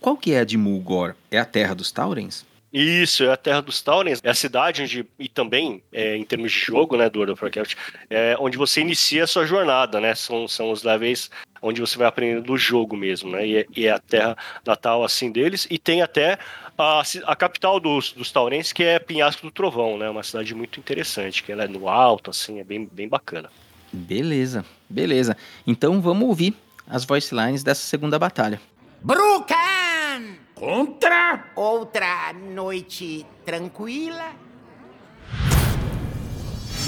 Qual 0.00 0.18
que 0.18 0.32
é 0.34 0.40
a 0.40 0.44
de 0.44 0.58
Mulgore? 0.58 1.14
É 1.30 1.38
a 1.38 1.44
terra 1.46 1.74
dos 1.74 1.90
Taurens? 1.90 2.44
Isso, 2.72 3.24
é 3.24 3.30
a 3.30 3.36
Terra 3.36 3.60
dos 3.60 3.82
Taurens, 3.82 4.18
é 4.24 4.30
a 4.30 4.34
cidade 4.34 4.82
onde, 4.82 5.06
e 5.18 5.28
também 5.28 5.82
é, 5.92 6.16
em 6.16 6.24
termos 6.24 6.50
de 6.50 6.58
jogo, 6.58 6.96
né, 6.96 7.10
do 7.10 7.18
World 7.18 7.32
of 7.32 7.44
Warcraft, 7.44 7.74
é 8.08 8.34
onde 8.40 8.56
você 8.56 8.80
inicia 8.80 9.24
a 9.24 9.26
sua 9.26 9.44
jornada, 9.44 10.00
né, 10.00 10.14
são, 10.14 10.48
são 10.48 10.70
os 10.70 10.82
levels 10.82 11.30
onde 11.62 11.80
você 11.80 11.96
vai 11.96 12.08
aprendendo 12.08 12.42
do 12.42 12.58
jogo 12.58 12.96
mesmo, 12.96 13.30
né? 13.30 13.46
E 13.46 13.56
é, 13.56 13.66
e 13.74 13.86
é 13.86 13.92
a 13.92 13.98
terra 13.98 14.36
natal 14.66 15.04
assim 15.04 15.30
deles. 15.30 15.66
E 15.70 15.78
tem 15.78 16.02
até 16.02 16.38
a, 16.76 17.02
a 17.24 17.36
capital 17.36 17.78
dos, 17.78 18.12
dos 18.12 18.32
taurenses, 18.32 18.72
que 18.72 18.82
é 18.82 18.98
Pinhasco 18.98 19.46
do 19.46 19.52
Trovão, 19.52 19.96
né? 19.96 20.10
Uma 20.10 20.24
cidade 20.24 20.54
muito 20.54 20.80
interessante, 20.80 21.42
que 21.42 21.52
ela 21.52 21.64
é 21.64 21.68
no 21.68 21.88
alto, 21.88 22.30
assim, 22.30 22.58
é 22.58 22.64
bem, 22.64 22.88
bem 22.90 23.08
bacana. 23.08 23.48
Beleza, 23.92 24.64
beleza. 24.88 25.36
Então 25.66 26.00
vamos 26.00 26.26
ouvir 26.28 26.54
as 26.88 27.04
voice 27.04 27.34
lines 27.34 27.62
dessa 27.62 27.82
segunda 27.82 28.18
batalha. 28.18 28.60
Brucan! 29.00 30.36
Contra! 30.54 31.44
Outra 31.54 32.32
noite 32.32 33.26
tranquila? 33.44 34.32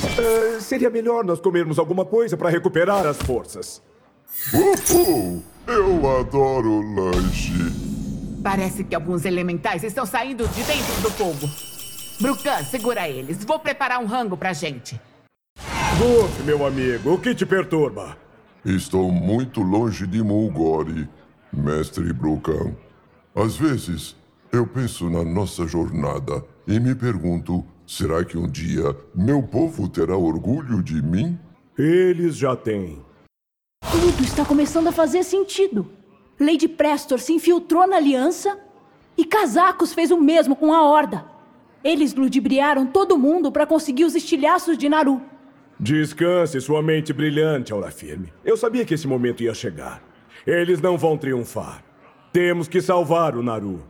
Uh, 0.04 0.60
seria 0.60 0.90
melhor 0.90 1.24
nós 1.24 1.40
comermos 1.40 1.78
alguma 1.78 2.04
coisa 2.04 2.36
para 2.36 2.48
recuperar 2.48 3.06
as 3.06 3.18
forças. 3.18 3.82
Uhul! 4.52 5.42
Eu 5.66 6.18
adoro 6.18 6.80
lanche. 6.94 7.52
Parece 8.42 8.84
que 8.84 8.94
alguns 8.94 9.24
elementais 9.24 9.82
estão 9.82 10.04
saindo 10.04 10.46
de 10.48 10.62
dentro 10.64 11.00
do 11.00 11.10
fogo. 11.10 11.48
Brucan, 12.20 12.62
segura 12.64 13.08
eles. 13.08 13.42
Vou 13.44 13.58
preparar 13.58 13.98
um 13.98 14.06
rango 14.06 14.36
pra 14.36 14.52
gente. 14.52 15.00
Gup, 15.96 16.44
meu 16.44 16.66
amigo, 16.66 17.14
o 17.14 17.18
que 17.18 17.34
te 17.34 17.46
perturba? 17.46 18.16
Estou 18.64 19.10
muito 19.10 19.62
longe 19.62 20.06
de 20.06 20.22
Mulgore, 20.22 21.08
mestre 21.52 22.12
Brucan. 22.12 22.74
Às 23.34 23.56
vezes, 23.56 24.14
eu 24.52 24.66
penso 24.66 25.08
na 25.08 25.24
nossa 25.24 25.66
jornada 25.66 26.44
e 26.66 26.78
me 26.78 26.94
pergunto: 26.94 27.64
será 27.86 28.24
que 28.24 28.36
um 28.36 28.48
dia 28.48 28.94
meu 29.14 29.42
povo 29.42 29.88
terá 29.88 30.16
orgulho 30.16 30.82
de 30.82 31.00
mim? 31.00 31.38
Eles 31.78 32.36
já 32.36 32.54
têm. 32.54 33.02
Tudo 33.90 34.22
está 34.24 34.44
começando 34.44 34.88
a 34.88 34.92
fazer 34.92 35.22
sentido. 35.22 35.86
Lady 36.38 36.68
Prestor 36.68 37.18
se 37.20 37.32
infiltrou 37.32 37.86
na 37.86 37.96
aliança 37.96 38.58
e 39.16 39.24
Casacos 39.24 39.92
fez 39.92 40.10
o 40.10 40.20
mesmo 40.20 40.56
com 40.56 40.72
a 40.72 40.82
Horda. 40.82 41.24
Eles 41.82 42.14
ludibriaram 42.14 42.86
todo 42.86 43.18
mundo 43.18 43.52
para 43.52 43.66
conseguir 43.66 44.04
os 44.04 44.14
estilhaços 44.14 44.76
de 44.76 44.88
Naru. 44.88 45.20
Descanse 45.78 46.60
sua 46.60 46.82
mente 46.82 47.12
brilhante, 47.12 47.72
Aura 47.72 47.90
Firme. 47.90 48.32
Eu 48.44 48.56
sabia 48.56 48.84
que 48.84 48.94
esse 48.94 49.06
momento 49.06 49.42
ia 49.42 49.54
chegar. 49.54 50.02
Eles 50.46 50.80
não 50.80 50.96
vão 50.96 51.16
triunfar. 51.16 51.84
Temos 52.32 52.68
que 52.68 52.80
salvar 52.80 53.36
o 53.36 53.42
Naru. 53.42 53.82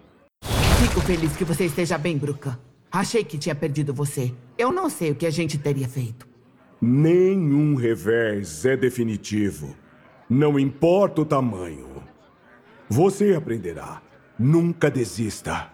Fico 0.80 1.00
feliz 1.00 1.34
que 1.36 1.44
você 1.44 1.66
esteja 1.66 1.96
bem, 1.96 2.18
Bruca. 2.18 2.58
Achei 2.90 3.24
que 3.24 3.38
tinha 3.38 3.54
perdido 3.54 3.94
você. 3.94 4.32
Eu 4.58 4.70
não 4.70 4.90
sei 4.90 5.10
o 5.10 5.14
que 5.14 5.26
a 5.26 5.30
gente 5.30 5.58
teria 5.58 5.88
feito. 5.88 6.26
Nenhum 6.80 7.74
revés 7.74 8.64
é 8.64 8.76
definitivo. 8.76 9.74
Não 10.28 10.58
importa 10.58 11.20
o 11.20 11.24
tamanho. 11.24 12.02
Você 12.88 13.34
aprenderá. 13.34 14.00
Nunca 14.38 14.90
desista. 14.90 15.70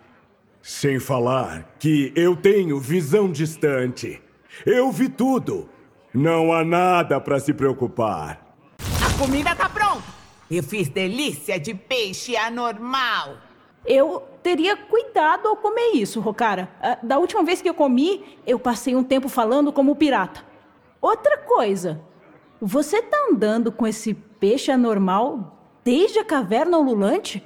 Sem 0.60 0.98
falar 0.98 1.76
que 1.78 2.12
eu 2.16 2.36
tenho 2.36 2.78
visão 2.78 3.30
distante. 3.30 4.20
Eu 4.66 4.90
vi 4.90 5.08
tudo. 5.08 5.68
Não 6.12 6.52
há 6.52 6.64
nada 6.64 7.20
para 7.20 7.38
se 7.38 7.54
preocupar. 7.54 8.56
A 8.78 9.18
comida 9.18 9.54
tá 9.54 9.68
pronta. 9.68 10.02
Eu 10.50 10.62
fiz 10.62 10.88
delícia 10.88 11.58
de 11.58 11.72
peixe 11.72 12.36
anormal. 12.36 13.36
Eu 13.86 14.22
teria 14.42 14.76
cuidado 14.76 15.46
ao 15.46 15.56
comer 15.56 15.92
isso, 15.94 16.20
Rocara. 16.20 16.68
Ah, 16.82 16.98
da 17.02 17.18
última 17.18 17.44
vez 17.44 17.62
que 17.62 17.68
eu 17.68 17.74
comi, 17.74 18.38
eu 18.46 18.58
passei 18.58 18.96
um 18.96 19.04
tempo 19.04 19.28
falando 19.28 19.72
como 19.72 19.94
pirata. 19.94 20.44
Outra 21.00 21.38
coisa, 21.38 22.00
você 22.60 23.00
tá 23.00 23.28
andando 23.30 23.72
com 23.72 23.86
esse 23.86 24.12
peixe 24.12 24.70
anormal 24.70 25.58
desde 25.82 26.18
a 26.18 26.24
caverna 26.24 26.78
ululante? 26.78 27.42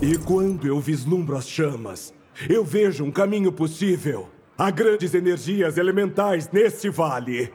E 0.00 0.16
quando 0.18 0.66
eu 0.66 0.80
vislumbro 0.80 1.36
as 1.36 1.48
chamas, 1.48 2.14
eu 2.48 2.64
vejo 2.64 3.04
um 3.04 3.10
caminho 3.10 3.52
possível. 3.52 4.28
Há 4.56 4.70
grandes 4.70 5.14
energias 5.14 5.76
elementais 5.76 6.48
nesse 6.50 6.88
vale. 6.88 7.52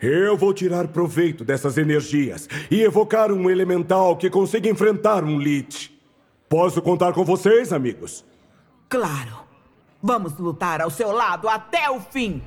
Eu 0.00 0.36
vou 0.36 0.52
tirar 0.52 0.88
proveito 0.88 1.44
dessas 1.44 1.78
energias 1.78 2.48
e 2.70 2.82
evocar 2.82 3.32
um 3.32 3.48
elemental 3.48 4.16
que 4.16 4.28
consiga 4.28 4.68
enfrentar 4.68 5.24
um 5.24 5.38
Lich. 5.38 5.96
Posso 6.48 6.82
contar 6.82 7.12
com 7.12 7.24
vocês, 7.24 7.72
amigos? 7.72 8.24
Claro. 8.88 9.42
Vamos 10.02 10.36
lutar 10.36 10.80
ao 10.80 10.90
seu 10.90 11.12
lado 11.12 11.48
até 11.48 11.88
o 11.88 12.00
fim. 12.00 12.42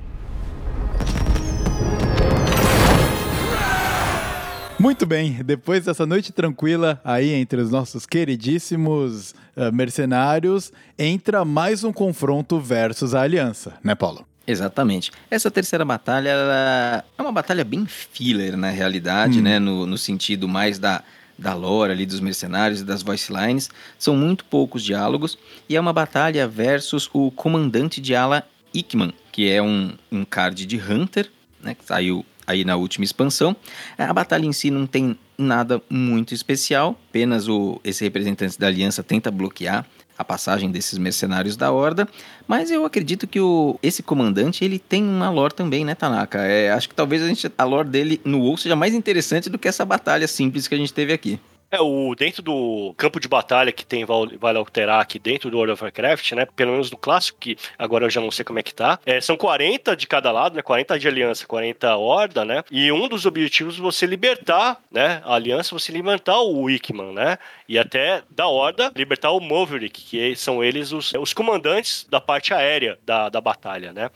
Muito 4.86 5.04
bem, 5.04 5.32
depois 5.42 5.84
dessa 5.84 6.06
noite 6.06 6.32
tranquila 6.32 7.00
aí 7.04 7.32
entre 7.32 7.60
os 7.60 7.72
nossos 7.72 8.06
queridíssimos 8.06 9.32
uh, 9.56 9.72
mercenários, 9.74 10.72
entra 10.96 11.44
mais 11.44 11.82
um 11.82 11.92
confronto 11.92 12.60
versus 12.60 13.12
a 13.12 13.22
aliança, 13.22 13.74
né, 13.82 13.96
Paulo? 13.96 14.24
Exatamente. 14.46 15.10
Essa 15.28 15.50
terceira 15.50 15.84
batalha 15.84 16.30
é 17.18 17.20
uma 17.20 17.32
batalha 17.32 17.64
bem 17.64 17.84
filler, 17.84 18.56
na 18.56 18.70
realidade, 18.70 19.40
hum. 19.40 19.42
né? 19.42 19.58
No, 19.58 19.86
no 19.86 19.98
sentido 19.98 20.46
mais 20.46 20.78
da, 20.78 21.02
da 21.36 21.52
lore 21.52 21.90
ali 21.90 22.06
dos 22.06 22.20
mercenários 22.20 22.80
e 22.80 22.84
das 22.84 23.02
voice 23.02 23.32
lines. 23.32 23.68
São 23.98 24.16
muito 24.16 24.44
poucos 24.44 24.84
diálogos 24.84 25.36
e 25.68 25.74
é 25.74 25.80
uma 25.80 25.92
batalha 25.92 26.46
versus 26.46 27.10
o 27.12 27.32
comandante 27.32 28.00
de 28.00 28.14
ala 28.14 28.46
Ickman, 28.72 29.12
que 29.32 29.50
é 29.50 29.60
um, 29.60 29.94
um 30.12 30.24
card 30.24 30.64
de 30.64 30.80
Hunter, 30.80 31.28
né? 31.60 31.74
Que 31.74 31.84
saiu 31.84 32.24
aí 32.46 32.64
na 32.64 32.76
última 32.76 33.04
expansão. 33.04 33.56
A 33.98 34.12
batalha 34.12 34.46
em 34.46 34.52
si 34.52 34.70
não 34.70 34.86
tem 34.86 35.18
nada 35.36 35.82
muito 35.90 36.32
especial, 36.32 36.98
apenas 37.08 37.48
o, 37.48 37.80
esse 37.84 38.04
representante 38.04 38.58
da 38.58 38.66
aliança 38.66 39.02
tenta 39.02 39.30
bloquear 39.30 39.84
a 40.18 40.24
passagem 40.24 40.70
desses 40.70 40.98
mercenários 40.98 41.56
da 41.56 41.70
Horda, 41.70 42.08
mas 42.48 42.70
eu 42.70 42.86
acredito 42.86 43.26
que 43.26 43.38
o, 43.38 43.78
esse 43.82 44.02
comandante 44.02 44.64
ele 44.64 44.78
tem 44.78 45.04
uma 45.04 45.28
lore 45.28 45.52
também, 45.52 45.84
né, 45.84 45.94
Tanaka? 45.94 46.38
É, 46.38 46.70
acho 46.70 46.88
que 46.88 46.94
talvez 46.94 47.22
a, 47.22 47.28
gente, 47.28 47.52
a 47.56 47.64
lore 47.64 47.88
dele 47.88 48.20
no 48.24 48.40
WoW 48.40 48.56
seja 48.56 48.74
mais 48.74 48.94
interessante 48.94 49.50
do 49.50 49.58
que 49.58 49.68
essa 49.68 49.84
batalha 49.84 50.26
simples 50.26 50.66
que 50.66 50.74
a 50.74 50.78
gente 50.78 50.94
teve 50.94 51.12
aqui. 51.12 51.38
É, 51.70 51.80
o, 51.80 52.14
dentro 52.14 52.42
do 52.42 52.94
campo 52.96 53.18
de 53.18 53.26
batalha 53.26 53.72
que 53.72 53.84
tem 53.84 54.04
Vale 54.04 54.58
alterar 54.58 55.00
aqui 55.00 55.18
dentro 55.18 55.50
do 55.50 55.56
World 55.56 55.72
of 55.72 55.82
Warcraft, 55.82 56.32
né? 56.32 56.46
Pelo 56.54 56.72
menos 56.72 56.90
no 56.90 56.96
clássico, 56.96 57.38
que 57.40 57.56
agora 57.78 58.04
eu 58.04 58.10
já 58.10 58.20
não 58.20 58.30
sei 58.30 58.44
como 58.44 58.58
é 58.58 58.62
que 58.62 58.74
tá. 58.74 58.98
É, 59.04 59.20
são 59.20 59.36
40 59.36 59.96
de 59.96 60.06
cada 60.06 60.30
lado, 60.30 60.54
né? 60.54 60.62
40 60.62 60.98
de 60.98 61.08
aliança, 61.08 61.46
40 61.46 61.96
horda, 61.96 62.44
né? 62.44 62.62
E 62.70 62.92
um 62.92 63.08
dos 63.08 63.26
objetivos 63.26 63.78
é 63.78 63.80
você 63.80 64.06
libertar, 64.06 64.80
né? 64.90 65.20
A 65.24 65.34
aliança, 65.34 65.76
você 65.76 65.90
libertar 65.90 66.38
o 66.38 66.62
Wickman, 66.62 67.12
né? 67.12 67.38
E 67.68 67.78
até 67.78 68.22
da 68.30 68.46
horda, 68.46 68.92
libertar 68.94 69.32
o 69.32 69.40
Maverick, 69.40 70.02
que 70.02 70.36
são 70.36 70.62
eles 70.62 70.92
os, 70.92 71.12
os 71.14 71.34
comandantes 71.34 72.06
da 72.08 72.20
parte 72.20 72.54
aérea 72.54 72.98
da, 73.04 73.28
da 73.28 73.40
batalha, 73.40 73.92
né? 73.92 74.10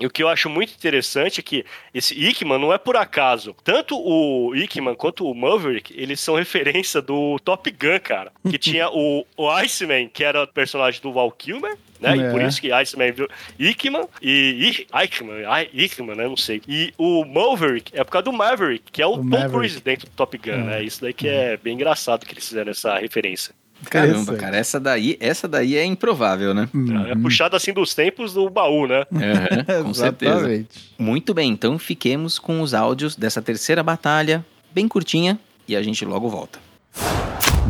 E 0.00 0.06
o 0.06 0.10
que 0.10 0.22
eu 0.22 0.28
acho 0.28 0.48
muito 0.48 0.72
interessante 0.72 1.40
é 1.40 1.42
que 1.42 1.64
esse 1.92 2.14
Ickman 2.14 2.58
não 2.58 2.72
é 2.72 2.78
por 2.78 2.96
acaso. 2.96 3.54
Tanto 3.62 3.96
o 3.98 4.54
Ickman 4.54 4.94
quanto 4.94 5.26
o 5.26 5.34
Maverick, 5.34 5.92
eles 5.94 6.18
são 6.20 6.36
referência 6.40 7.02
do 7.02 7.38
Top 7.40 7.70
Gun, 7.70 8.00
cara. 8.02 8.32
Que 8.48 8.56
tinha 8.58 8.88
o, 8.88 9.26
o 9.36 9.50
Iceman, 9.50 10.08
que 10.08 10.24
era 10.24 10.44
o 10.44 10.46
personagem 10.46 11.02
do 11.02 11.12
Val 11.12 11.30
Kilmer, 11.30 11.76
né? 12.00 12.16
É. 12.16 12.16
E 12.16 12.30
por 12.30 12.40
isso 12.40 12.60
que 12.60 12.72
Iceman 12.72 13.12
viu 13.12 13.28
Ickman 13.58 14.08
e 14.22 14.86
Ickman, 15.04 15.44
Ickman, 15.74 16.16
né? 16.16 16.24
Não 16.24 16.36
sei. 16.36 16.62
E 16.66 16.94
o 16.96 17.24
Maverick 17.26 17.92
é 17.94 18.02
por 18.02 18.12
causa 18.12 18.24
do 18.24 18.32
Maverick, 18.32 18.90
que 18.90 19.02
é 19.02 19.06
o, 19.06 19.16
o 19.16 19.30
Tom. 19.30 19.50
Cruise 19.50 19.80
dentro 19.80 20.06
do 20.06 20.12
Top 20.12 20.36
Gun, 20.38 20.50
é. 20.50 20.56
né? 20.56 20.82
Isso 20.82 21.02
daí 21.02 21.12
que 21.12 21.28
é 21.28 21.58
bem 21.58 21.74
engraçado 21.74 22.24
que 22.24 22.32
eles 22.32 22.48
fizeram 22.48 22.70
essa 22.70 22.98
referência. 22.98 23.54
Caramba, 23.88 24.36
cara, 24.36 24.56
essa 24.56 24.78
daí, 24.78 25.16
essa 25.20 25.48
daí 25.48 25.76
é 25.76 25.84
improvável, 25.84 26.52
né? 26.52 26.68
É 27.08 27.14
puxado 27.14 27.56
assim 27.56 27.72
dos 27.72 27.94
tempos 27.94 28.34
do 28.34 28.48
baú, 28.50 28.86
né? 28.86 29.04
Uhum, 29.10 29.84
com 29.84 29.94
certeza. 29.94 30.66
Muito 30.98 31.32
bem, 31.32 31.50
então 31.50 31.78
fiquemos 31.78 32.38
com 32.38 32.60
os 32.60 32.74
áudios 32.74 33.16
dessa 33.16 33.40
terceira 33.40 33.82
batalha, 33.82 34.44
bem 34.72 34.86
curtinha, 34.86 35.38
e 35.66 35.74
a 35.74 35.82
gente 35.82 36.04
logo 36.04 36.28
volta. 36.28 36.58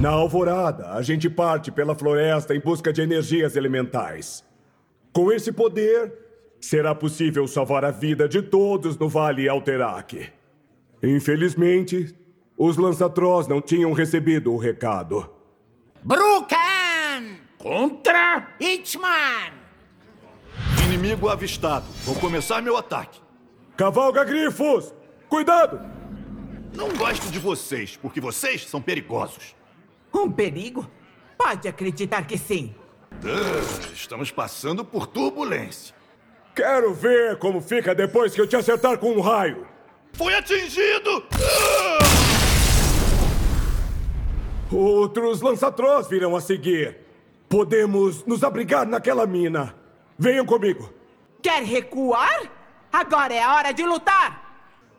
Na 0.01 0.11
alvorada, 0.11 0.93
a 0.93 1.03
gente 1.03 1.29
parte 1.29 1.71
pela 1.71 1.95
floresta 1.95 2.55
em 2.55 2.61
busca 2.61 2.93
de 2.93 3.03
energias 3.03 3.55
elementais. 3.55 4.43
Com 5.13 5.31
esse 5.31 5.53
poder, 5.53 6.13
será 6.61 6.95
possível 6.95 7.47
salvar 7.47 7.85
a 7.85 7.91
vida 7.91 8.29
de 8.29 8.41
todos 8.41 8.97
no 8.97 9.09
Vale 9.09 9.49
Alterac. 9.49 10.29
Infelizmente, 11.03 12.15
os 12.57 12.77
Lançatrós 12.77 13.49
não 13.49 13.61
tinham 13.61 13.93
recebido 13.93 14.53
o 14.53 14.59
recado. 14.59 15.29
Brucan! 16.03 17.37
Contra? 17.59 18.49
Hitman! 18.59 19.53
Inimigo 20.85 21.29
avistado. 21.29 21.85
Vou 22.05 22.15
começar 22.15 22.63
meu 22.63 22.77
ataque. 22.77 23.21
Cavalga 23.77 24.25
grifos! 24.25 24.95
Cuidado! 25.29 25.81
Não 26.75 26.89
gosto 26.91 27.31
de 27.31 27.39
vocês, 27.39 27.97
porque 27.97 28.21
vocês 28.21 28.67
são 28.67 28.81
perigosos. 28.81 29.55
Um 30.15 30.31
perigo? 30.31 30.91
Pode 31.37 31.69
acreditar 31.69 32.27
que 32.27 32.39
sim. 32.39 32.75
Uh, 33.13 33.93
estamos 33.93 34.31
passando 34.31 34.85
por 34.85 35.07
turbulência. 35.07 35.95
Quero 36.55 36.95
ver 36.95 37.39
como 37.39 37.61
fica 37.61 37.95
depois 37.95 38.35
que 38.35 38.41
eu 38.41 38.47
te 38.47 38.57
acertar 38.57 38.99
com 38.99 39.13
um 39.13 39.21
raio. 39.21 39.67
Foi 40.15 40.35
atingido! 40.35 41.19
Uh! 41.19 41.89
Outros 44.73 45.41
lançatrós 45.41 46.09
virão 46.09 46.37
a 46.37 46.41
seguir. 46.41 46.99
Podemos 47.49 48.25
nos 48.25 48.45
abrigar 48.45 48.87
naquela 48.87 49.27
mina. 49.27 49.75
Venham 50.18 50.47
comigo. 50.47 50.93
Quer 51.43 51.62
recuar? 51.64 52.51
Agora 52.93 53.35
é 53.35 53.43
a 53.43 53.55
hora 53.55 53.73
de 53.73 53.85
lutar! 53.85 54.41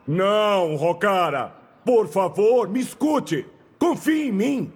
Não, 0.08 0.76
Rokara. 0.76 1.56
Por 1.86 2.08
favor, 2.08 2.68
me 2.68 2.80
escute. 2.80 3.46
Confie 3.80 4.28
em 4.28 4.32
mim. 4.32 4.74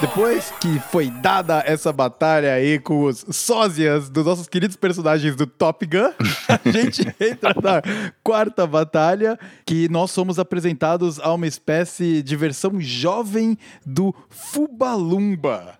Depois 0.00 0.52
que 0.60 0.78
foi 0.78 1.10
dada 1.10 1.60
essa 1.66 1.92
batalha 1.92 2.52
aí 2.52 2.78
com 2.78 3.04
os 3.04 3.26
sósias 3.30 4.08
dos 4.08 4.24
nossos 4.24 4.46
queridos 4.46 4.76
personagens 4.76 5.34
do 5.34 5.44
Top 5.44 5.84
Gun, 5.84 6.12
a 6.48 6.70
gente 6.70 7.02
entra 7.20 7.52
na 7.60 7.82
quarta 8.22 8.64
batalha, 8.64 9.36
que 9.66 9.88
nós 9.88 10.12
somos 10.12 10.38
apresentados 10.38 11.18
a 11.18 11.34
uma 11.34 11.48
espécie 11.48 12.22
de 12.22 12.36
versão 12.36 12.80
jovem 12.80 13.58
do 13.84 14.14
Fubalumba. 14.30 15.76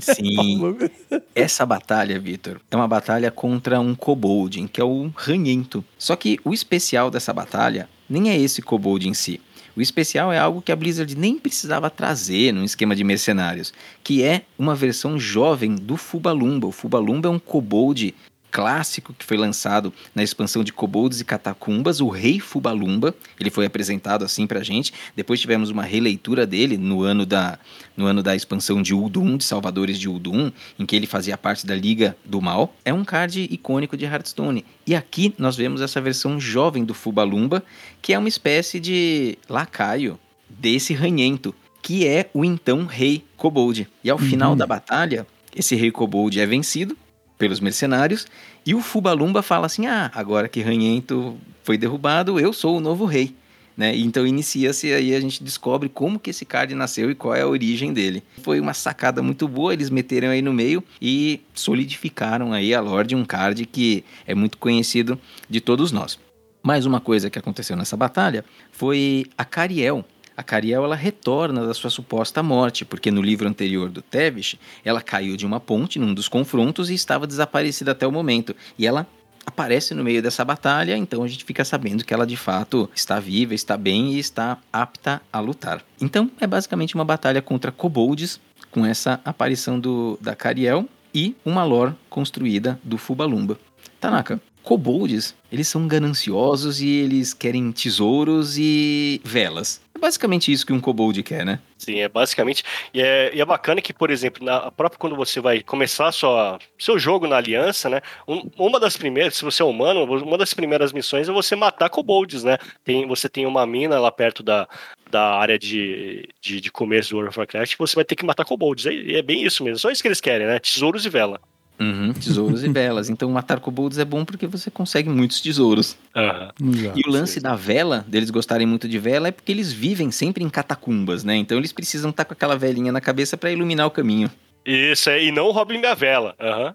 Sim. 0.00 0.76
Essa 1.34 1.64
batalha, 1.64 2.20
Vitor, 2.20 2.60
é 2.70 2.76
uma 2.76 2.88
batalha 2.88 3.30
contra 3.30 3.80
um 3.80 3.94
kobold, 3.94 4.68
que 4.68 4.82
é 4.82 4.84
o 4.84 5.10
ranhento. 5.16 5.82
Só 5.98 6.14
que 6.14 6.38
o 6.44 6.52
especial 6.52 7.10
dessa 7.10 7.32
batalha 7.32 7.88
nem 8.08 8.28
é 8.28 8.36
esse 8.38 8.60
kobold 8.60 9.08
em 9.08 9.14
si. 9.14 9.40
O 9.80 9.82
especial 9.82 10.30
é 10.30 10.38
algo 10.38 10.60
que 10.60 10.70
a 10.70 10.76
Blizzard 10.76 11.16
nem 11.16 11.38
precisava 11.38 11.88
trazer 11.88 12.52
num 12.52 12.64
esquema 12.64 12.94
de 12.94 13.02
mercenários, 13.02 13.72
que 14.04 14.22
é 14.22 14.42
uma 14.58 14.74
versão 14.74 15.18
jovem 15.18 15.74
do 15.74 15.96
Fubalumba. 15.96 16.66
O 16.66 16.70
Fubalumba 16.70 17.28
é 17.28 17.30
um 17.30 17.38
kobold 17.38 18.14
clássico 18.50 19.14
que 19.14 19.24
foi 19.24 19.36
lançado 19.36 19.92
na 20.14 20.22
expansão 20.22 20.64
de 20.64 20.72
Kobolds 20.72 21.20
e 21.20 21.24
Catacumbas, 21.24 22.00
o 22.00 22.08
Rei 22.08 22.40
Fubalumba. 22.40 23.14
Ele 23.38 23.50
foi 23.50 23.66
apresentado 23.66 24.24
assim 24.24 24.46
pra 24.46 24.62
gente. 24.62 24.92
Depois 25.14 25.40
tivemos 25.40 25.70
uma 25.70 25.82
releitura 25.82 26.46
dele 26.46 26.76
no 26.76 27.02
ano 27.02 27.24
da, 27.24 27.58
no 27.96 28.06
ano 28.06 28.22
da 28.22 28.34
expansão 28.34 28.82
de 28.82 28.94
Uldum, 28.94 29.36
de 29.36 29.44
Salvadores 29.44 29.98
de 29.98 30.08
Uldum, 30.08 30.50
em 30.78 30.86
que 30.86 30.96
ele 30.96 31.06
fazia 31.06 31.38
parte 31.38 31.66
da 31.66 31.74
Liga 31.74 32.16
do 32.24 32.40
Mal. 32.40 32.74
É 32.84 32.92
um 32.92 33.04
card 33.04 33.48
icônico 33.50 33.96
de 33.96 34.04
Hearthstone. 34.04 34.64
E 34.86 34.94
aqui 34.94 35.34
nós 35.38 35.56
vemos 35.56 35.80
essa 35.80 36.00
versão 36.00 36.40
jovem 36.40 36.84
do 36.84 36.94
Fubalumba, 36.94 37.62
que 38.02 38.12
é 38.12 38.18
uma 38.18 38.28
espécie 38.28 38.80
de 38.80 39.38
lacaio 39.48 40.18
desse 40.48 40.92
ranhento, 40.92 41.54
que 41.82 42.06
é 42.06 42.28
o 42.34 42.44
então 42.44 42.84
Rei 42.84 43.24
Kobold. 43.36 43.88
E 44.02 44.10
ao 44.10 44.18
uhum. 44.18 44.24
final 44.24 44.56
da 44.56 44.66
batalha, 44.66 45.26
esse 45.54 45.74
Rei 45.74 45.90
Kobold 45.90 46.38
é 46.38 46.46
vencido 46.46 46.96
pelos 47.40 47.58
mercenários, 47.58 48.26
e 48.66 48.74
o 48.74 48.82
Fubalumba 48.82 49.42
fala 49.42 49.64
assim: 49.64 49.86
ah, 49.86 50.10
agora 50.14 50.46
que 50.46 50.60
Ranhento 50.60 51.38
foi 51.64 51.78
derrubado, 51.78 52.38
eu 52.38 52.52
sou 52.52 52.76
o 52.76 52.80
novo 52.80 53.06
rei. 53.06 53.34
Né? 53.76 53.96
Então 53.96 54.26
inicia-se 54.26 54.92
aí 54.92 55.14
a 55.14 55.20
gente 55.20 55.42
descobre 55.42 55.88
como 55.88 56.18
que 56.18 56.28
esse 56.28 56.44
card 56.44 56.74
nasceu 56.74 57.10
e 57.10 57.14
qual 57.14 57.34
é 57.34 57.40
a 57.40 57.46
origem 57.46 57.94
dele. 57.94 58.22
Foi 58.42 58.60
uma 58.60 58.74
sacada 58.74 59.22
muito 59.22 59.48
boa, 59.48 59.72
eles 59.72 59.88
meteram 59.88 60.28
aí 60.28 60.42
no 60.42 60.52
meio 60.52 60.84
e 61.00 61.40
solidificaram 61.54 62.52
aí 62.52 62.74
a 62.74 62.80
lore 62.80 63.08
de 63.08 63.16
um 63.16 63.24
card 63.24 63.64
que 63.64 64.04
é 64.26 64.34
muito 64.34 64.58
conhecido 64.58 65.18
de 65.48 65.62
todos 65.62 65.92
nós. 65.92 66.18
Mais 66.62 66.84
uma 66.84 67.00
coisa 67.00 67.30
que 67.30 67.38
aconteceu 67.38 67.74
nessa 67.74 67.96
batalha 67.96 68.44
foi 68.70 69.24
a 69.38 69.46
Cariel. 69.46 70.04
A 70.40 70.42
Cariel 70.42 70.84
ela 70.84 70.96
retorna 70.96 71.66
da 71.66 71.74
sua 71.74 71.90
suposta 71.90 72.42
morte, 72.42 72.82
porque 72.82 73.10
no 73.10 73.20
livro 73.20 73.46
anterior 73.46 73.90
do 73.90 74.00
Tevish, 74.00 74.58
ela 74.82 75.02
caiu 75.02 75.36
de 75.36 75.44
uma 75.44 75.60
ponte 75.60 75.98
num 75.98 76.14
dos 76.14 76.28
confrontos 76.28 76.88
e 76.88 76.94
estava 76.94 77.26
desaparecida 77.26 77.92
até 77.92 78.06
o 78.06 78.12
momento. 78.12 78.56
E 78.78 78.86
ela 78.86 79.06
aparece 79.44 79.92
no 79.92 80.02
meio 80.02 80.22
dessa 80.22 80.42
batalha, 80.42 80.96
então 80.96 81.22
a 81.22 81.28
gente 81.28 81.44
fica 81.44 81.62
sabendo 81.62 82.04
que 82.04 82.14
ela 82.14 82.26
de 82.26 82.38
fato 82.38 82.88
está 82.94 83.20
viva, 83.20 83.54
está 83.54 83.76
bem 83.76 84.14
e 84.14 84.18
está 84.18 84.56
apta 84.72 85.20
a 85.30 85.40
lutar. 85.40 85.84
Então 86.00 86.30
é 86.40 86.46
basicamente 86.46 86.94
uma 86.94 87.04
batalha 87.04 87.42
contra 87.42 87.70
kobolds, 87.70 88.40
com 88.70 88.86
essa 88.86 89.20
aparição 89.24 89.78
do, 89.78 90.18
da 90.22 90.34
Cariel 90.34 90.88
e 91.14 91.36
uma 91.44 91.64
lore 91.64 91.94
construída 92.08 92.80
do 92.82 92.96
Fubalumba. 92.96 93.58
Tanaka, 94.00 94.40
kobolds, 94.62 95.34
eles 95.52 95.68
são 95.68 95.86
gananciosos 95.86 96.80
e 96.80 96.88
eles 96.88 97.34
querem 97.34 97.72
tesouros 97.72 98.56
e 98.56 99.20
velas. 99.24 99.80
É 100.00 100.08
basicamente 100.10 100.50
isso 100.50 100.64
que 100.64 100.72
um 100.72 100.80
kobold 100.80 101.22
quer, 101.22 101.44
né? 101.44 101.60
Sim, 101.76 101.98
é 102.00 102.08
basicamente. 102.08 102.64
E 102.94 103.02
é, 103.02 103.30
e 103.34 103.40
é 103.40 103.44
bacana 103.44 103.82
que, 103.82 103.92
por 103.92 104.10
exemplo, 104.10 104.42
na 104.42 104.70
própria 104.70 104.98
quando 104.98 105.14
você 105.14 105.40
vai 105.40 105.62
começar 105.62 106.10
sua, 106.10 106.58
seu 106.78 106.98
jogo 106.98 107.26
na 107.26 107.36
aliança, 107.36 107.90
né? 107.90 108.00
Um, 108.26 108.48
uma 108.56 108.80
das 108.80 108.96
primeiras, 108.96 109.36
se 109.36 109.44
você 109.44 109.60
é 109.60 109.64
humano, 109.64 110.04
uma 110.04 110.38
das 110.38 110.54
primeiras 110.54 110.90
missões 110.90 111.28
é 111.28 111.32
você 111.32 111.54
matar 111.54 111.90
kobolds, 111.90 112.42
né? 112.42 112.56
Tem, 112.82 113.06
você 113.06 113.28
tem 113.28 113.44
uma 113.44 113.66
mina 113.66 114.00
lá 114.00 114.10
perto 114.10 114.42
da, 114.42 114.66
da 115.10 115.34
área 115.34 115.58
de, 115.58 116.26
de, 116.40 116.62
de 116.62 116.72
começo 116.72 117.10
do 117.10 117.16
World 117.16 117.28
of 117.28 117.38
Warcraft, 117.38 117.76
você 117.76 117.94
vai 117.94 118.04
ter 118.04 118.16
que 118.16 118.24
matar 118.24 118.46
kobolds. 118.46 118.86
E 118.86 119.14
é 119.14 119.20
bem 119.20 119.44
isso 119.44 119.62
mesmo. 119.62 119.78
Só 119.80 119.90
isso 119.90 120.00
que 120.00 120.08
eles 120.08 120.20
querem, 120.22 120.46
né? 120.46 120.58
Tesouros 120.58 121.04
e 121.04 121.10
vela. 121.10 121.38
Uhum, 121.80 122.12
tesouros 122.12 122.62
e 122.62 122.68
velas. 122.68 123.08
Então 123.08 123.30
matar 123.30 123.58
kobolds 123.58 123.98
é 123.98 124.04
bom 124.04 124.24
porque 124.24 124.46
você 124.46 124.70
consegue 124.70 125.08
muitos 125.08 125.40
tesouros. 125.40 125.96
Uhum. 126.14 126.92
E 126.94 127.08
o 127.08 127.10
lance 127.10 127.40
da 127.40 127.56
vela, 127.56 128.04
deles 128.06 128.30
gostarem 128.30 128.66
muito 128.66 128.86
de 128.86 128.98
vela, 128.98 129.28
é 129.28 129.30
porque 129.32 129.50
eles 129.50 129.72
vivem 129.72 130.10
sempre 130.10 130.44
em 130.44 130.50
catacumbas, 130.50 131.24
né? 131.24 131.36
Então 131.36 131.56
eles 131.56 131.72
precisam 131.72 132.10
estar 132.10 132.26
com 132.26 132.34
aquela 132.34 132.56
velinha 132.56 132.92
na 132.92 133.00
cabeça 133.00 133.36
para 133.36 133.50
iluminar 133.50 133.86
o 133.86 133.90
caminho. 133.90 134.30
Isso, 134.64 135.08
é, 135.08 135.24
e 135.24 135.32
não 135.32 135.50
roubem 135.50 135.78
minha 135.78 135.94
vela. 135.94 136.36
Uhum. 136.38 136.74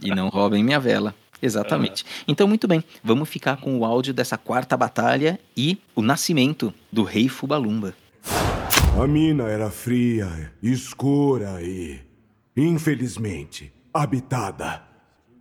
e 0.00 0.10
não 0.10 0.28
roubem 0.28 0.62
minha 0.62 0.78
vela. 0.78 1.12
Exatamente. 1.42 2.06
Então, 2.26 2.48
muito 2.48 2.66
bem, 2.66 2.82
vamos 3.02 3.28
ficar 3.28 3.58
com 3.58 3.78
o 3.78 3.84
áudio 3.84 4.14
dessa 4.14 4.38
quarta 4.38 4.76
batalha 4.76 5.38
e 5.54 5.76
o 5.94 6.00
nascimento 6.00 6.72
do 6.90 7.02
rei 7.02 7.28
Fubalumba. 7.28 7.92
A 8.98 9.06
mina 9.06 9.44
era 9.44 9.68
fria, 9.70 10.52
escura 10.62 11.60
e, 11.60 12.00
infelizmente, 12.56 13.70
habitada. 13.94 14.82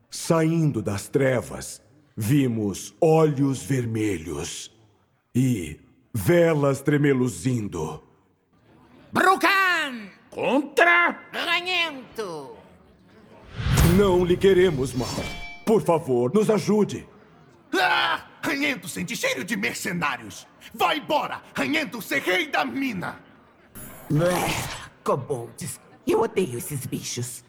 Saindo 0.10 0.82
das 0.82 1.08
trevas, 1.08 1.82
vimos 2.16 2.96
olhos 3.02 3.64
vermelhos 3.64 4.72
e 5.34 5.80
velas 6.14 6.82
tremeluzindo. 6.82 8.04
Brucan! 9.12 10.12
Contra? 10.30 11.20
Ranhento! 11.32 12.56
Não 13.98 14.24
lhe 14.24 14.38
queremos 14.38 14.94
mal. 14.94 15.10
Por 15.66 15.82
favor, 15.82 16.32
nos 16.34 16.50
ajude. 16.50 17.08
Ah! 17.74 18.28
Ranhento 18.44 18.88
sente 18.88 19.16
cheiro 19.16 19.44
de 19.44 19.56
mercenários. 19.56 20.46
Vai 20.74 21.00
embora! 21.00 21.42
Ranhento 21.56 22.02
ser 22.02 22.22
rei 22.22 22.48
da 22.48 22.64
mina! 22.64 23.20
Kobolds. 25.04 25.80
Eu 26.06 26.22
odeio 26.22 26.58
esses 26.58 26.86
bichos. 26.86 27.44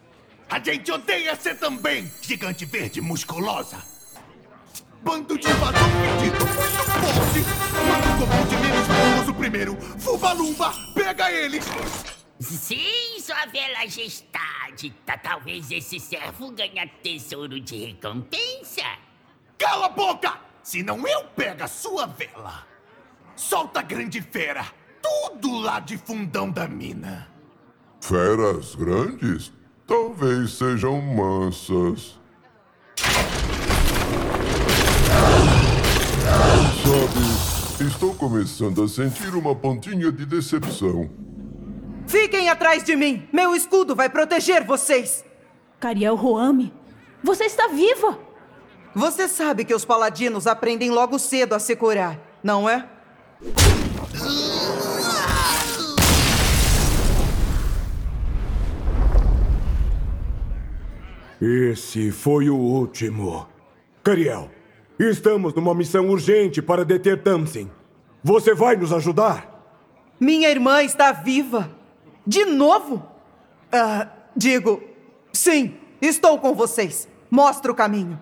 A 0.49 0.61
gente 0.61 0.93
odeia 0.93 1.35
você 1.35 1.55
também, 1.55 2.11
gigante 2.21 2.65
verde 2.65 3.01
musculosa. 3.01 3.83
Bando 5.03 5.39
de 5.39 5.49
invasor 5.49 5.89
muito 6.21 6.47
forte. 6.47 7.41
Manda 7.87 8.09
o 8.09 8.19
kobold 8.19 8.57
menos 8.57 8.87
poderoso 8.87 9.35
primeiro. 9.35 9.77
Fubalumba, 9.99 10.73
pega 10.95 11.31
eles! 11.31 11.65
Sim, 12.41 13.21
sua 13.21 13.47
vela 13.47 13.87
gestade. 13.87 14.91
Tá, 15.05 15.17
talvez 15.17 15.71
esse 15.71 15.99
servo 15.99 16.51
ganhe 16.53 16.87
tesouro 17.03 17.61
de 17.61 17.87
recompensa. 17.87 18.83
Cala 19.59 19.87
a 19.87 19.91
boca! 19.91 20.39
Senão 20.63 21.07
eu 21.07 21.25
pego 21.37 21.65
a 21.65 21.69
sua 21.69 22.07
vela. 22.07 22.67
Solta 23.37 23.81
a 23.81 23.83
grande 23.83 24.23
fera. 24.23 24.65
Tudo 25.03 25.59
lá 25.59 25.81
de 25.81 25.99
fundão 25.99 26.51
da 26.51 26.67
mina. 26.67 27.31
Feras 28.01 28.75
grandes? 28.75 29.53
Talvez 29.87 30.53
sejam 30.53 31.01
mansas. 31.01 32.19
Sabe, 36.83 37.89
estou 37.89 38.15
começando 38.15 38.83
a 38.83 38.89
sentir 38.89 39.35
uma 39.35 39.55
pontinha 39.55 40.11
de 40.11 40.25
decepção. 40.25 41.11
Fiquem 42.07 42.49
atrás 42.49 42.83
de 42.83 42.97
mim! 42.97 43.29
Meu 43.31 43.55
escudo 43.55 43.95
vai 43.95 44.09
proteger 44.09 44.65
vocês! 44.65 45.23
Cariel 45.79 46.15
Roame, 46.15 46.73
você 47.23 47.45
está 47.45 47.69
viva! 47.69 48.19
Você 48.95 49.29
sabe 49.29 49.65
que 49.65 49.75
os 49.75 49.85
paladinos 49.85 50.47
aprendem 50.47 50.91
logo 50.91 51.19
cedo 51.19 51.55
a 51.55 51.59
se 51.59 51.77
curar, 51.77 52.19
não 52.43 52.69
é? 52.69 52.89
Esse 61.45 62.11
foi 62.11 62.49
o 62.49 62.57
último. 62.57 63.47
Cariel, 64.03 64.51
estamos 64.99 65.53
numa 65.53 65.75
missão 65.75 66.09
urgente 66.09 66.63
para 66.63 66.87
deter 66.87 67.23
Tamsin. 67.23 67.71
Você 68.23 68.55
vai 68.55 68.77
nos 68.77 68.95
ajudar? 68.95 69.53
Minha 70.19 70.49
irmã 70.49 70.83
está 70.83 71.13
viva. 71.13 71.71
De 72.27 72.47
novo? 72.47 73.07
Ah, 73.71 74.09
digo, 74.35 74.83
sim, 75.35 75.77
estou 76.01 76.39
com 76.39 76.55
vocês. 76.55 77.07
Mostra 77.31 77.71
o 77.71 77.75
caminho. 77.75 78.19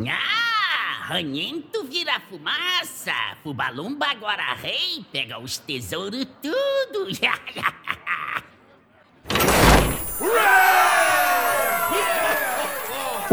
Ah, 0.00 1.02
Ranhento 1.02 1.84
vira 1.84 2.18
fumaça. 2.30 3.12
Fubalumba 3.42 4.06
agora 4.06 4.54
rei, 4.54 5.04
pega 5.12 5.38
os 5.38 5.58
tesouros 5.58 6.26
tudo. 6.40 7.08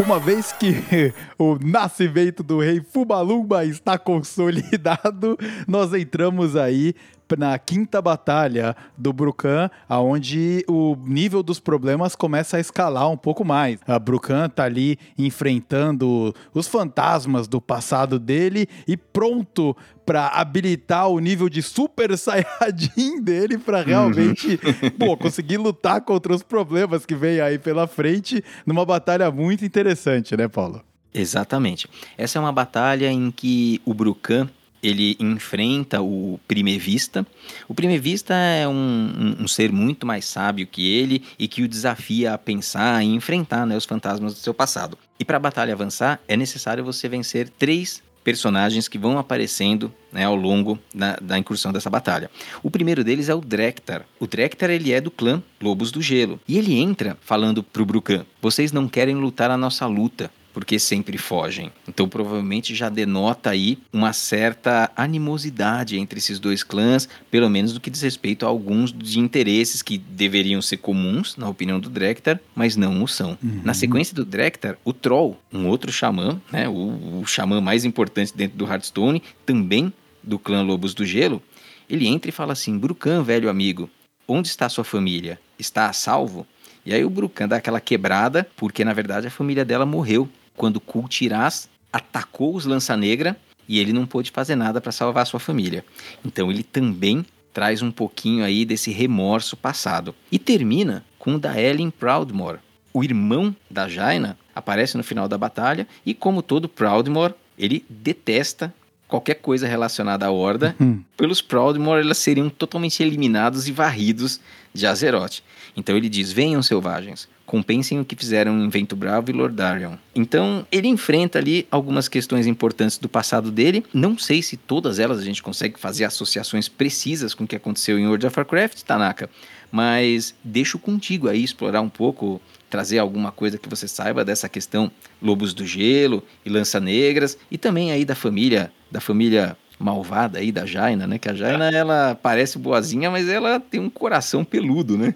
Uma 0.04 0.18
vez 0.18 0.50
que 0.52 0.74
o 1.38 1.56
nascimento 1.64 2.42
do 2.42 2.58
rei 2.58 2.80
Fubalumba 2.80 3.64
está 3.64 3.96
consolidado, 3.96 5.38
nós 5.68 5.94
entramos 5.94 6.56
aí 6.56 6.96
na 7.36 7.58
quinta 7.58 8.00
batalha 8.02 8.76
do 8.96 9.12
Brucan, 9.12 9.70
aonde 9.88 10.64
o 10.68 10.96
nível 11.04 11.42
dos 11.42 11.58
problemas 11.58 12.14
começa 12.14 12.56
a 12.56 12.60
escalar 12.60 13.10
um 13.10 13.16
pouco 13.16 13.44
mais. 13.44 13.80
A 13.86 13.98
Brucan 13.98 14.48
tá 14.48 14.64
ali 14.64 14.98
enfrentando 15.18 16.34
os 16.52 16.68
fantasmas 16.68 17.48
do 17.48 17.60
passado 17.60 18.18
dele 18.18 18.68
e 18.86 18.96
pronto 18.96 19.76
para 20.04 20.28
habilitar 20.28 21.08
o 21.08 21.18
nível 21.18 21.48
de 21.48 21.62
Super 21.62 22.16
Saiyajin 22.18 23.22
dele 23.22 23.56
para 23.56 23.82
realmente, 23.82 24.60
uhum. 24.62 24.90
pô, 24.90 25.16
conseguir 25.16 25.56
lutar 25.56 26.00
contra 26.00 26.34
os 26.34 26.42
problemas 26.42 27.06
que 27.06 27.14
vem 27.14 27.40
aí 27.40 27.58
pela 27.58 27.86
frente 27.86 28.42
numa 28.66 28.84
batalha 28.84 29.30
muito 29.30 29.64
interessante, 29.64 30.36
né, 30.36 30.48
Paulo? 30.48 30.82
Exatamente. 31.14 31.88
Essa 32.16 32.38
é 32.38 32.40
uma 32.40 32.52
batalha 32.52 33.10
em 33.10 33.30
que 33.30 33.80
o 33.84 33.92
Brucan 33.92 34.48
ele 34.82 35.16
enfrenta 35.20 36.02
o 36.02 36.40
Primevista. 36.48 37.26
O 37.68 37.74
Primevista 37.74 38.34
é 38.34 38.66
um, 38.66 38.72
um, 38.72 39.44
um, 39.44 39.48
ser 39.48 39.70
muito 39.70 40.04
mais 40.04 40.24
sábio 40.24 40.66
que 40.66 40.92
ele 40.92 41.22
e 41.38 41.46
que 41.46 41.62
o 41.62 41.68
desafia 41.68 42.34
a 42.34 42.38
pensar 42.38 43.02
e 43.04 43.08
enfrentar 43.08 43.64
né, 43.66 43.76
os 43.76 43.84
fantasmas 43.84 44.34
do 44.34 44.40
seu 44.40 44.52
passado. 44.52 44.98
E 45.18 45.24
para 45.24 45.36
a 45.36 45.40
batalha 45.40 45.72
avançar, 45.72 46.20
é 46.26 46.36
necessário 46.36 46.84
você 46.84 47.08
vencer 47.08 47.48
três 47.48 48.02
personagens 48.22 48.88
que 48.88 48.98
vão 48.98 49.18
aparecendo 49.18 49.92
né, 50.12 50.24
ao 50.24 50.36
longo 50.36 50.78
da, 50.94 51.16
da, 51.20 51.38
incursão 51.38 51.72
dessa 51.72 51.90
batalha. 51.90 52.30
O 52.62 52.70
primeiro 52.70 53.02
deles 53.04 53.28
é 53.28 53.34
o 53.34 53.40
Drektar. 53.40 54.06
O 54.18 54.26
Drektar 54.26 54.70
ele 54.70 54.92
é 54.92 55.00
do 55.00 55.10
clã 55.10 55.42
Lobos 55.60 55.90
do 55.90 56.00
Gelo. 56.00 56.40
E 56.46 56.58
ele 56.58 56.78
entra 56.78 57.16
falando 57.20 57.62
pro 57.62 57.84
Brucan: 57.84 58.24
Vocês 58.40 58.72
não 58.72 58.88
querem 58.88 59.16
lutar 59.16 59.50
a 59.50 59.56
nossa 59.56 59.86
luta 59.86 60.30
porque 60.52 60.78
sempre 60.78 61.18
fogem. 61.18 61.72
Então 61.88 62.08
provavelmente 62.08 62.74
já 62.74 62.88
denota 62.88 63.50
aí 63.50 63.78
uma 63.92 64.12
certa 64.12 64.90
animosidade 64.96 65.98
entre 65.98 66.18
esses 66.18 66.38
dois 66.38 66.62
clãs, 66.62 67.08
pelo 67.30 67.48
menos 67.48 67.72
do 67.72 67.80
que 67.80 67.90
diz 67.90 68.02
respeito 68.02 68.44
a 68.44 68.48
alguns 68.48 68.92
de 68.92 69.18
interesses 69.18 69.82
que 69.82 69.98
deveriam 69.98 70.60
ser 70.60 70.78
comuns, 70.78 71.36
na 71.36 71.48
opinião 71.48 71.80
do 71.80 71.90
Drektar, 71.90 72.40
mas 72.54 72.76
não 72.76 73.02
o 73.02 73.08
são. 73.08 73.38
Uhum. 73.42 73.60
Na 73.64 73.74
sequência 73.74 74.14
do 74.14 74.24
Drektar, 74.24 74.76
o 74.84 74.92
Troll, 74.92 75.38
um 75.52 75.66
outro 75.66 75.92
xamã, 75.92 76.40
né, 76.50 76.68
o, 76.68 77.20
o 77.20 77.26
xamã 77.26 77.60
mais 77.60 77.84
importante 77.84 78.32
dentro 78.34 78.56
do 78.56 78.66
Hearthstone, 78.66 79.22
também 79.46 79.92
do 80.22 80.38
clã 80.38 80.62
Lobos 80.62 80.94
do 80.94 81.04
Gelo, 81.04 81.42
ele 81.88 82.06
entra 82.06 82.28
e 82.28 82.32
fala 82.32 82.52
assim: 82.52 82.78
Brucan, 82.78 83.22
velho 83.22 83.50
amigo, 83.50 83.90
onde 84.26 84.48
está 84.48 84.68
sua 84.68 84.84
família? 84.84 85.38
Está 85.58 85.88
a 85.88 85.92
salvo? 85.92 86.46
E 86.84 86.92
aí 86.92 87.04
o 87.04 87.10
Brucan 87.10 87.46
dá 87.46 87.56
aquela 87.56 87.80
quebrada, 87.80 88.48
porque 88.56 88.84
na 88.84 88.92
verdade 88.92 89.26
a 89.26 89.30
família 89.30 89.64
dela 89.64 89.86
morreu 89.86 90.28
quando 90.56 90.80
Kultiraz 90.80 91.68
atacou 91.92 92.54
os 92.54 92.64
Lança 92.64 92.96
Negra 92.96 93.36
e 93.68 93.78
ele 93.78 93.92
não 93.92 94.06
pôde 94.06 94.30
fazer 94.30 94.56
nada 94.56 94.80
para 94.80 94.92
salvar 94.92 95.26
sua 95.26 95.40
família. 95.40 95.84
Então 96.24 96.50
ele 96.50 96.62
também 96.62 97.24
traz 97.52 97.82
um 97.82 97.90
pouquinho 97.90 98.44
aí 98.44 98.64
desse 98.64 98.90
remorso 98.90 99.56
passado. 99.56 100.14
E 100.30 100.38
termina 100.38 101.04
com 101.18 101.34
o 101.34 101.38
da 101.38 101.60
Ellen 101.60 101.90
Proudmore. 101.90 102.58
O 102.92 103.04
irmão 103.04 103.54
da 103.70 103.88
Jaina 103.88 104.38
aparece 104.54 104.96
no 104.96 105.04
final 105.04 105.28
da 105.28 105.38
batalha 105.38 105.86
e, 106.04 106.12
como 106.12 106.42
todo 106.42 106.68
Proudmore, 106.68 107.34
ele 107.58 107.84
detesta 107.88 108.72
qualquer 109.08 109.34
coisa 109.34 109.66
relacionada 109.66 110.26
à 110.26 110.30
Horda. 110.30 110.74
Hum. 110.80 111.02
Pelos 111.16 111.40
Proudmore, 111.40 112.00
elas 112.00 112.18
seriam 112.18 112.48
totalmente 112.48 113.02
eliminados 113.02 113.68
e 113.68 113.72
varridos 113.72 114.40
de 114.72 114.86
Azeroth. 114.86 115.42
Então 115.76 115.96
ele 115.96 116.08
diz: 116.08 116.32
Venham, 116.32 116.62
selvagens, 116.62 117.28
compensem 117.52 118.00
o 118.00 118.04
que 118.04 118.16
fizeram 118.16 118.58
em 118.64 118.70
Vento 118.70 118.96
Bravo 118.96 119.28
e 119.28 119.32
Lordarion. 119.34 119.96
Então 120.14 120.66
ele 120.72 120.88
enfrenta 120.88 121.38
ali 121.38 121.66
algumas 121.70 122.08
questões 122.08 122.46
importantes 122.46 122.96
do 122.96 123.10
passado 123.10 123.50
dele. 123.50 123.84
Não 123.92 124.16
sei 124.16 124.40
se 124.40 124.56
todas 124.56 124.98
elas 124.98 125.18
a 125.18 125.22
gente 125.22 125.42
consegue 125.42 125.78
fazer 125.78 126.04
associações 126.04 126.66
precisas 126.66 127.34
com 127.34 127.44
o 127.44 127.46
que 127.46 127.54
aconteceu 127.54 127.98
em 127.98 128.06
World 128.06 128.26
of 128.26 128.38
Warcraft, 128.38 128.80
Tanaka, 128.84 129.28
mas 129.70 130.34
deixo 130.42 130.78
contigo 130.78 131.28
aí 131.28 131.44
explorar 131.44 131.82
um 131.82 131.90
pouco, 131.90 132.40
trazer 132.70 132.98
alguma 132.98 133.30
coisa 133.30 133.58
que 133.58 133.68
você 133.68 133.86
saiba 133.86 134.24
dessa 134.24 134.48
questão 134.48 134.90
Lobos 135.20 135.52
do 135.52 135.66
Gelo 135.66 136.22
e 136.46 136.48
Lança 136.48 136.80
Negras 136.80 137.36
e 137.50 137.58
também 137.58 137.92
aí 137.92 138.06
da 138.06 138.14
família, 138.14 138.72
da 138.90 138.98
família 138.98 139.58
malvada 139.78 140.38
aí 140.38 140.50
da 140.50 140.64
Jaina, 140.64 141.06
né? 141.06 141.18
Que 141.18 141.28
a 141.28 141.34
Jaina 141.34 141.68
ela 141.68 142.14
parece 142.14 142.56
boazinha, 142.56 143.10
mas 143.10 143.28
ela 143.28 143.60
tem 143.60 143.78
um 143.78 143.90
coração 143.90 144.42
peludo, 144.42 144.96
né? 144.96 145.14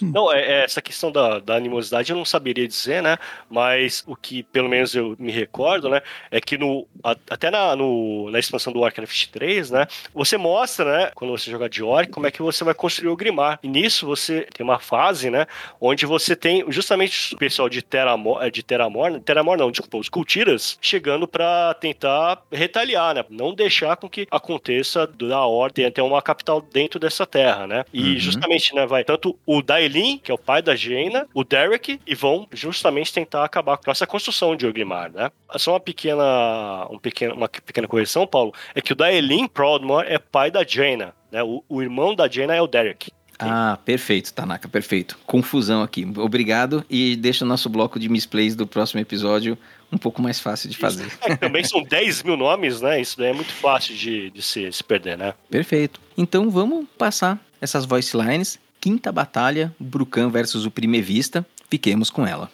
Não, 0.00 0.32
é, 0.32 0.40
é, 0.40 0.64
essa 0.64 0.82
questão 0.82 1.10
da, 1.10 1.38
da, 1.38 1.56
animosidade 1.56 2.10
eu 2.10 2.16
não 2.16 2.24
saberia 2.24 2.66
dizer, 2.66 3.02
né? 3.02 3.16
Mas 3.48 4.04
o 4.06 4.14
que 4.14 4.42
pelo 4.42 4.68
menos 4.68 4.94
eu 4.94 5.16
me 5.18 5.32
recordo, 5.32 5.88
né? 5.88 6.00
É 6.30 6.40
que 6.40 6.58
no, 6.58 6.86
a, 7.02 7.16
até 7.30 7.50
na, 7.50 7.74
no, 7.74 8.30
na 8.30 8.38
expansão 8.38 8.72
do 8.72 8.80
Warcraft 8.80 9.28
3, 9.28 9.70
né? 9.70 9.86
Você 10.14 10.36
mostra, 10.36 10.98
né? 10.98 11.10
Quando 11.14 11.30
você 11.30 11.50
joga 11.50 11.68
de 11.68 11.82
Orc, 11.82 12.10
como 12.10 12.26
é 12.26 12.30
que 12.30 12.42
você 12.42 12.64
vai 12.64 12.74
construir 12.74 13.08
o 13.08 13.16
Grimar. 13.16 13.58
E 13.62 13.68
nisso 13.68 14.06
você 14.06 14.46
tem 14.54 14.64
uma 14.64 14.78
fase, 14.78 15.30
né? 15.30 15.46
Onde 15.80 16.06
você 16.06 16.36
tem 16.36 16.64
justamente 16.68 17.34
o 17.34 17.38
pessoal 17.38 17.68
de 17.68 17.82
Teramor, 17.82 18.42
é, 18.42 18.50
de 18.50 18.62
Teramor, 18.62 19.20
Teramor 19.20 19.56
não, 19.56 19.70
desculpa, 19.70 19.98
os 19.98 20.08
Cultiras, 20.08 20.78
chegando 20.80 21.26
para 21.26 21.74
tentar 21.74 22.42
retaliar, 22.52 23.14
né? 23.14 23.24
Não 23.30 23.54
deixar 23.54 23.96
com 23.96 24.08
que 24.08 24.26
aconteça 24.30 25.06
da 25.06 25.40
Ordem 25.40 25.86
até 25.86 26.02
uma 26.02 26.22
capital 26.22 26.60
dentro 26.60 26.98
dessa 26.98 27.26
terra, 27.26 27.66
né? 27.66 27.84
E 27.92 28.12
uhum. 28.12 28.18
justamente, 28.18 28.74
né? 28.74 28.86
Vai 28.86 29.04
tanto 29.04 29.38
o 29.46 29.62
Dailin, 29.62 30.18
que 30.18 30.30
é 30.30 30.34
o 30.34 30.38
pai 30.38 30.60
da 30.60 30.74
Jaina, 30.74 31.26
o 31.32 31.44
Derek, 31.44 32.00
e 32.04 32.14
vão 32.14 32.48
justamente 32.52 33.12
tentar 33.12 33.44
acabar 33.44 33.76
com 33.78 33.90
essa 33.90 34.06
construção 34.06 34.56
de 34.56 34.66
Ogrimar, 34.66 35.12
né? 35.12 35.30
Só 35.56 35.74
uma 35.74 35.80
pequena, 35.80 36.86
um 36.90 36.98
pequeno, 36.98 37.34
uma 37.34 37.48
pequena 37.48 37.86
correção, 37.86 38.26
Paulo, 38.26 38.52
é 38.74 38.80
que 38.80 38.92
o 38.92 38.96
Daelin 38.96 39.46
Proudmore 39.46 40.08
é 40.08 40.18
pai 40.18 40.50
da 40.50 40.64
Jaina, 40.66 41.14
né? 41.30 41.42
O, 41.42 41.62
o 41.68 41.80
irmão 41.80 42.14
da 42.14 42.28
Jaina 42.28 42.54
é 42.54 42.60
o 42.60 42.66
Derek. 42.66 43.12
Ah, 43.38 43.78
perfeito, 43.84 44.32
Tanaka, 44.32 44.66
perfeito. 44.66 45.18
Confusão 45.26 45.82
aqui. 45.82 46.10
Obrigado 46.16 46.84
e 46.88 47.16
deixa 47.16 47.44
o 47.44 47.48
nosso 47.48 47.68
bloco 47.68 47.98
de 47.98 48.08
misplays 48.08 48.56
do 48.56 48.66
próximo 48.66 49.00
episódio 49.00 49.58
um 49.92 49.98
pouco 49.98 50.22
mais 50.22 50.40
fácil 50.40 50.70
de 50.70 50.76
fazer. 50.76 51.06
É, 51.20 51.36
também 51.36 51.62
são 51.62 51.82
10 51.82 52.22
mil 52.22 52.36
nomes, 52.36 52.80
né? 52.80 53.00
Isso 53.00 53.16
daí 53.18 53.28
é 53.28 53.32
muito 53.32 53.52
fácil 53.52 53.94
de, 53.94 54.30
de 54.30 54.42
se, 54.42 54.72
se 54.72 54.82
perder, 54.82 55.18
né? 55.18 55.34
Perfeito. 55.50 56.00
Então 56.16 56.50
vamos 56.50 56.86
passar 56.96 57.38
essas 57.60 57.84
voice 57.84 58.16
lines 58.16 58.58
quinta 58.86 59.10
batalha, 59.10 59.74
Brucan 59.80 60.30
versus 60.30 60.64
o 60.64 60.70
Primevista. 60.70 61.44
Fiquemos 61.68 62.08
com 62.08 62.24
ela. 62.24 62.48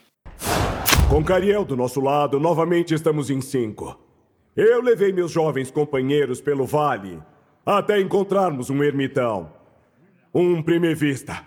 Com 1.11 1.23
Cariel 1.23 1.63
do 1.63 1.77
nosso 1.77 2.01
lado, 2.01 2.41
novamente 2.41 2.95
estamos 2.95 3.29
em 3.29 3.43
cinco. 3.43 4.01
Eu 4.57 4.81
levei 4.81 5.13
meus 5.13 5.31
jovens 5.31 5.71
companheiros 5.71 6.41
pelo 6.41 6.65
vale 6.65 7.21
até 7.67 8.01
encontrarmos 8.01 8.71
um 8.71 8.83
ermitão. 8.83 9.53
Um 10.35 10.63
Primevista. 10.63 11.47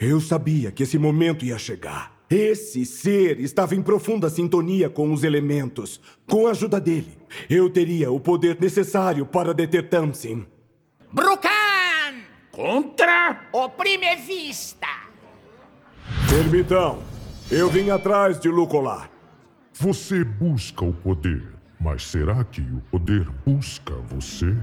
Eu 0.00 0.18
sabia 0.18 0.72
que 0.72 0.84
esse 0.84 0.96
momento 0.96 1.44
ia 1.44 1.58
chegar. 1.58 2.16
Esse 2.30 2.86
ser 2.86 3.38
estava 3.38 3.74
em 3.74 3.82
profunda 3.82 4.30
sintonia 4.30 4.88
com 4.88 5.12
os 5.12 5.24
elementos. 5.24 6.00
Com 6.26 6.46
a 6.46 6.52
ajuda 6.52 6.80
dele, 6.80 7.18
eu 7.50 7.68
teria 7.68 8.10
o 8.10 8.18
poder 8.18 8.56
necessário 8.58 9.26
para 9.26 9.52
deter 9.52 9.90
Tamsin. 9.90 10.46
Brucan! 11.12 11.55
Contra 12.56 13.48
o 13.52 13.68
Primevista. 13.68 14.86
Ermitão, 16.32 17.02
eu 17.50 17.68
vim 17.68 17.90
atrás 17.90 18.40
de 18.40 18.48
Lucolar. 18.48 19.10
Você 19.74 20.24
busca 20.24 20.82
o 20.82 20.90
poder, 20.90 21.52
mas 21.78 22.06
será 22.06 22.42
que 22.44 22.62
o 22.62 22.80
poder 22.90 23.28
busca 23.44 23.92
você? 24.08 24.56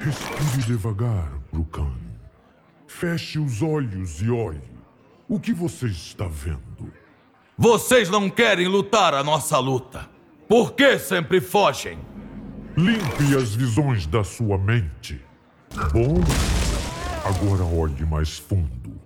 Respire 0.00 0.64
devagar, 0.66 1.30
Brucan. 1.52 1.92
Feche 2.88 3.38
os 3.38 3.62
olhos 3.62 4.20
e 4.20 4.28
olhe. 4.28 4.68
O 5.28 5.38
que 5.38 5.52
você 5.52 5.86
está 5.86 6.26
vendo? 6.26 6.92
Vocês 7.56 8.10
não 8.10 8.28
querem 8.28 8.66
lutar 8.66 9.14
a 9.14 9.22
nossa 9.22 9.56
luta. 9.60 10.10
Por 10.48 10.72
que 10.72 10.98
sempre 10.98 11.40
fogem? 11.40 11.96
Limpe 12.76 13.36
as 13.40 13.54
visões 13.54 14.04
da 14.04 14.24
sua 14.24 14.58
mente. 14.58 15.24
Bom, 15.92 16.16
Agora 17.30 17.62
olhe 17.62 18.04
mais 18.04 18.38
fundo. 18.38 19.00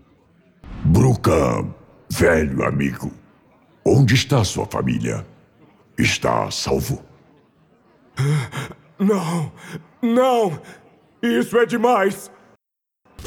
Brucam, 0.82 1.74
velho 2.08 2.64
amigo. 2.64 3.12
Onde 3.84 4.14
está 4.14 4.42
sua 4.42 4.64
família? 4.64 5.26
Está 5.98 6.50
salvo? 6.50 7.04
Não, 8.98 9.52
não! 10.00 10.58
Isso 11.22 11.58
é 11.58 11.66
demais! 11.66 12.30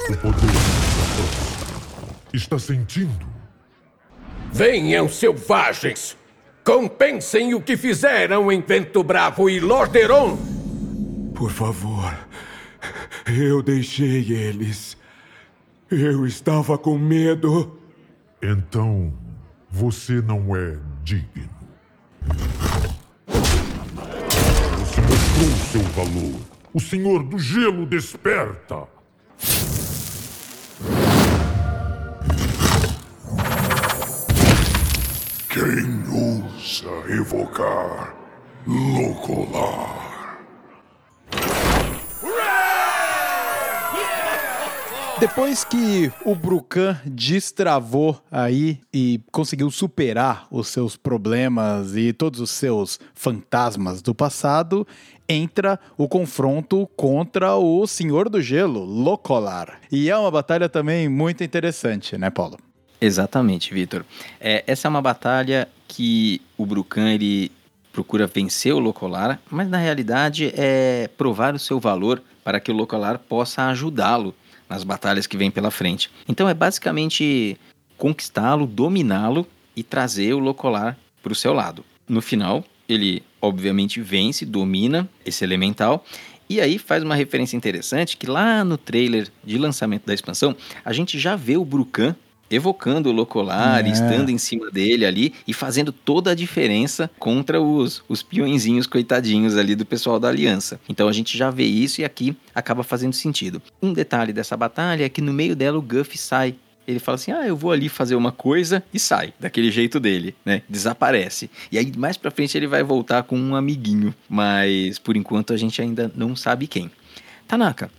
O 0.09 0.17
poder 0.17 0.47
está 2.33 2.57
sentindo? 2.57 3.27
Venham, 4.51 5.07
selvagens! 5.07 6.17
Compensem 6.63 7.53
o 7.53 7.61
que 7.61 7.77
fizeram 7.77 8.51
em 8.51 8.61
Vento 8.61 9.03
Bravo 9.03 9.47
e 9.47 9.59
Lorderon! 9.59 10.37
Por 11.35 11.51
favor, 11.51 12.17
eu 13.27 13.61
deixei 13.61 14.31
eles. 14.31 14.97
Eu 15.89 16.25
estava 16.25 16.77
com 16.77 16.97
medo. 16.97 17.79
Então, 18.41 19.13
você 19.69 20.21
não 20.21 20.55
é 20.55 20.77
digno. 21.03 21.49
Você 24.77 25.01
mostrou 25.01 25.49
seu 25.71 25.81
valor. 25.93 26.41
O 26.73 26.79
Senhor 26.79 27.23
do 27.23 27.39
Gelo 27.39 27.85
desperta. 27.85 28.87
Quem 35.49 36.03
ousa 36.11 37.11
evocar 37.11 38.15
Locolar? 38.67 40.06
Depois 45.19 45.63
que 45.63 46.11
o 46.23 46.35
Brucan 46.35 46.95
destravou 47.03 48.21
aí 48.31 48.79
e 48.93 49.19
conseguiu 49.31 49.71
superar 49.71 50.45
os 50.51 50.67
seus 50.67 50.95
problemas 50.95 51.95
e 51.95 52.13
todos 52.13 52.39
os 52.39 52.51
seus 52.51 52.99
fantasmas 53.15 54.03
do 54.03 54.13
passado, 54.13 54.87
entra 55.27 55.79
o 55.97 56.07
confronto 56.07 56.87
contra 56.95 57.55
o 57.55 57.87
Senhor 57.87 58.29
do 58.29 58.39
Gelo, 58.39 58.85
Locolar. 58.85 59.79
E 59.91 60.07
é 60.07 60.15
uma 60.15 60.29
batalha 60.29 60.69
também 60.69 61.09
muito 61.09 61.43
interessante, 61.43 62.15
né, 62.15 62.29
Paulo? 62.29 62.59
Exatamente, 63.01 63.73
Vitor. 63.73 64.05
É, 64.39 64.63
essa 64.67 64.87
é 64.87 64.89
uma 64.89 65.01
batalha 65.01 65.67
que 65.87 66.39
o 66.55 66.63
Brucan 66.63 67.09
ele 67.09 67.51
procura 67.91 68.27
vencer 68.27 68.71
o 68.71 68.79
Locolar, 68.79 69.39
mas 69.49 69.67
na 69.67 69.77
realidade 69.77 70.53
é 70.55 71.09
provar 71.17 71.55
o 71.55 71.59
seu 71.59 71.79
valor 71.79 72.21
para 72.43 72.59
que 72.59 72.71
o 72.71 72.75
Locolar 72.75 73.17
possa 73.17 73.63
ajudá-lo 73.63 74.35
nas 74.69 74.83
batalhas 74.83 75.27
que 75.27 75.37
vem 75.37 75.51
pela 75.51 75.71
frente. 75.71 76.09
Então 76.27 76.47
é 76.47 76.53
basicamente 76.53 77.57
conquistá-lo, 77.97 78.65
dominá-lo 78.65 79.47
e 79.75 79.83
trazer 79.83 80.33
o 80.33 80.39
Locolar 80.39 80.97
para 81.21 81.31
o 81.31 81.35
seu 81.35 81.53
lado. 81.53 81.83
No 82.07 82.21
final, 82.21 82.63
ele 82.87 83.23
obviamente 83.41 84.01
vence, 84.01 84.45
domina 84.45 85.09
esse 85.25 85.43
elemental. 85.43 86.05
E 86.49 86.61
aí 86.61 86.77
faz 86.77 87.03
uma 87.03 87.15
referência 87.15 87.57
interessante 87.57 88.15
que 88.15 88.25
lá 88.25 88.63
no 88.63 88.77
trailer 88.77 89.27
de 89.43 89.57
lançamento 89.57 90.05
da 90.05 90.13
expansão, 90.13 90.55
a 90.83 90.93
gente 90.93 91.19
já 91.19 91.35
vê 91.35 91.57
o 91.57 91.65
Brucan 91.65 92.15
evocando 92.49 93.09
o 93.09 93.11
Locolar, 93.11 93.85
é. 93.85 93.89
estando 93.89 94.29
em 94.29 94.37
cima 94.37 94.71
dele 94.71 95.05
ali 95.05 95.33
e 95.47 95.53
fazendo 95.53 95.91
toda 95.91 96.31
a 96.31 96.35
diferença 96.35 97.09
contra 97.19 97.61
os, 97.61 98.03
os 98.07 98.23
peõezinhos 98.23 98.87
coitadinhos 98.87 99.57
ali 99.57 99.75
do 99.75 99.85
pessoal 99.85 100.19
da 100.19 100.29
Aliança. 100.29 100.79
Então 100.87 101.07
a 101.07 101.13
gente 101.13 101.37
já 101.37 101.49
vê 101.49 101.65
isso 101.65 102.01
e 102.01 102.05
aqui 102.05 102.35
acaba 102.53 102.83
fazendo 102.83 103.13
sentido. 103.13 103.61
Um 103.81 103.93
detalhe 103.93 104.33
dessa 104.33 104.55
batalha 104.55 105.05
é 105.05 105.09
que 105.09 105.21
no 105.21 105.33
meio 105.33 105.55
dela 105.55 105.77
o 105.77 105.81
Guff 105.81 106.17
sai 106.17 106.55
ele 106.87 106.99
fala 106.99 107.15
assim: 107.15 107.33
"Ah, 107.33 107.45
eu 107.45 107.55
vou 107.55 107.71
ali 107.73 107.89
fazer 107.89 108.15
uma 108.15 108.31
coisa" 108.31 108.81
e 108.93 108.99
sai, 108.99 109.33
daquele 109.37 109.69
jeito 109.69 109.99
dele, 109.99 110.33
né? 110.45 110.61
Desaparece. 110.69 111.49
E 111.69 111.77
aí 111.77 111.91
mais 111.97 112.15
para 112.15 112.31
frente 112.31 112.57
ele 112.57 112.65
vai 112.65 112.81
voltar 112.81 113.23
com 113.23 113.37
um 113.37 113.55
amiguinho, 113.55 114.15
mas 114.29 114.97
por 114.97 115.17
enquanto 115.17 115.51
a 115.51 115.57
gente 115.57 115.81
ainda 115.81 116.09
não 116.15 116.33
sabe 116.33 116.65
quem. 116.65 116.89
Tanaka, 117.45 117.91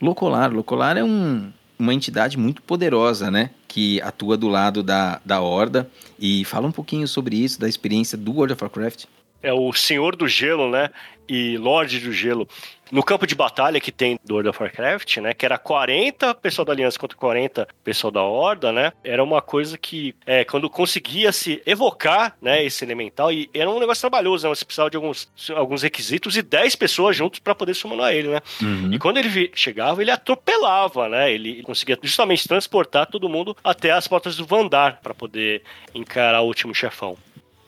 Locolar. 0.00 0.52
Locolar 0.52 0.96
é 0.96 1.04
um, 1.04 1.52
uma 1.80 1.94
entidade 1.94 2.38
muito 2.38 2.62
poderosa, 2.62 3.30
né? 3.30 3.50
Que 3.66 4.00
atua 4.02 4.36
do 4.36 4.48
lado 4.48 4.82
da, 4.82 5.20
da 5.24 5.40
Horda. 5.40 5.90
E 6.18 6.44
fala 6.44 6.68
um 6.68 6.72
pouquinho 6.72 7.08
sobre 7.08 7.36
isso, 7.36 7.58
da 7.58 7.68
experiência 7.68 8.16
do 8.18 8.32
World 8.32 8.52
of 8.52 8.62
Warcraft. 8.62 9.06
É 9.42 9.52
o 9.52 9.72
Senhor 9.72 10.16
do 10.16 10.28
Gelo, 10.28 10.70
né? 10.70 10.90
E 11.28 11.56
Lorde 11.56 12.00
do 12.00 12.12
Gelo. 12.12 12.48
No 12.90 13.04
campo 13.04 13.24
de 13.24 13.36
batalha 13.36 13.80
que 13.80 13.92
tem 13.92 14.18
do 14.24 14.34
World 14.34 14.48
of 14.48 14.60
Warcraft, 14.60 15.18
né? 15.18 15.32
Que 15.32 15.46
era 15.46 15.56
40 15.56 16.34
pessoal 16.34 16.64
da 16.64 16.72
Aliança 16.72 16.98
contra 16.98 17.16
40 17.16 17.68
pessoal 17.84 18.10
da 18.10 18.22
Horda, 18.22 18.72
né? 18.72 18.92
Era 19.04 19.22
uma 19.22 19.40
coisa 19.40 19.78
que, 19.78 20.14
é, 20.26 20.44
quando 20.44 20.68
conseguia 20.68 21.30
se 21.30 21.62
evocar, 21.64 22.36
né? 22.42 22.64
Esse 22.64 22.84
elemental, 22.84 23.30
e 23.30 23.48
era 23.54 23.70
um 23.70 23.78
negócio 23.78 24.00
trabalhoso, 24.00 24.48
né? 24.48 24.54
Você 24.54 24.64
precisava 24.64 24.90
de 24.90 24.96
alguns, 24.96 25.30
alguns 25.54 25.82
requisitos 25.82 26.36
e 26.36 26.42
10 26.42 26.74
pessoas 26.74 27.16
juntos 27.16 27.38
para 27.38 27.54
poder 27.54 27.74
summonar 27.74 28.12
ele, 28.12 28.28
né? 28.28 28.40
Uhum. 28.60 28.92
E 28.92 28.98
quando 28.98 29.18
ele 29.18 29.52
chegava, 29.54 30.02
ele 30.02 30.10
atropelava, 30.10 31.08
né? 31.08 31.32
Ele 31.32 31.62
conseguia 31.62 31.96
justamente 32.02 32.48
transportar 32.48 33.06
todo 33.06 33.28
mundo 33.28 33.56
até 33.62 33.92
as 33.92 34.08
portas 34.08 34.36
do 34.36 34.44
Vandar 34.44 34.98
para 35.00 35.14
poder 35.14 35.62
encarar 35.94 36.40
o 36.40 36.46
último 36.46 36.74
chefão. 36.74 37.16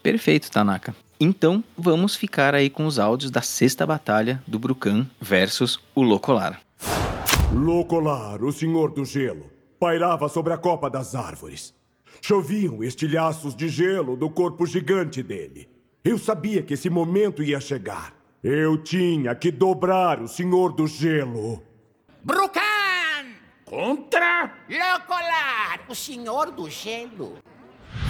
Perfeito, 0.02 0.50
Tanaka. 0.50 0.92
Então, 1.24 1.62
vamos 1.78 2.16
ficar 2.16 2.52
aí 2.52 2.68
com 2.68 2.84
os 2.84 2.98
áudios 2.98 3.30
da 3.30 3.40
sexta 3.40 3.86
batalha 3.86 4.42
do 4.44 4.58
Brucan 4.58 5.06
versus 5.20 5.78
o 5.94 6.02
Locolar. 6.02 6.60
Locolar, 7.54 8.42
o 8.42 8.50
Senhor 8.50 8.90
do 8.90 9.04
Gelo, 9.04 9.48
pairava 9.78 10.28
sobre 10.28 10.52
a 10.52 10.58
copa 10.58 10.90
das 10.90 11.14
árvores. 11.14 11.72
Choviam 12.20 12.82
estilhaços 12.82 13.54
de 13.54 13.68
gelo 13.68 14.16
do 14.16 14.28
corpo 14.28 14.66
gigante 14.66 15.22
dele. 15.22 15.68
Eu 16.02 16.18
sabia 16.18 16.60
que 16.60 16.74
esse 16.74 16.90
momento 16.90 17.40
ia 17.40 17.60
chegar. 17.60 18.12
Eu 18.42 18.76
tinha 18.76 19.32
que 19.32 19.52
dobrar 19.52 20.20
o 20.20 20.26
Senhor 20.26 20.72
do 20.72 20.88
Gelo. 20.88 21.62
Brucan! 22.24 22.60
Contra? 23.64 24.52
Locolar, 24.68 25.82
o 25.88 25.94
Senhor 25.94 26.50
do 26.50 26.68
Gelo. 26.68 27.38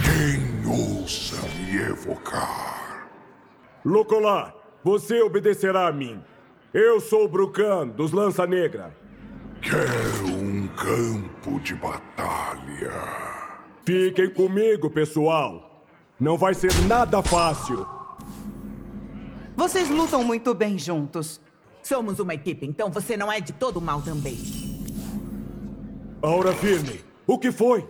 Quem 0.03 0.65
ousa 0.65 1.37
me 1.59 1.75
evocar? 1.75 2.92
Locolar, 3.85 4.55
você 4.81 5.21
obedecerá 5.21 5.87
a 5.87 5.91
mim. 5.91 6.23
Eu 6.73 7.01
sou 7.01 7.25
o 7.25 7.27
Brucan, 7.27 7.87
dos 7.89 8.13
Lança 8.13 8.47
Negra. 8.47 8.95
Quero 9.61 10.27
um 10.27 10.67
campo 10.69 11.59
de 11.59 11.75
batalha. 11.75 12.93
Fiquem 13.85 14.29
comigo, 14.29 14.89
pessoal. 14.89 15.85
Não 16.17 16.37
vai 16.37 16.53
ser 16.53 16.71
nada 16.87 17.21
fácil. 17.21 17.85
Vocês 19.55 19.89
lutam 19.89 20.23
muito 20.23 20.53
bem 20.53 20.79
juntos. 20.79 21.41
Somos 21.81 22.19
uma 22.19 22.33
equipe, 22.33 22.65
então 22.65 22.89
você 22.89 23.17
não 23.17 23.29
é 23.29 23.41
de 23.41 23.51
todo 23.51 23.81
mal 23.81 24.01
também. 24.01 24.37
Aura 26.21 26.53
Firme, 26.53 27.01
o 27.27 27.37
que 27.37 27.51
foi? 27.51 27.85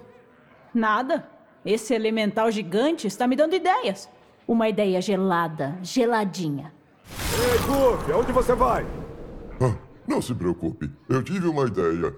Nada. 0.73 1.29
Esse 1.63 1.93
elemental 1.93 2.51
gigante 2.51 3.05
está 3.05 3.27
me 3.27 3.35
dando 3.35 3.55
ideias. 3.55 4.09
Uma 4.47 4.67
ideia 4.67 5.01
gelada, 5.01 5.77
geladinha. 5.81 6.73
Ei, 7.09 7.57
Goofy, 7.65 8.11
aonde 8.11 8.31
você 8.31 8.53
vai? 8.53 8.85
Ah, 9.61 9.75
não 10.07 10.21
se 10.21 10.33
preocupe, 10.33 10.91
eu 11.07 11.23
tive 11.23 11.47
uma 11.47 11.65
ideia. 11.65 12.13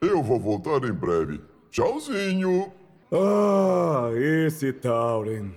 Eu 0.00 0.22
vou 0.22 0.38
voltar 0.38 0.84
em 0.84 0.92
breve. 0.92 1.40
Tchauzinho! 1.70 2.72
Ah, 3.12 4.10
esse 4.14 4.72
Tauren. 4.72 5.52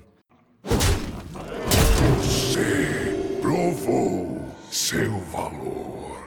Você 2.17 3.39
provou 3.41 4.41
seu 4.69 5.19
valor. 5.31 6.17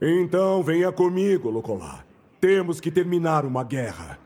Então 0.00 0.62
venha 0.62 0.90
comigo, 0.90 1.50
Locolar. 1.50 2.04
Temos 2.40 2.80
que 2.80 2.90
terminar 2.90 3.44
uma 3.44 3.64
guerra. 3.64 4.18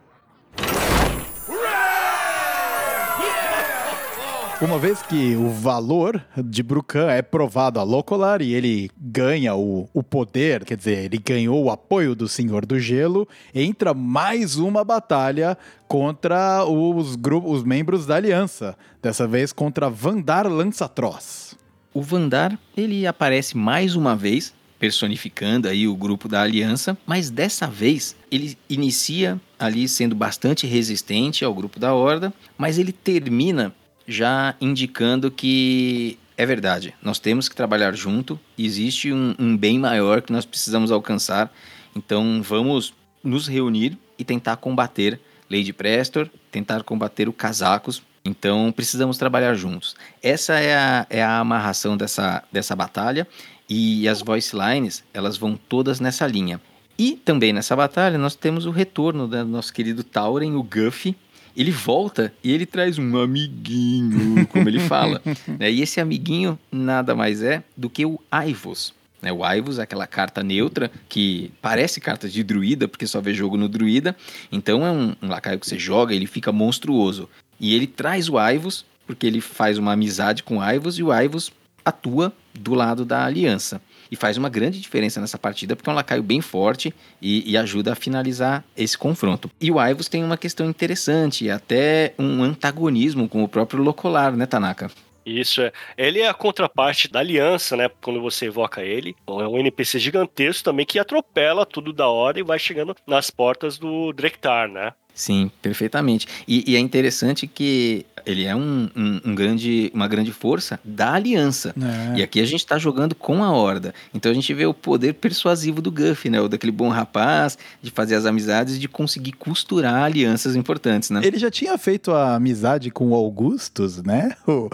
Uma 4.63 4.79
vez 4.79 5.01
que 5.01 5.35
o 5.37 5.49
valor 5.49 6.23
de 6.37 6.63
Brucan 6.63 7.11
é 7.11 7.23
provado 7.23 7.81
a 7.81 7.83
Locolar 7.83 8.43
e 8.43 8.53
ele 8.53 8.91
ganha 8.95 9.55
o, 9.55 9.89
o 9.95 10.03
poder, 10.03 10.67
quer 10.67 10.77
dizer, 10.77 11.07
ele 11.07 11.17
ganhou 11.17 11.65
o 11.65 11.71
apoio 11.71 12.15
do 12.15 12.29
Senhor 12.29 12.67
do 12.67 12.79
Gelo, 12.79 13.27
entra 13.55 13.95
mais 13.95 14.57
uma 14.57 14.85
batalha 14.85 15.57
contra 15.89 16.63
os, 16.67 17.17
grupos, 17.17 17.53
os 17.53 17.65
membros 17.65 18.05
da 18.05 18.17
Aliança. 18.17 18.77
Dessa 19.03 19.27
vez 19.27 19.51
contra 19.51 19.89
Vandar 19.89 20.47
Lançatroz. 20.47 21.57
O 21.95 22.03
Vandar, 22.03 22.59
ele 22.77 23.07
aparece 23.07 23.57
mais 23.57 23.97
uma 23.97 24.15
vez, 24.15 24.53
personificando 24.79 25.69
aí 25.69 25.89
o 25.89 25.97
grupo 25.97 26.29
da 26.29 26.43
Aliança, 26.43 26.99
mas 27.07 27.31
dessa 27.31 27.67
vez 27.67 28.15
ele 28.31 28.59
inicia 28.69 29.41
ali 29.59 29.89
sendo 29.89 30.15
bastante 30.15 30.67
resistente 30.67 31.47
ao 31.47 31.55
grupo 31.55 31.81
da 31.81 31.95
Horda, 31.95 32.31
mas 32.59 32.79
ele 32.79 32.93
termina 32.93 33.75
já 34.11 34.57
indicando 34.61 35.31
que 35.31 36.19
é 36.37 36.45
verdade, 36.45 36.95
nós 37.03 37.19
temos 37.19 37.49
que 37.49 37.55
trabalhar 37.55 37.95
junto, 37.95 38.41
existe 38.59 39.13
um, 39.13 39.35
um, 39.39 39.57
bem 39.57 39.79
maior 39.79 40.21
que 40.23 40.33
nós 40.33 40.45
precisamos 40.45 40.91
alcançar, 40.91 41.53
então 41.95 42.43
vamos 42.43 42.93
nos 43.23 43.47
reunir 43.47 43.97
e 44.19 44.25
tentar 44.25 44.57
combater 44.57 45.21
Lady 45.51 45.73
Prestor, 45.73 46.29
tentar 46.51 46.83
combater 46.83 47.29
o 47.29 47.33
Casacos, 47.33 48.03
então 48.25 48.73
precisamos 48.73 49.17
trabalhar 49.17 49.55
juntos. 49.55 49.95
Essa 50.23 50.59
é 50.59 50.75
a, 50.75 51.07
é 51.09 51.23
a 51.23 51.39
amarração 51.39 51.97
dessa, 51.97 52.43
dessa 52.51 52.75
batalha 52.75 53.29
e 53.69 54.09
as 54.09 54.23
voice 54.23 54.57
lines, 54.57 55.05
elas 55.15 55.37
vão 55.37 55.57
todas 55.57 56.01
nessa 56.01 56.27
linha. 56.27 56.61
E 56.99 57.13
também 57.13 57.53
nessa 57.53 57.77
batalha 57.77 58.19
nós 58.19 58.35
temos 58.35 58.67
o 58.67 58.71
retorno 58.71 59.29
do 59.29 59.45
nosso 59.45 59.73
querido 59.73 60.03
Tauren, 60.03 60.57
o 60.57 60.63
Guffy, 60.63 61.17
ele 61.57 61.71
volta 61.71 62.33
e 62.43 62.53
ele 62.53 62.67
traz 62.67 62.99
um 62.99 63.19
amiguinho, 63.19 64.47
como 64.47 64.69
ele 64.69 64.81
fala. 64.81 65.21
né? 65.59 65.71
E 65.71 65.83
esse 65.83 66.01
amiguinho 66.01 66.59
nada 66.71 67.15
mais 67.15 67.43
é 67.43 67.63
do 67.77 67.91
que 67.91 68.05
o 68.05 68.21
Aivos. 68.31 68.95
Né? 69.21 69.33
O 69.33 69.45
Aivos 69.45 69.79
é 69.79 69.83
aquela 69.83 70.07
carta 70.07 70.43
neutra 70.43 70.91
que 71.09 71.53
parece 71.61 72.01
carta 72.01 72.29
de 72.29 72.43
druida, 72.43 72.89
porque 72.89 73.07
só 73.07 73.21
vê 73.21 73.35
jogo 73.35 73.57
no 73.57 73.69
druida. 73.69 74.17
Então 74.51 74.87
é 74.87 74.91
um, 74.91 75.15
um 75.23 75.29
lacaio 75.29 75.59
que 75.59 75.67
você 75.67 75.79
joga 75.79 76.15
ele 76.15 76.27
fica 76.27 76.53
monstruoso. 76.53 77.29
E 77.59 77.75
ele 77.75 77.87
traz 77.87 78.29
o 78.29 78.39
Aivos, 78.39 78.85
porque 79.07 79.27
ele 79.27 79.41
faz 79.41 79.77
uma 79.77 79.93
amizade 79.93 80.43
com 80.43 80.59
o 80.59 80.61
Aivos 80.61 80.99
e 80.99 81.03
o 81.03 81.13
Aivos 81.13 81.53
atua 81.85 82.33
do 82.55 82.75
lado 82.75 83.05
da 83.05 83.25
aliança 83.25 83.81
e 84.11 84.17
faz 84.17 84.37
uma 84.37 84.49
grande 84.49 84.81
diferença 84.81 85.21
nessa 85.21 85.39
partida 85.39 85.77
porque 85.77 85.89
é 85.89 85.93
um 85.93 85.97
lacaio 85.97 86.23
bem 86.23 86.41
forte 86.41 86.95
e, 87.21 87.51
e 87.51 87.57
ajuda 87.57 87.93
a 87.93 87.97
finalizar 87.97 88.65
esse 88.77 88.97
confronto. 88.97 89.51
E 89.61 89.71
o 89.71 89.79
Aivos 89.79 90.09
tem 90.09 90.25
uma 90.25 90.37
questão 90.37 90.67
interessante, 90.67 91.49
até 91.51 92.15
um 92.19 92.43
antagonismo 92.43 93.29
com 93.29 93.43
o 93.43 93.49
próprio 93.49 93.83
Locolar, 93.83 94.37
né, 94.37 94.47
Tanaka? 94.47 94.91
Isso 95.25 95.61
é. 95.61 95.73
Ele 95.97 96.21
é 96.21 96.29
a 96.29 96.35
contraparte 96.35 97.09
da 97.09 97.21
aliança, 97.21 97.77
né? 97.77 97.91
Quando 98.01 98.21
você 98.21 98.47
evoca 98.47 98.83
ele. 98.83 99.15
É 99.29 99.33
um 99.33 99.59
NPC 99.59 99.99
gigantesco 99.99 100.65
também 100.65 100.87
que 100.87 100.99
atropela 100.99 101.67
tudo 101.67 101.93
da 101.93 102.09
hora 102.09 102.41
e 102.41 102.43
vai 102.43 102.59
chegando 102.59 102.97
nas 103.07 103.31
portas 103.31 103.79
do 103.79 104.13
Drektar, 104.13 104.69
né? 104.69 104.93
Sim, 105.15 105.51
perfeitamente. 105.61 106.27
E, 106.47 106.73
e, 106.73 106.77
é 106.77 106.79
interessante 106.79 107.47
que 107.47 108.07
ele 108.27 108.45
é 108.45 108.55
um, 108.55 108.89
um, 108.97 109.21
um, 109.27 109.35
grande, 109.35 109.91
uma 109.95 110.07
grande 110.09 110.33
força 110.33 110.79
da 110.85 111.15
aliança. 111.15 111.75
É. 112.15 112.19
E 112.19 112.23
aqui 112.23 112.41
a 112.41 112.45
gente 112.45 112.61
está 112.61 112.79
jogando 112.79 113.15
com 113.15 113.43
a 113.43 113.51
Horda. 113.51 113.95
Então 114.15 114.31
a 114.31 114.35
gente 114.35 114.53
vê 114.55 114.67
o 114.67 114.75
poder 114.75 115.15
persuasivo 115.15 115.81
do 115.83 115.91
Guff, 115.91 116.29
né? 116.29 116.41
O 116.41 116.49
daquele 116.49 116.73
bom 116.73 116.89
rapaz, 116.89 117.59
de 117.83 117.91
fazer 117.91 118.15
as 118.15 118.27
amizades, 118.27 118.79
de 118.79 118.89
conseguir 118.89 119.33
costurar 119.33 120.05
alianças 120.05 120.57
importantes, 120.57 121.11
né? 121.11 121.21
Ele 121.25 121.39
já 121.39 121.51
tinha 121.51 121.77
feito 121.77 122.13
a 122.13 122.35
amizade 122.35 122.91
com 122.91 123.11
o 123.11 123.15
Augustus, 123.15 124.03
né? 124.03 124.35
O, 124.51 124.69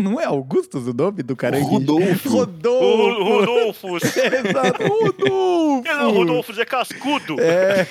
não 0.02 0.20
é 0.20 0.24
Augustus 0.24 0.86
o 0.86 0.94
nome 0.94 1.22
do 1.22 1.36
cara? 1.36 1.60
Rodolfo. 1.62 2.28
Rodolfo. 2.30 3.22
Rodolfo. 3.22 3.96
Exato, 4.00 4.82
Rodolfo. 4.82 5.88
É, 5.88 6.02
Rodolfo 6.02 6.60
é 6.60 6.64
cascudo. 6.64 7.40
É, 7.40 7.86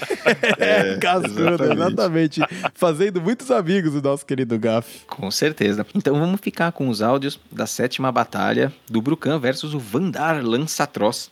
é, 0.58 0.94
é 0.94 0.98
cascudo, 0.98 1.64
exatamente. 1.64 2.42
exatamente. 2.42 2.42
Fazendo 2.74 3.22
muitos 3.22 3.52
amigos 3.52 3.96
o 3.96 4.02
nosso 4.02 4.26
querido 4.26 4.58
Gaff. 4.58 5.06
Com 5.08 5.30
certeza. 5.32 5.86
Então 5.96 6.20
vamos 6.20 6.40
ficar 6.42 6.72
com 6.72 6.90
os 6.90 7.02
áudios 7.02 7.40
da 7.52 7.68
sétima 7.68 8.12
batalha 8.12 8.74
do 8.90 9.02
Brucan 9.02 9.40
versus 9.40 9.74
o 9.74 9.80
Vandar 9.80 10.44
Lançatroz. 10.44 11.30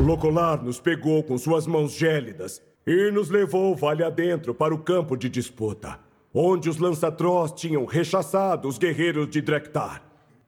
Locolar 0.00 0.62
nos 0.62 0.80
pegou 0.80 1.22
com 1.22 1.36
suas 1.36 1.66
mãos 1.66 1.92
gélidas 1.92 2.62
e 2.86 3.10
nos 3.10 3.28
levou 3.28 3.76
vale 3.76 4.02
adentro 4.02 4.54
para 4.54 4.74
o 4.74 4.78
campo 4.78 5.16
de 5.16 5.28
disputa 5.28 5.98
onde 6.34 6.68
os 6.68 6.78
lançatrós 6.78 7.52
tinham 7.52 7.84
rechaçado 7.84 8.68
os 8.68 8.78
guerreiros 8.78 9.28
de 9.28 9.40
Drektar. 9.40 10.02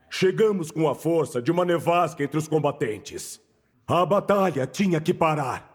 Chegamos 0.09 0.70
com 0.70 0.89
a 0.89 0.95
força 0.95 1.41
de 1.41 1.51
uma 1.51 1.64
nevasca 1.64 2.22
entre 2.22 2.39
os 2.39 2.47
combatentes. 2.47 3.41
A 3.87 4.05
batalha 4.07 4.66
tinha 4.66 5.01
que 5.01 5.12
parar. 5.12 5.68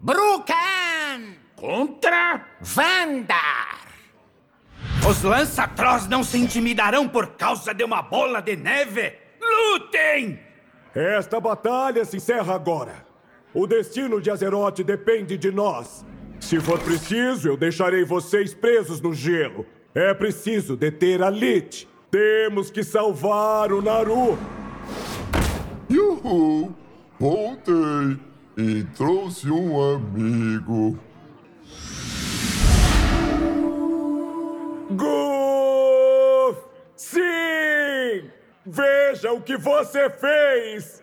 Brucan! 0.00 1.34
Contra? 1.56 2.44
Vandar! 2.60 3.82
Os 5.08 5.22
lançatrós 5.22 6.08
não 6.08 6.24
se 6.24 6.38
intimidarão 6.38 7.08
por 7.08 7.28
causa 7.36 7.74
de 7.74 7.84
uma 7.84 8.02
bola 8.02 8.40
de 8.40 8.56
neve! 8.56 9.12
Lutem! 9.40 10.38
Esta 10.94 11.40
batalha 11.40 12.04
se 12.04 12.16
encerra 12.16 12.54
agora. 12.54 13.06
O 13.54 13.66
destino 13.66 14.20
de 14.20 14.30
Azeroth 14.30 14.82
depende 14.82 15.36
de 15.36 15.50
nós. 15.50 16.04
Se 16.42 16.60
for 16.60 16.78
preciso, 16.80 17.48
eu 17.48 17.56
deixarei 17.56 18.04
vocês 18.04 18.52
presos 18.52 19.00
no 19.00 19.14
gelo. 19.14 19.64
É 19.94 20.12
preciso 20.12 20.76
deter 20.76 21.22
a 21.22 21.30
Lich. 21.30 21.88
Temos 22.10 22.70
que 22.70 22.82
salvar 22.82 23.72
o 23.72 23.80
Naru. 23.80 24.36
Yuhu! 25.90 26.74
Voltei 27.18 28.18
e 28.58 28.84
trouxe 28.94 29.48
um 29.50 29.94
amigo. 29.94 30.98
Goof! 34.90 36.58
Sim! 36.96 38.28
Veja 38.66 39.32
o 39.32 39.40
que 39.40 39.56
você 39.56 40.10
fez! 40.10 41.02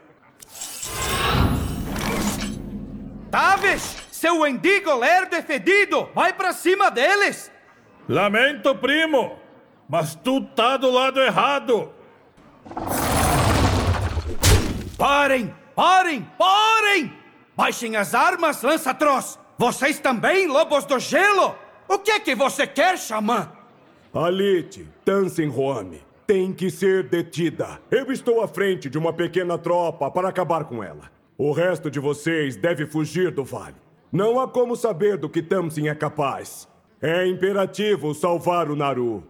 Tavish, 3.32 3.99
seu 4.20 4.46
Endigo 4.46 4.94
lerdo 4.96 5.42
fedido! 5.42 6.10
Vai 6.14 6.34
pra 6.34 6.52
cima 6.52 6.92
deles! 6.92 7.50
Lamento, 8.08 8.76
primo, 8.76 9.40
mas 9.88 10.14
tu 10.14 10.42
tá 10.42 10.76
do 10.76 10.92
lado 10.92 11.22
errado. 11.22 11.94
Parem! 14.98 15.56
Parem! 15.74 16.30
Parem! 16.38 17.14
Baixem 17.56 17.96
as 17.96 18.14
armas, 18.14 18.62
lança-troz! 18.62 19.40
Vocês 19.58 20.00
também, 20.00 20.48
lobos 20.48 20.84
do 20.84 21.00
gelo? 21.00 21.56
O 21.88 21.98
que 21.98 22.12
é 22.12 22.20
que 22.20 22.36
você 22.36 22.68
quer, 22.68 22.98
xamã? 22.98 23.52
Alite, 24.14 24.86
Tansenhoame, 25.06 26.02
tem 26.28 26.52
que 26.52 26.70
ser 26.70 27.04
detida. 27.04 27.80
Eu 27.90 28.12
estou 28.12 28.42
à 28.44 28.48
frente 28.48 28.90
de 28.90 28.98
uma 28.98 29.14
pequena 29.14 29.58
tropa 29.58 30.12
para 30.12 30.28
acabar 30.28 30.66
com 30.66 30.84
ela. 30.84 31.10
O 31.38 31.54
resto 31.54 31.90
de 31.90 32.00
vocês 32.00 32.58
deve 32.58 32.86
fugir 32.86 33.32
do 33.32 33.46
vale. 33.46 33.76
Não 34.12 34.40
há 34.40 34.48
como 34.48 34.76
saber 34.76 35.18
do 35.18 35.30
que 35.30 35.40
Tamsin 35.40 35.88
é 35.88 35.94
capaz. 35.94 36.68
É 37.00 37.28
imperativo 37.28 38.12
salvar 38.16 38.72
o 38.72 38.76
Naru. 38.76 39.24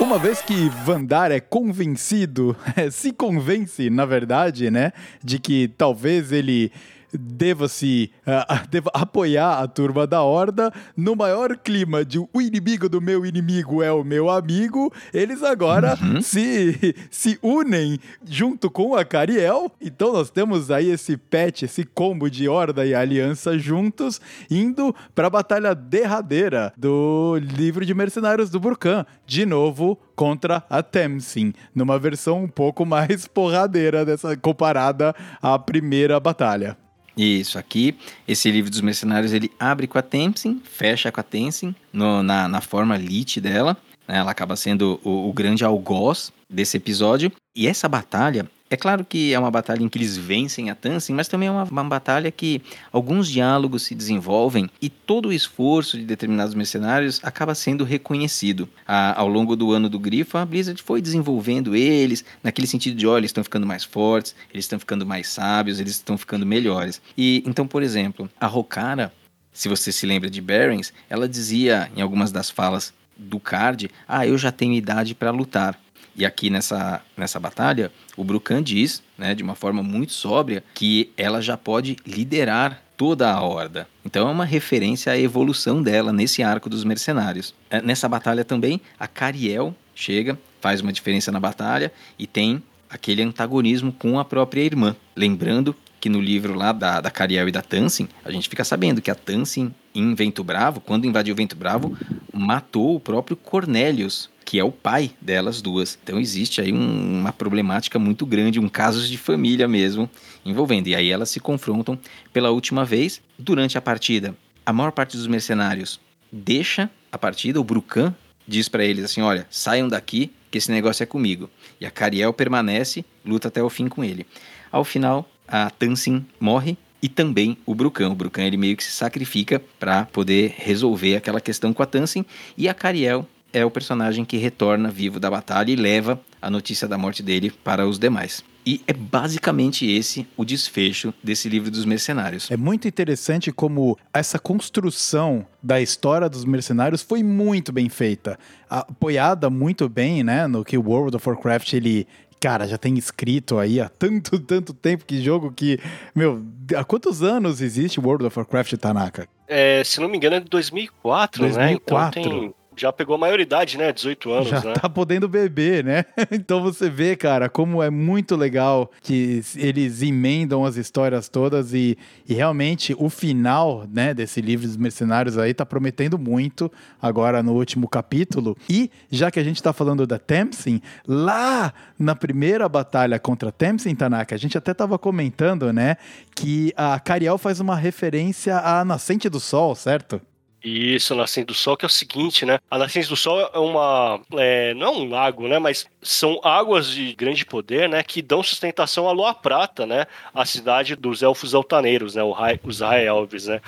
Uma 0.00 0.18
vez 0.18 0.40
que 0.40 0.70
Vandar 0.84 1.30
é 1.30 1.40
convencido, 1.40 2.56
se 2.90 3.12
convence, 3.12 3.90
na 3.90 4.06
verdade, 4.06 4.70
né, 4.70 4.92
de 5.22 5.38
que 5.38 5.68
talvez 5.68 6.32
ele 6.32 6.72
deva 7.16 7.68
se 7.68 8.10
uh, 8.26 8.66
deva 8.70 8.90
apoiar 8.92 9.60
a 9.62 9.68
turma 9.68 10.06
da 10.06 10.22
Horda 10.22 10.72
no 10.96 11.14
maior 11.14 11.56
clima 11.56 12.04
de 12.04 12.18
o 12.18 12.28
inimigo 12.40 12.88
do 12.88 13.00
meu 13.00 13.24
inimigo 13.24 13.82
é 13.82 13.92
o 13.92 14.04
meu 14.04 14.30
amigo, 14.30 14.92
eles 15.12 15.42
agora 15.42 15.98
uhum. 16.02 16.20
se, 16.20 16.94
se 17.10 17.38
unem 17.42 17.98
junto 18.24 18.70
com 18.70 18.94
a 18.94 19.04
Cariel. 19.04 19.70
Então 19.80 20.12
nós 20.12 20.30
temos 20.30 20.70
aí 20.70 20.90
esse 20.90 21.16
patch, 21.16 21.62
esse 21.62 21.84
combo 21.84 22.30
de 22.30 22.48
Horda 22.48 22.84
e 22.86 22.94
Aliança 22.94 23.58
juntos, 23.58 24.20
indo 24.50 24.94
para 25.14 25.26
a 25.26 25.30
batalha 25.30 25.74
derradeira 25.74 26.72
do 26.76 27.36
livro 27.38 27.84
de 27.84 27.94
mercenários 27.94 28.50
do 28.50 28.60
Burkan, 28.60 29.04
de 29.26 29.46
novo 29.46 29.98
contra 30.14 30.64
a 30.70 30.82
Temsin, 30.82 31.52
numa 31.74 31.98
versão 31.98 32.42
um 32.42 32.48
pouco 32.48 32.84
mais 32.86 33.26
porradeira 33.26 34.04
dessa 34.04 34.36
comparada 34.36 35.14
à 35.42 35.58
primeira 35.58 36.18
batalha. 36.18 36.76
Isso, 37.16 37.58
aqui, 37.58 37.96
esse 38.28 38.50
livro 38.50 38.70
dos 38.70 38.82
mercenários, 38.82 39.32
ele 39.32 39.50
abre 39.58 39.86
com 39.86 39.96
a 39.96 40.02
Tenzin, 40.02 40.60
fecha 40.62 41.10
com 41.10 41.18
a 41.18 41.22
Tenzin, 41.22 41.74
no, 41.90 42.22
na, 42.22 42.46
na 42.46 42.60
forma 42.60 42.96
lit 42.98 43.40
dela, 43.40 43.74
né? 44.06 44.18
ela 44.18 44.30
acaba 44.30 44.54
sendo 44.54 45.00
o, 45.02 45.28
o 45.28 45.32
grande 45.32 45.64
algoz 45.64 46.30
desse 46.48 46.76
episódio, 46.76 47.32
e 47.56 47.66
essa 47.66 47.88
batalha, 47.88 48.46
é 48.68 48.76
claro 48.76 49.04
que 49.04 49.32
é 49.32 49.38
uma 49.38 49.50
batalha 49.50 49.82
em 49.82 49.88
que 49.88 49.96
eles 49.96 50.16
vencem 50.16 50.70
a 50.70 50.74
Tansin, 50.74 51.12
mas 51.12 51.28
também 51.28 51.48
é 51.48 51.50
uma, 51.50 51.64
uma, 51.64 51.84
batalha 51.84 52.30
que 52.30 52.60
alguns 52.92 53.28
diálogos 53.28 53.84
se 53.84 53.94
desenvolvem 53.94 54.68
e 54.82 54.88
todo 54.88 55.28
o 55.28 55.32
esforço 55.32 55.96
de 55.96 56.04
determinados 56.04 56.54
mercenários 56.54 57.20
acaba 57.22 57.54
sendo 57.54 57.84
reconhecido. 57.84 58.68
A, 58.86 59.18
ao 59.20 59.28
longo 59.28 59.54
do 59.54 59.70
ano 59.70 59.88
do 59.88 59.98
Grifo, 59.98 60.36
a 60.36 60.44
Blizzard 60.44 60.82
foi 60.82 61.00
desenvolvendo 61.00 61.76
eles, 61.76 62.24
naquele 62.42 62.66
sentido 62.66 62.96
de, 62.96 63.06
olha, 63.06 63.20
eles 63.20 63.30
estão 63.30 63.44
ficando 63.44 63.66
mais 63.66 63.84
fortes, 63.84 64.34
eles 64.52 64.64
estão 64.64 64.78
ficando 64.78 65.06
mais 65.06 65.28
sábios, 65.28 65.78
eles 65.78 65.92
estão 65.92 66.18
ficando 66.18 66.44
melhores. 66.44 67.00
E 67.16 67.42
então, 67.46 67.66
por 67.66 67.82
exemplo, 67.82 68.28
a 68.40 68.46
Rokara, 68.46 69.12
se 69.52 69.68
você 69.68 69.92
se 69.92 70.06
lembra 70.06 70.28
de 70.28 70.40
Barons, 70.40 70.92
ela 71.08 71.28
dizia 71.28 71.90
em 71.96 72.02
algumas 72.02 72.32
das 72.32 72.50
falas 72.50 72.92
do 73.16 73.40
card, 73.40 73.90
ah, 74.06 74.26
eu 74.26 74.36
já 74.36 74.52
tenho 74.52 74.74
idade 74.74 75.14
para 75.14 75.30
lutar. 75.30 75.78
E 76.16 76.24
aqui 76.24 76.48
nessa, 76.48 77.02
nessa 77.16 77.38
batalha, 77.38 77.92
o 78.16 78.24
Brucan 78.24 78.62
diz, 78.62 79.02
né, 79.18 79.34
de 79.34 79.42
uma 79.42 79.54
forma 79.54 79.82
muito 79.82 80.12
sóbria, 80.12 80.64
que 80.72 81.12
ela 81.16 81.42
já 81.42 81.56
pode 81.56 81.96
liderar 82.06 82.82
toda 82.96 83.30
a 83.30 83.40
horda. 83.42 83.86
Então 84.04 84.26
é 84.26 84.32
uma 84.32 84.46
referência 84.46 85.12
à 85.12 85.18
evolução 85.18 85.82
dela 85.82 86.12
nesse 86.12 86.42
arco 86.42 86.70
dos 86.70 86.84
mercenários. 86.84 87.54
É, 87.68 87.82
nessa 87.82 88.08
batalha 88.08 88.44
também, 88.44 88.80
a 88.98 89.06
Cariel 89.06 89.74
chega, 89.94 90.38
faz 90.60 90.80
uma 90.80 90.92
diferença 90.92 91.30
na 91.30 91.38
batalha 91.38 91.92
e 92.18 92.26
tem 92.26 92.62
aquele 92.88 93.22
antagonismo 93.22 93.92
com 93.92 94.18
a 94.18 94.24
própria 94.24 94.62
irmã. 94.62 94.96
Lembrando 95.14 95.76
que 96.00 96.08
no 96.08 96.20
livro 96.20 96.54
lá 96.54 96.72
da, 96.72 97.00
da 97.00 97.10
Cariel 97.10 97.48
e 97.48 97.52
da 97.52 97.60
Tansin, 97.60 98.08
a 98.24 98.30
gente 98.30 98.48
fica 98.48 98.64
sabendo 98.64 99.02
que 99.02 99.10
a 99.10 99.14
Tansin, 99.14 99.74
em 99.94 100.14
Vento 100.14 100.44
Bravo, 100.44 100.80
quando 100.80 101.06
invadiu 101.06 101.34
Vento 101.34 101.56
Bravo, 101.56 101.96
matou 102.32 102.96
o 102.96 103.00
próprio 103.00 103.36
Cornelius, 103.36 104.30
que 104.46 104.60
é 104.60 104.64
o 104.64 104.70
pai 104.70 105.10
delas 105.20 105.60
duas. 105.60 105.98
Então 106.02 106.20
existe 106.20 106.60
aí 106.60 106.72
um, 106.72 107.20
uma 107.20 107.32
problemática 107.32 107.98
muito 107.98 108.24
grande, 108.24 108.60
um 108.60 108.68
caso 108.68 109.06
de 109.06 109.18
família 109.18 109.66
mesmo 109.66 110.08
envolvendo. 110.44 110.86
E 110.86 110.94
aí 110.94 111.10
elas 111.10 111.28
se 111.30 111.40
confrontam 111.40 111.98
pela 112.32 112.50
última 112.50 112.84
vez 112.84 113.20
durante 113.36 113.76
a 113.76 113.82
partida. 113.82 114.36
A 114.64 114.72
maior 114.72 114.92
parte 114.92 115.16
dos 115.16 115.26
mercenários 115.26 116.00
deixa 116.30 116.88
a 117.10 117.18
partida, 117.18 117.60
o 117.60 117.64
Brucan 117.64 118.14
diz 118.46 118.68
para 118.68 118.84
eles 118.84 119.04
assim: 119.04 119.20
olha, 119.20 119.46
saiam 119.50 119.88
daqui, 119.88 120.30
que 120.48 120.58
esse 120.58 120.70
negócio 120.70 121.02
é 121.02 121.06
comigo. 121.06 121.50
E 121.80 121.84
a 121.84 121.90
Cariel 121.90 122.32
permanece, 122.32 123.04
luta 123.24 123.48
até 123.48 123.60
o 123.60 123.68
fim 123.68 123.88
com 123.88 124.04
ele. 124.04 124.24
Ao 124.70 124.84
final, 124.84 125.28
a 125.48 125.70
Tansin 125.70 126.24
morre 126.38 126.78
e 127.02 127.08
também 127.08 127.58
o 127.66 127.74
Brucan. 127.74 128.10
O 128.10 128.14
Brucan 128.14 128.44
ele 128.44 128.56
meio 128.56 128.76
que 128.76 128.84
se 128.84 128.92
sacrifica 128.92 129.60
para 129.80 130.04
poder 130.06 130.54
resolver 130.56 131.16
aquela 131.16 131.40
questão 131.40 131.72
com 131.72 131.82
a 131.82 131.86
Tansin 131.86 132.24
e 132.56 132.68
a 132.68 132.74
Cariel 132.74 133.28
é 133.56 133.64
o 133.64 133.70
personagem 133.70 134.22
que 134.22 134.36
retorna 134.36 134.90
vivo 134.90 135.18
da 135.18 135.30
batalha 135.30 135.72
e 135.72 135.76
leva 135.76 136.20
a 136.42 136.50
notícia 136.50 136.86
da 136.86 136.98
morte 136.98 137.22
dele 137.22 137.50
para 137.64 137.86
os 137.86 137.98
demais. 137.98 138.44
E 138.66 138.82
é 138.86 138.92
basicamente 138.92 139.90
esse 139.90 140.28
o 140.36 140.44
desfecho 140.44 141.14
desse 141.24 141.48
livro 141.48 141.70
dos 141.70 141.86
mercenários. 141.86 142.50
É 142.50 142.56
muito 142.56 142.86
interessante 142.86 143.50
como 143.50 143.96
essa 144.12 144.38
construção 144.38 145.46
da 145.62 145.80
história 145.80 146.28
dos 146.28 146.44
mercenários 146.44 147.00
foi 147.00 147.22
muito 147.22 147.72
bem 147.72 147.88
feita, 147.88 148.38
apoiada 148.68 149.48
muito 149.48 149.88
bem, 149.88 150.22
né, 150.22 150.46
no 150.46 150.62
que 150.62 150.76
o 150.76 150.82
World 150.82 151.16
of 151.16 151.26
Warcraft 151.26 151.72
ele 151.72 152.06
cara, 152.38 152.68
já 152.68 152.76
tem 152.76 152.98
escrito 152.98 153.58
aí 153.58 153.80
há 153.80 153.88
tanto, 153.88 154.38
tanto 154.44 154.74
tempo 154.74 155.06
que 155.06 155.22
jogo 155.22 155.50
que, 155.50 155.80
meu, 156.14 156.44
há 156.76 156.84
quantos 156.84 157.22
anos 157.22 157.62
existe 157.62 157.98
World 157.98 158.26
of 158.26 158.38
Warcraft 158.38 158.74
Tanaka? 158.74 159.26
É, 159.48 159.82
se 159.82 159.98
não 159.98 160.08
me 160.08 160.18
engano 160.18 160.36
é 160.36 160.40
de 160.40 160.50
2004, 160.50 161.40
2004. 161.40 162.20
né? 162.20 162.26
Então 162.26 162.40
tem 162.40 162.54
já 162.76 162.92
pegou 162.92 163.14
a 163.16 163.18
maioridade, 163.18 163.78
né? 163.78 163.92
18 163.92 164.30
anos, 164.30 164.48
já 164.48 164.60
né? 164.60 164.74
tá 164.74 164.88
podendo 164.88 165.28
beber, 165.28 165.82
né? 165.82 166.04
então 166.30 166.62
você 166.62 166.90
vê, 166.90 167.16
cara, 167.16 167.48
como 167.48 167.82
é 167.82 167.88
muito 167.88 168.36
legal 168.36 168.90
que 169.02 169.42
eles 169.56 170.02
emendam 170.02 170.64
as 170.64 170.76
histórias 170.76 171.28
todas 171.28 171.72
e, 171.72 171.96
e 172.28 172.34
realmente 172.34 172.94
o 172.98 173.08
final, 173.08 173.86
né, 173.90 174.12
desse 174.12 174.40
livro 174.40 174.66
dos 174.66 174.76
mercenários 174.76 175.38
aí 175.38 175.54
tá 175.54 175.64
prometendo 175.64 176.18
muito 176.18 176.70
agora 177.00 177.42
no 177.42 177.54
último 177.54 177.88
capítulo. 177.88 178.56
E 178.68 178.90
já 179.10 179.30
que 179.30 179.40
a 179.40 179.44
gente 179.44 179.62
tá 179.62 179.72
falando 179.72 180.06
da 180.06 180.18
Temsin, 180.18 180.82
lá 181.06 181.72
na 181.98 182.14
primeira 182.14 182.68
batalha 182.68 183.18
contra 183.18 183.50
Temsin, 183.50 183.94
Tanaka, 183.94 184.34
a 184.34 184.38
gente 184.38 184.58
até 184.58 184.74
tava 184.74 184.98
comentando, 184.98 185.72
né, 185.72 185.96
que 186.34 186.72
a 186.76 187.00
Cariel 187.00 187.38
faz 187.38 187.58
uma 187.58 187.76
referência 187.76 188.58
à 188.58 188.84
nascente 188.84 189.28
do 189.28 189.40
sol, 189.40 189.74
certo? 189.74 190.20
Isso, 190.68 191.14
Nascente 191.14 191.46
do 191.46 191.54
Sol, 191.54 191.76
que 191.76 191.84
é 191.84 191.86
o 191.86 191.88
seguinte, 191.88 192.44
né? 192.44 192.58
A 192.68 192.76
Nascente 192.76 193.08
do 193.08 193.14
Sol 193.14 193.40
é 193.40 193.58
uma. 193.58 194.20
É, 194.32 194.74
não 194.74 194.86
é 194.86 194.90
um 194.90 195.08
lago, 195.08 195.46
né? 195.46 195.60
Mas 195.60 195.86
são 196.02 196.40
águas 196.42 196.90
de 196.90 197.14
grande 197.14 197.46
poder, 197.46 197.88
né? 197.88 198.02
Que 198.02 198.20
dão 198.20 198.42
sustentação 198.42 199.08
à 199.08 199.12
Lua 199.12 199.32
Prata, 199.32 199.86
né? 199.86 200.06
A 200.34 200.44
cidade 200.44 200.96
dos 200.96 201.22
elfos 201.22 201.54
altaneiros, 201.54 202.16
né? 202.16 202.22
Os 202.64 202.80
High 202.80 203.06
Elves, 203.06 203.46
né? 203.46 203.60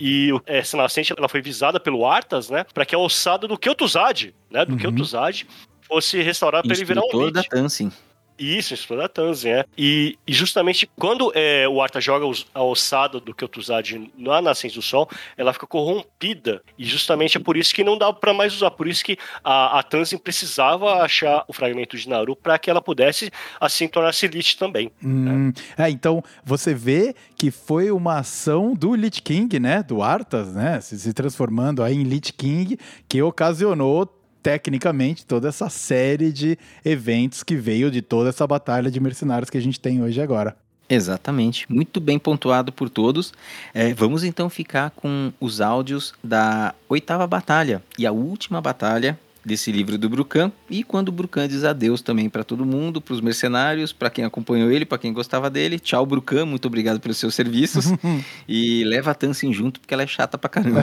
E 0.00 0.30
essa 0.44 0.76
nascente 0.76 1.14
ela 1.16 1.28
foi 1.28 1.40
visada 1.40 1.78
pelo 1.78 2.04
Arthas, 2.04 2.50
né? 2.50 2.66
Para 2.74 2.84
que 2.84 2.96
a 2.96 2.98
ossada 2.98 3.46
do 3.46 3.56
Kel'Thuzad, 3.56 4.34
né? 4.50 4.64
Do 4.64 4.72
uhum. 4.72 4.78
Kel'Thuzad 4.78 5.46
fosse 5.82 6.20
restaurada 6.20 6.66
para 6.66 6.76
ele 6.76 6.84
virar 6.84 7.02
um 7.14 7.30
da 7.30 7.44
Tansin. 7.44 7.92
Isso, 8.40 8.72
Explora 8.72 9.06
Tanzin, 9.06 9.50
é. 9.50 9.64
E, 9.76 10.18
e 10.26 10.32
justamente 10.32 10.88
quando 10.96 11.30
é, 11.34 11.68
o 11.68 11.82
Arta 11.82 12.00
joga 12.00 12.24
a 12.54 12.62
ossada 12.62 13.20
do 13.20 13.34
Kel'Thuzad 13.34 14.10
na 14.16 14.40
Nascente 14.40 14.74
do 14.74 14.82
Sol, 14.82 15.08
ela 15.36 15.52
fica 15.52 15.66
corrompida. 15.66 16.62
E 16.78 16.84
justamente 16.84 17.36
é 17.36 17.40
por 17.40 17.56
isso 17.56 17.74
que 17.74 17.84
não 17.84 17.98
dá 17.98 18.10
para 18.12 18.32
mais 18.32 18.54
usar. 18.54 18.70
Por 18.70 18.88
isso 18.88 19.04
que 19.04 19.18
a, 19.44 19.78
a 19.78 19.84
precisava 20.22 21.02
achar 21.02 21.44
o 21.46 21.52
fragmento 21.52 21.96
de 21.96 22.08
Naru 22.08 22.34
para 22.34 22.58
que 22.58 22.70
ela 22.70 22.80
pudesse, 22.80 23.30
assim, 23.60 23.86
tornar-se 23.86 24.26
Lich 24.26 24.56
também. 24.56 24.90
Hum, 25.04 25.52
é, 25.76 25.90
então 25.90 26.22
você 26.42 26.72
vê 26.72 27.14
que 27.36 27.50
foi 27.50 27.90
uma 27.90 28.20
ação 28.20 28.74
do 28.74 28.94
Lich 28.94 29.20
King, 29.20 29.60
né? 29.60 29.82
Do 29.82 30.02
Arthas, 30.02 30.54
né? 30.54 30.80
Se, 30.80 30.98
se 30.98 31.12
transformando 31.12 31.82
aí 31.82 31.94
em 31.94 32.04
Lich 32.04 32.32
King, 32.32 32.78
que 33.06 33.20
ocasionou 33.22 34.06
tecnicamente 34.42 35.24
toda 35.24 35.48
essa 35.48 35.68
série 35.68 36.32
de 36.32 36.58
eventos 36.84 37.42
que 37.42 37.56
veio 37.56 37.90
de 37.90 38.02
toda 38.02 38.28
essa 38.28 38.46
batalha 38.46 38.90
de 38.90 39.00
mercenários 39.00 39.50
que 39.50 39.58
a 39.58 39.62
gente 39.62 39.80
tem 39.80 40.02
hoje 40.02 40.20
agora. 40.20 40.56
Exatamente, 40.88 41.70
muito 41.72 42.00
bem 42.00 42.18
pontuado 42.18 42.72
por 42.72 42.90
todos. 42.90 43.32
É, 43.72 43.94
vamos 43.94 44.24
então 44.24 44.50
ficar 44.50 44.90
com 44.90 45.32
os 45.40 45.60
áudios 45.60 46.12
da 46.22 46.74
oitava 46.88 47.26
batalha 47.28 47.80
e 47.96 48.04
a 48.04 48.10
última 48.10 48.60
batalha 48.60 49.16
desse 49.44 49.72
livro 49.72 49.96
do 49.96 50.08
Brucan 50.08 50.52
e 50.68 50.84
quando 50.84 51.08
o 51.08 51.12
Brucan 51.12 51.48
diz 51.48 51.64
adeus 51.64 52.02
também 52.02 52.28
para 52.28 52.44
todo 52.44 52.64
mundo, 52.64 53.00
para 53.00 53.14
os 53.14 53.20
mercenários, 53.20 53.92
para 53.92 54.10
quem 54.10 54.24
acompanhou 54.24 54.70
ele, 54.70 54.84
para 54.84 54.98
quem 54.98 55.12
gostava 55.12 55.48
dele. 55.48 55.78
Tchau, 55.78 56.04
Brucan, 56.04 56.44
muito 56.44 56.66
obrigado 56.66 57.00
pelos 57.00 57.16
seus 57.16 57.34
serviços 57.34 57.86
e 58.48 58.84
leva 58.84 59.10
a 59.10 59.14
Tansin 59.14 59.52
junto 59.52 59.80
porque 59.80 59.94
ela 59.94 60.02
é 60.02 60.06
chata 60.06 60.36
pra 60.36 60.48
caramba. 60.48 60.82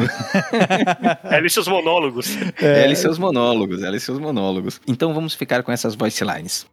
ela 1.24 1.46
e 1.46 1.50
seus 1.50 1.68
monólogos. 1.68 2.36
É. 2.62 2.84
Ela 2.84 2.94
e 2.94 2.96
seus 2.96 3.18
monólogos, 3.18 3.84
ela 3.84 3.96
e 3.96 4.00
seus 4.00 4.20
monólogos. 4.20 4.82
Então 4.88 5.14
vamos 5.14 5.34
ficar 5.34 5.64
com 5.64 5.72
essas 5.72 5.96
voice 5.96 6.24
lines. 6.24 6.66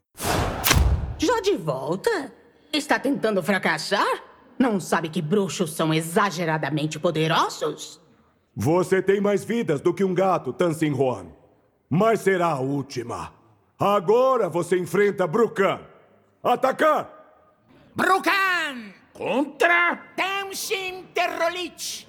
Já 1.19 1.41
de 1.41 1.57
volta? 1.57 2.33
Está 2.73 2.99
tentando 2.99 3.43
fracassar? 3.43 4.23
Não 4.59 4.81
sabe 4.81 5.09
que 5.09 5.21
bruxos 5.21 5.73
são 5.73 5.93
exageradamente 5.93 6.99
poderosos? 6.99 8.01
Você 8.57 9.03
tem 9.03 9.21
mais 9.21 9.45
vidas 9.45 9.81
do 9.81 9.93
que 9.93 10.05
um 10.05 10.15
gato, 10.15 10.53
Tansinhorn 10.53 11.44
mas 11.89 12.21
será 12.21 12.49
a 12.49 12.61
última. 12.61 13.33
Agora 13.79 14.49
você 14.49 14.79
enfrenta 14.79 15.27
Brucan. 15.27 15.81
Atacar! 16.43 17.11
Brucan! 17.95 18.93
Contra? 19.13 19.97
Tamsin 20.17 21.05
Terrolich! 21.15 22.09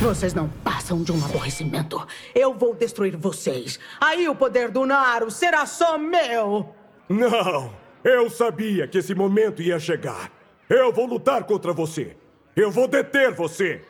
Vocês 0.00 0.34
não 0.34 0.48
passam 0.48 1.02
de 1.02 1.12
um 1.12 1.24
aborrecimento. 1.24 2.06
Eu 2.34 2.54
vou 2.54 2.74
destruir 2.74 3.16
vocês. 3.16 3.78
Aí 4.00 4.28
o 4.28 4.34
poder 4.34 4.70
do 4.70 4.84
Naru 4.84 5.30
será 5.30 5.64
só 5.66 5.96
meu. 5.96 6.74
Não! 7.08 7.72
Eu 8.04 8.28
sabia 8.28 8.88
que 8.88 8.98
esse 8.98 9.14
momento 9.14 9.62
ia 9.62 9.78
chegar. 9.78 10.30
Eu 10.68 10.92
vou 10.92 11.06
lutar 11.06 11.44
contra 11.44 11.72
você. 11.72 12.16
Eu 12.56 12.70
vou 12.70 12.88
deter 12.88 13.32
você. 13.32 13.80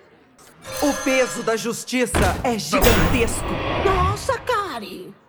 O 0.83 0.93
peso 1.03 1.43
da 1.43 1.57
justiça 1.57 2.19
é 2.45 2.59
gigantesco. 2.59 3.49
Nossa, 3.85 4.39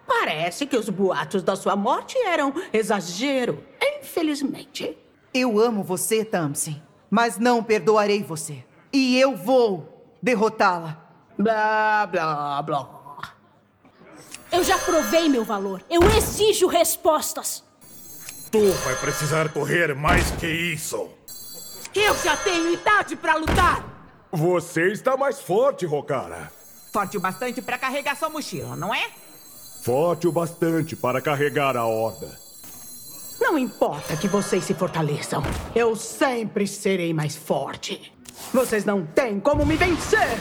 Parece 0.08 0.66
que 0.66 0.78
os 0.78 0.90
boatos 0.90 1.44
da 1.44 1.56
sua 1.56 1.76
morte 1.76 2.18
eram 2.20 2.54
exagero. 2.72 3.64
Infelizmente. 3.82 4.98
Eu 5.34 5.60
amo 5.60 5.84
você, 5.84 6.24
Tamsin, 6.24 6.82
mas 7.10 7.38
não 7.38 7.64
perdoarei 7.64 8.22
você. 8.22 8.64
E 8.92 9.20
eu 9.20 9.36
vou 9.36 10.16
derrotá-la. 10.22 10.98
Blá, 11.38 12.06
blá, 12.06 12.62
blá. 12.62 13.04
Eu 14.52 14.64
já 14.64 14.78
provei 14.78 15.28
meu 15.28 15.44
valor. 15.44 15.84
Eu 15.90 16.04
exijo 16.16 16.68
respostas. 16.68 17.64
Tu 18.52 18.72
vai 18.86 18.96
precisar 18.98 19.50
correr 19.50 19.96
mais 19.96 20.30
que 20.32 20.46
isso. 20.46 21.10
Eu 21.96 22.16
já 22.18 22.38
tenho 22.38 22.72
idade 22.72 23.16
para 23.16 23.36
lutar. 23.36 23.84
Você 24.32 24.92
está 24.92 25.18
mais 25.18 25.42
forte, 25.42 25.88
Rokara. 25.88 26.52
Forte 26.92 27.18
o 27.18 27.20
bastante 27.20 27.64
para 27.64 27.80
carregar 27.80 28.16
sua 28.16 28.30
mochila, 28.30 28.76
não 28.76 28.94
é? 28.94 29.10
Forte 29.84 30.30
o 30.30 30.32
bastante 30.32 30.96
para 30.96 31.20
carregar 31.20 31.76
a 31.76 31.86
horda. 31.86 32.40
Não 33.38 33.58
importa 33.58 34.16
que 34.16 34.30
vocês 34.30 34.64
se 34.64 34.74
fortaleçam, 34.74 35.44
eu 35.76 35.94
sempre 35.94 36.66
serei 36.66 37.14
mais 37.14 37.36
forte. 37.36 38.14
Vocês 38.54 38.86
não 38.86 39.06
têm 39.06 39.42
como 39.42 39.66
me 39.66 39.76
vencer! 39.76 40.40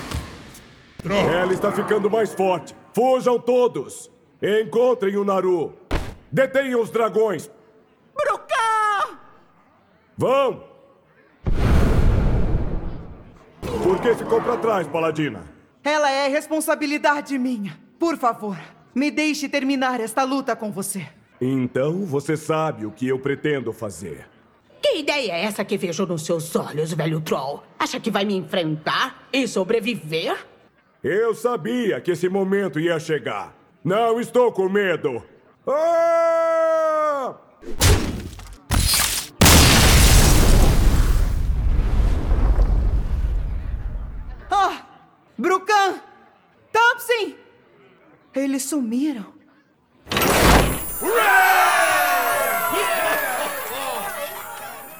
Ela 1.05 1.53
está 1.53 1.73
ficando 1.73 2.09
mais 2.09 2.33
forte. 2.33 2.73
Fujam 2.95 3.37
todos! 3.37 4.09
Encontrem 4.41 5.17
o 5.17 5.25
Naru! 5.25 5.75
Detenham 6.31 6.81
os 6.81 6.91
dragões! 6.91 7.51
Brucá! 8.15 9.19
Vão! 10.17 10.63
Por 13.83 14.01
que 14.01 14.15
ficou 14.15 14.41
para 14.41 14.57
trás, 14.59 14.87
Paladina? 14.87 15.43
Ela 15.83 16.13
é 16.13 16.29
responsabilidade 16.29 17.37
minha. 17.37 17.77
Por 17.99 18.17
favor, 18.17 18.57
me 18.95 19.11
deixe 19.11 19.49
terminar 19.49 20.01
esta 20.01 20.23
luta 20.23 20.55
com 20.55 20.71
você. 20.71 21.07
Então 21.41 22.05
você 22.05 22.37
sabe 22.37 22.87
o 22.87 22.91
que 22.91 23.09
eu 23.09 23.19
pretendo 23.19 23.73
fazer. 23.73 24.29
Que 24.81 24.99
ideia 24.99 25.33
é 25.33 25.45
essa 25.45 25.65
que 25.65 25.77
vejo 25.77 26.07
nos 26.07 26.25
seus 26.25 26.55
olhos, 26.55 26.93
velho 26.93 27.21
troll? 27.21 27.63
Acha 27.79 28.01
que 28.01 28.11
vai 28.11 28.25
me 28.25 28.35
enfrentar 28.35 29.29
e 29.33 29.47
sobreviver? 29.47 30.37
Eu 31.03 31.35
sabia 31.35 32.01
que 32.01 32.13
esse 32.13 32.29
momento 32.29 32.79
ia 32.79 32.99
chegar. 32.99 33.57
Não 33.85 34.21
estou 34.21 34.53
com 34.53 34.69
medo. 34.69 35.25
Ah! 35.67 37.37
Ah! 44.51 44.87
Brucan! 45.39 46.01
Thompson! 46.73 47.35
Eles 48.35 48.63
sumiram. 48.63 49.27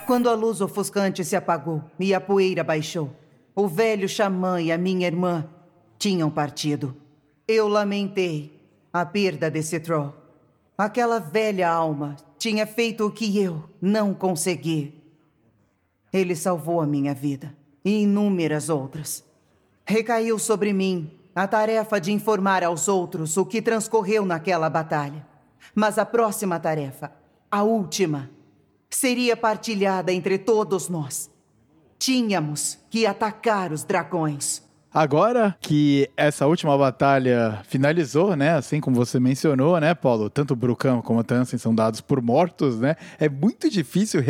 Quando 0.07 0.29
a 0.29 0.35
luz 0.35 0.61
ofuscante 0.61 1.25
se 1.25 1.35
apagou 1.35 1.83
e 1.99 2.13
a 2.13 2.21
poeira 2.21 2.63
baixou, 2.63 3.17
o 3.55 3.67
velho 3.67 4.07
xamã 4.07 4.61
e 4.61 4.71
a 4.71 4.77
minha 4.77 5.07
irmã 5.07 5.49
tinham 5.99 6.31
partido. 6.31 6.95
Eu 7.49 7.69
lamentei 7.69 8.61
a 8.93 9.07
perda 9.07 9.51
desse 9.51 9.81
troll. 9.81 10.13
Aquela 10.77 11.19
velha 11.19 11.71
alma 11.71 12.17
tinha 12.37 12.67
feito 12.67 13.07
o 13.07 13.11
que 13.11 13.39
eu 13.39 13.65
não 13.81 14.13
consegui. 14.13 14.93
Ele 16.13 16.37
salvou 16.37 16.83
a 16.83 16.87
minha 16.87 17.15
vida 17.15 17.57
e 17.83 18.03
inúmeras 18.03 18.69
outras. 18.69 19.25
Recaiu 19.87 20.39
sobre 20.39 20.75
mim 20.75 21.11
a 21.35 21.47
tarefa 21.47 22.01
de 22.01 22.13
informar 22.13 22.63
aos 22.63 22.89
outros 22.89 23.37
o 23.37 23.47
que 23.47 23.63
transcorreu 23.63 24.25
naquela 24.25 24.69
batalha. 24.69 25.27
Mas 25.75 25.99
a 25.99 26.05
próxima 26.05 26.61
tarefa, 26.61 27.13
a 27.51 27.63
última, 27.63 28.31
seria 28.91 29.37
partilhada 29.37 30.13
entre 30.13 30.39
todos 30.39 30.89
nós. 30.89 31.31
Tínhamos 31.99 32.79
que 32.91 33.07
atacar 33.07 33.73
os 33.73 33.85
dragões. 33.85 34.63
Agora 34.95 35.57
que 35.59 36.11
essa 36.17 36.47
última 36.47 36.77
batalha 36.77 37.61
finalizou, 37.65 38.37
né? 38.37 38.51
Assim 38.51 38.79
como 38.79 38.95
você 38.95 39.19
mencionou, 39.19 39.81
né, 39.81 39.95
Paulo? 39.95 40.29
Tanto 40.29 40.53
o 40.53 40.57
Brucão 40.57 41.01
como 41.01 41.21
o 41.21 41.25
Tansen 41.25 41.59
são 41.59 41.75
dados 41.75 42.03
por 42.03 42.21
mortos, 42.21 42.79
né? 42.79 42.97
É 43.19 43.27
muito 43.27 43.71
difícil 43.71 44.23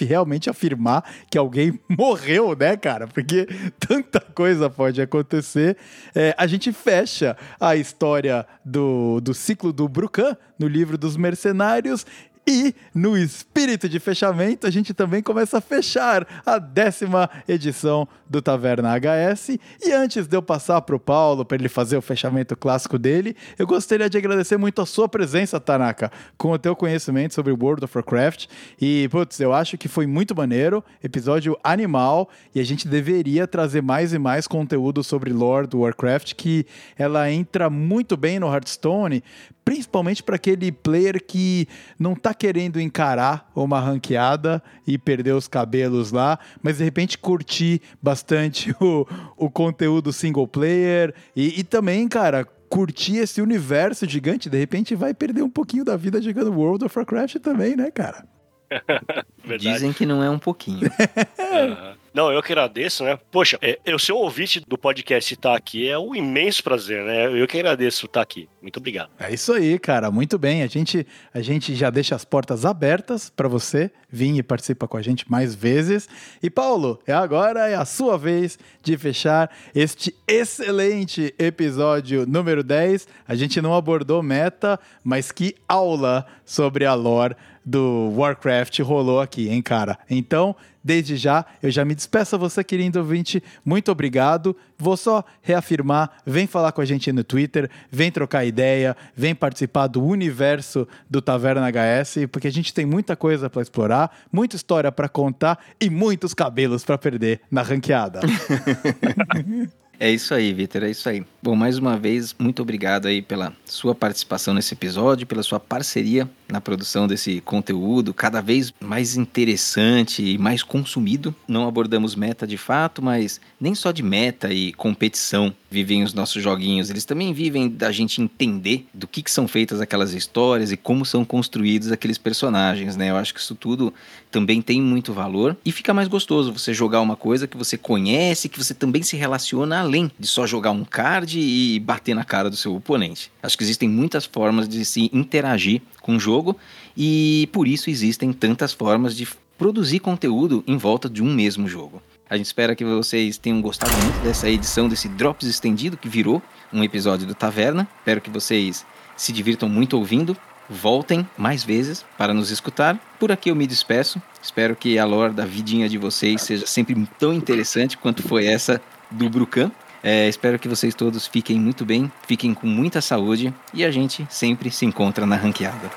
realmente 0.00 0.48
afirmar 0.48 1.04
que 1.30 1.36
alguém 1.36 1.78
morreu, 1.88 2.56
né, 2.58 2.74
cara? 2.74 3.06
Porque 3.06 3.46
tanta 3.78 4.18
coisa 4.20 4.70
pode 4.70 5.02
acontecer. 5.02 5.76
É, 6.14 6.34
a 6.38 6.46
gente 6.46 6.72
fecha 6.72 7.36
a 7.60 7.76
história 7.76 8.46
do, 8.64 9.20
do 9.20 9.34
ciclo 9.34 9.74
do 9.74 9.86
Brucan 9.86 10.34
no 10.58 10.66
livro 10.66 10.96
dos 10.96 11.18
Mercenários 11.18 12.06
e 12.50 12.74
no 12.94 13.14
espírito 13.14 13.86
de 13.90 14.00
fechamento, 14.00 14.66
a 14.66 14.70
gente 14.70 14.94
também 14.94 15.22
começa 15.22 15.58
a 15.58 15.60
fechar 15.60 16.26
a 16.46 16.58
décima 16.58 17.28
edição 17.46 18.08
do 18.26 18.40
Taverna 18.40 18.88
HS. 18.98 19.58
E 19.84 19.92
antes 19.92 20.26
de 20.26 20.34
eu 20.34 20.40
passar 20.40 20.80
para 20.80 20.96
o 20.96 20.98
Paulo 20.98 21.44
para 21.44 21.58
ele 21.58 21.68
fazer 21.68 21.98
o 21.98 22.00
fechamento 22.00 22.56
clássico 22.56 22.98
dele, 22.98 23.36
eu 23.58 23.66
gostaria 23.66 24.08
de 24.08 24.16
agradecer 24.16 24.56
muito 24.56 24.80
a 24.80 24.86
sua 24.86 25.06
presença, 25.06 25.60
Tanaka, 25.60 26.10
com 26.38 26.50
o 26.50 26.58
teu 26.58 26.74
conhecimento 26.74 27.34
sobre 27.34 27.52
World 27.52 27.84
of 27.84 27.98
Warcraft. 27.98 28.46
E, 28.80 29.06
putz, 29.10 29.38
eu 29.40 29.52
acho 29.52 29.76
que 29.76 29.86
foi 29.86 30.06
muito 30.06 30.34
maneiro, 30.34 30.82
episódio 31.04 31.54
animal, 31.62 32.30
e 32.54 32.60
a 32.60 32.64
gente 32.64 32.88
deveria 32.88 33.46
trazer 33.46 33.82
mais 33.82 34.14
e 34.14 34.18
mais 34.18 34.46
conteúdo 34.46 35.04
sobre 35.04 35.34
Lord 35.34 35.76
Warcraft, 35.76 36.32
que 36.34 36.64
ela 36.96 37.30
entra 37.30 37.68
muito 37.68 38.16
bem 38.16 38.38
no 38.38 38.50
Hearthstone, 38.50 39.22
principalmente 39.68 40.22
para 40.22 40.36
aquele 40.36 40.72
player 40.72 41.22
que 41.22 41.68
não 41.98 42.14
está 42.14 42.32
querendo 42.38 42.80
encarar 42.80 43.50
uma 43.54 43.80
ranqueada 43.80 44.62
e 44.86 44.96
perder 44.96 45.32
os 45.32 45.48
cabelos 45.48 46.12
lá, 46.12 46.38
mas 46.62 46.78
de 46.78 46.84
repente 46.84 47.18
curtir 47.18 47.82
bastante 48.00 48.74
o, 48.80 49.06
o 49.36 49.50
conteúdo 49.50 50.12
single 50.12 50.46
player 50.46 51.14
e, 51.34 51.60
e 51.60 51.64
também, 51.64 52.06
cara, 52.08 52.46
curtir 52.68 53.16
esse 53.16 53.40
universo 53.40 54.08
gigante, 54.08 54.48
de 54.48 54.58
repente 54.58 54.94
vai 54.94 55.12
perder 55.12 55.42
um 55.42 55.50
pouquinho 55.50 55.84
da 55.84 55.96
vida 55.96 56.20
jogando 56.20 56.52
World 56.52 56.84
of 56.84 56.96
Warcraft 56.96 57.36
também, 57.36 57.74
né, 57.74 57.90
cara? 57.90 58.24
Dizem 59.58 59.92
que 59.92 60.04
não 60.04 60.22
é 60.22 60.28
um 60.28 60.38
pouquinho. 60.38 60.90
Não, 62.12 62.32
eu 62.32 62.42
que 62.42 62.52
agradeço, 62.52 63.04
né? 63.04 63.16
Poxa, 63.30 63.58
é, 63.62 63.78
eu 63.84 63.96
ser 63.96 64.12
um 64.12 64.16
ouvinte 64.16 64.60
do 64.66 64.76
podcast 64.76 65.32
estar 65.32 65.54
aqui 65.54 65.88
é 65.88 65.96
um 65.96 66.16
imenso 66.16 66.64
prazer, 66.64 67.04
né? 67.04 67.40
Eu 67.40 67.46
que 67.46 67.58
agradeço 67.58 68.06
estar 68.06 68.22
aqui. 68.22 68.48
Muito 68.60 68.78
obrigado. 68.78 69.10
É 69.18 69.32
isso 69.32 69.52
aí, 69.52 69.78
cara. 69.78 70.10
Muito 70.10 70.38
bem. 70.38 70.62
A 70.62 70.66
gente, 70.66 71.06
a 71.32 71.40
gente 71.40 71.74
já 71.74 71.90
deixa 71.90 72.16
as 72.16 72.24
portas 72.24 72.64
abertas 72.64 73.30
para 73.30 73.46
você 73.46 73.90
vir 74.10 74.36
e 74.36 74.42
participar 74.42 74.88
com 74.88 74.96
a 74.96 75.02
gente 75.02 75.30
mais 75.30 75.54
vezes. 75.54 76.08
E 76.42 76.50
Paulo, 76.50 76.98
é 77.06 77.12
agora 77.12 77.68
é 77.68 77.76
a 77.76 77.84
sua 77.84 78.18
vez 78.18 78.58
de 78.82 78.96
fechar 78.98 79.50
este 79.74 80.14
excelente 80.26 81.32
episódio 81.38 82.26
número 82.26 82.64
10. 82.64 83.06
A 83.26 83.34
gente 83.34 83.60
não 83.60 83.74
abordou 83.74 84.22
meta, 84.22 84.78
mas 85.04 85.30
que 85.30 85.54
aula 85.68 86.26
sobre 86.44 86.84
a 86.84 86.94
lore 86.94 87.36
do 87.64 88.14
Warcraft 88.16 88.80
rolou 88.80 89.20
aqui, 89.20 89.50
hein, 89.50 89.60
cara? 89.60 89.98
Então, 90.08 90.56
desde 90.82 91.18
já, 91.18 91.44
eu 91.62 91.70
já 91.70 91.84
me 91.84 91.94
despeço 91.94 92.34
a 92.34 92.38
você, 92.38 92.64
querido 92.64 92.98
ouvinte. 92.98 93.42
Muito 93.62 93.92
obrigado. 93.92 94.56
Vou 94.78 94.96
só 94.96 95.22
reafirmar, 95.42 96.10
vem 96.24 96.46
falar 96.46 96.72
com 96.72 96.80
a 96.80 96.84
gente 96.86 97.12
no 97.12 97.22
Twitter, 97.22 97.70
vem 97.90 98.10
trocar 98.10 98.46
ideia, 98.48 98.96
vem 99.14 99.34
participar 99.34 99.86
do 99.86 100.02
universo 100.02 100.88
do 101.08 101.22
Taverna 101.22 101.68
HS, 101.70 102.26
porque 102.32 102.48
a 102.48 102.52
gente 102.52 102.74
tem 102.74 102.84
muita 102.84 103.14
coisa 103.14 103.48
para 103.48 103.62
explorar, 103.62 104.10
muita 104.32 104.56
história 104.56 104.90
para 104.90 105.08
contar 105.08 105.58
e 105.80 105.88
muitos 105.88 106.34
cabelos 106.34 106.84
para 106.84 106.98
perder 106.98 107.40
na 107.50 107.62
ranqueada. 107.62 108.20
É 110.00 110.08
isso 110.08 110.32
aí, 110.32 110.52
Vitor, 110.52 110.84
é 110.84 110.90
isso 110.90 111.08
aí. 111.08 111.24
Bom, 111.42 111.56
mais 111.56 111.76
uma 111.76 111.98
vez, 111.98 112.32
muito 112.38 112.62
obrigado 112.62 113.06
aí 113.06 113.20
pela 113.20 113.52
sua 113.64 113.96
participação 113.96 114.54
nesse 114.54 114.74
episódio, 114.74 115.26
pela 115.26 115.42
sua 115.42 115.58
parceria 115.58 116.30
na 116.48 116.60
produção 116.60 117.08
desse 117.08 117.40
conteúdo 117.40 118.14
cada 118.14 118.40
vez 118.40 118.72
mais 118.80 119.16
interessante 119.16 120.22
e 120.22 120.38
mais 120.38 120.62
consumido. 120.62 121.34
Não 121.48 121.66
abordamos 121.66 122.14
meta 122.14 122.46
de 122.46 122.56
fato, 122.56 123.02
mas 123.02 123.40
nem 123.60 123.74
só 123.74 123.90
de 123.90 124.04
meta 124.04 124.52
e 124.52 124.72
competição 124.72 125.52
vivem 125.70 126.02
os 126.02 126.14
nossos 126.14 126.42
joguinhos, 126.42 126.90
eles 126.90 127.04
também 127.04 127.32
vivem 127.32 127.68
da 127.68 127.92
gente 127.92 128.22
entender 128.22 128.86
do 128.92 129.06
que, 129.06 129.22
que 129.22 129.30
são 129.30 129.46
feitas 129.46 129.80
aquelas 129.80 130.12
histórias 130.12 130.72
e 130.72 130.76
como 130.76 131.04
são 131.04 131.24
construídos 131.24 131.92
aqueles 131.92 132.16
personagens, 132.16 132.96
né? 132.96 133.10
Eu 133.10 133.16
acho 133.16 133.34
que 133.34 133.40
isso 133.40 133.54
tudo 133.54 133.92
também 134.30 134.62
tem 134.62 134.80
muito 134.80 135.12
valor 135.12 135.56
e 135.64 135.70
fica 135.70 135.92
mais 135.92 136.08
gostoso 136.08 136.52
você 136.52 136.72
jogar 136.72 137.00
uma 137.00 137.16
coisa 137.16 137.46
que 137.46 137.56
você 137.56 137.76
conhece, 137.76 138.48
que 138.48 138.58
você 138.58 138.74
também 138.74 139.02
se 139.02 139.16
relaciona 139.16 139.80
além 139.80 140.10
de 140.18 140.26
só 140.26 140.46
jogar 140.46 140.70
um 140.70 140.84
card 140.84 141.38
e 141.38 141.78
bater 141.80 142.14
na 142.14 142.24
cara 142.24 142.48
do 142.48 142.56
seu 142.56 142.74
oponente. 142.74 143.30
Acho 143.42 143.56
que 143.56 143.64
existem 143.64 143.88
muitas 143.88 144.24
formas 144.24 144.68
de 144.68 144.84
se 144.84 145.10
interagir 145.12 145.82
com 146.00 146.16
o 146.16 146.20
jogo 146.20 146.56
e 146.96 147.48
por 147.52 147.68
isso 147.68 147.90
existem 147.90 148.32
tantas 148.32 148.72
formas 148.72 149.16
de 149.16 149.28
produzir 149.58 149.98
conteúdo 149.98 150.62
em 150.66 150.76
volta 150.76 151.10
de 151.10 151.22
um 151.22 151.34
mesmo 151.34 151.68
jogo. 151.68 152.00
A 152.30 152.36
gente 152.36 152.46
espera 152.46 152.74
que 152.74 152.84
vocês 152.84 153.38
tenham 153.38 153.60
gostado 153.62 153.92
muito 154.02 154.22
dessa 154.22 154.50
edição 154.50 154.86
desse 154.86 155.08
Drops 155.08 155.48
estendido 155.48 155.96
que 155.96 156.08
virou 156.08 156.42
um 156.70 156.84
episódio 156.84 157.26
do 157.26 157.34
Taverna. 157.34 157.88
Espero 157.98 158.20
que 158.20 158.28
vocês 158.28 158.84
se 159.16 159.32
divirtam 159.32 159.68
muito 159.68 159.96
ouvindo. 159.96 160.36
Voltem 160.68 161.26
mais 161.38 161.64
vezes 161.64 162.04
para 162.18 162.34
nos 162.34 162.50
escutar. 162.50 162.98
Por 163.18 163.32
aqui 163.32 163.50
eu 163.50 163.56
me 163.56 163.66
despeço. 163.66 164.20
Espero 164.42 164.76
que 164.76 164.98
a 164.98 165.06
lore 165.06 165.32
da 165.32 165.46
vidinha 165.46 165.88
de 165.88 165.96
vocês 165.96 166.42
seja 166.42 166.66
sempre 166.66 166.94
tão 167.18 167.32
interessante 167.32 167.96
quanto 167.96 168.22
foi 168.22 168.44
essa 168.44 168.78
do 169.10 169.30
Brucan. 169.30 169.70
É, 170.02 170.28
espero 170.28 170.58
que 170.58 170.68
vocês 170.68 170.94
todos 170.94 171.26
fiquem 171.26 171.58
muito 171.58 171.84
bem, 171.84 172.12
fiquem 172.26 172.52
com 172.52 172.66
muita 172.66 173.00
saúde 173.00 173.52
e 173.72 173.84
a 173.84 173.90
gente 173.90 174.26
sempre 174.30 174.70
se 174.70 174.84
encontra 174.84 175.24
na 175.24 175.34
ranqueada. 175.34 175.90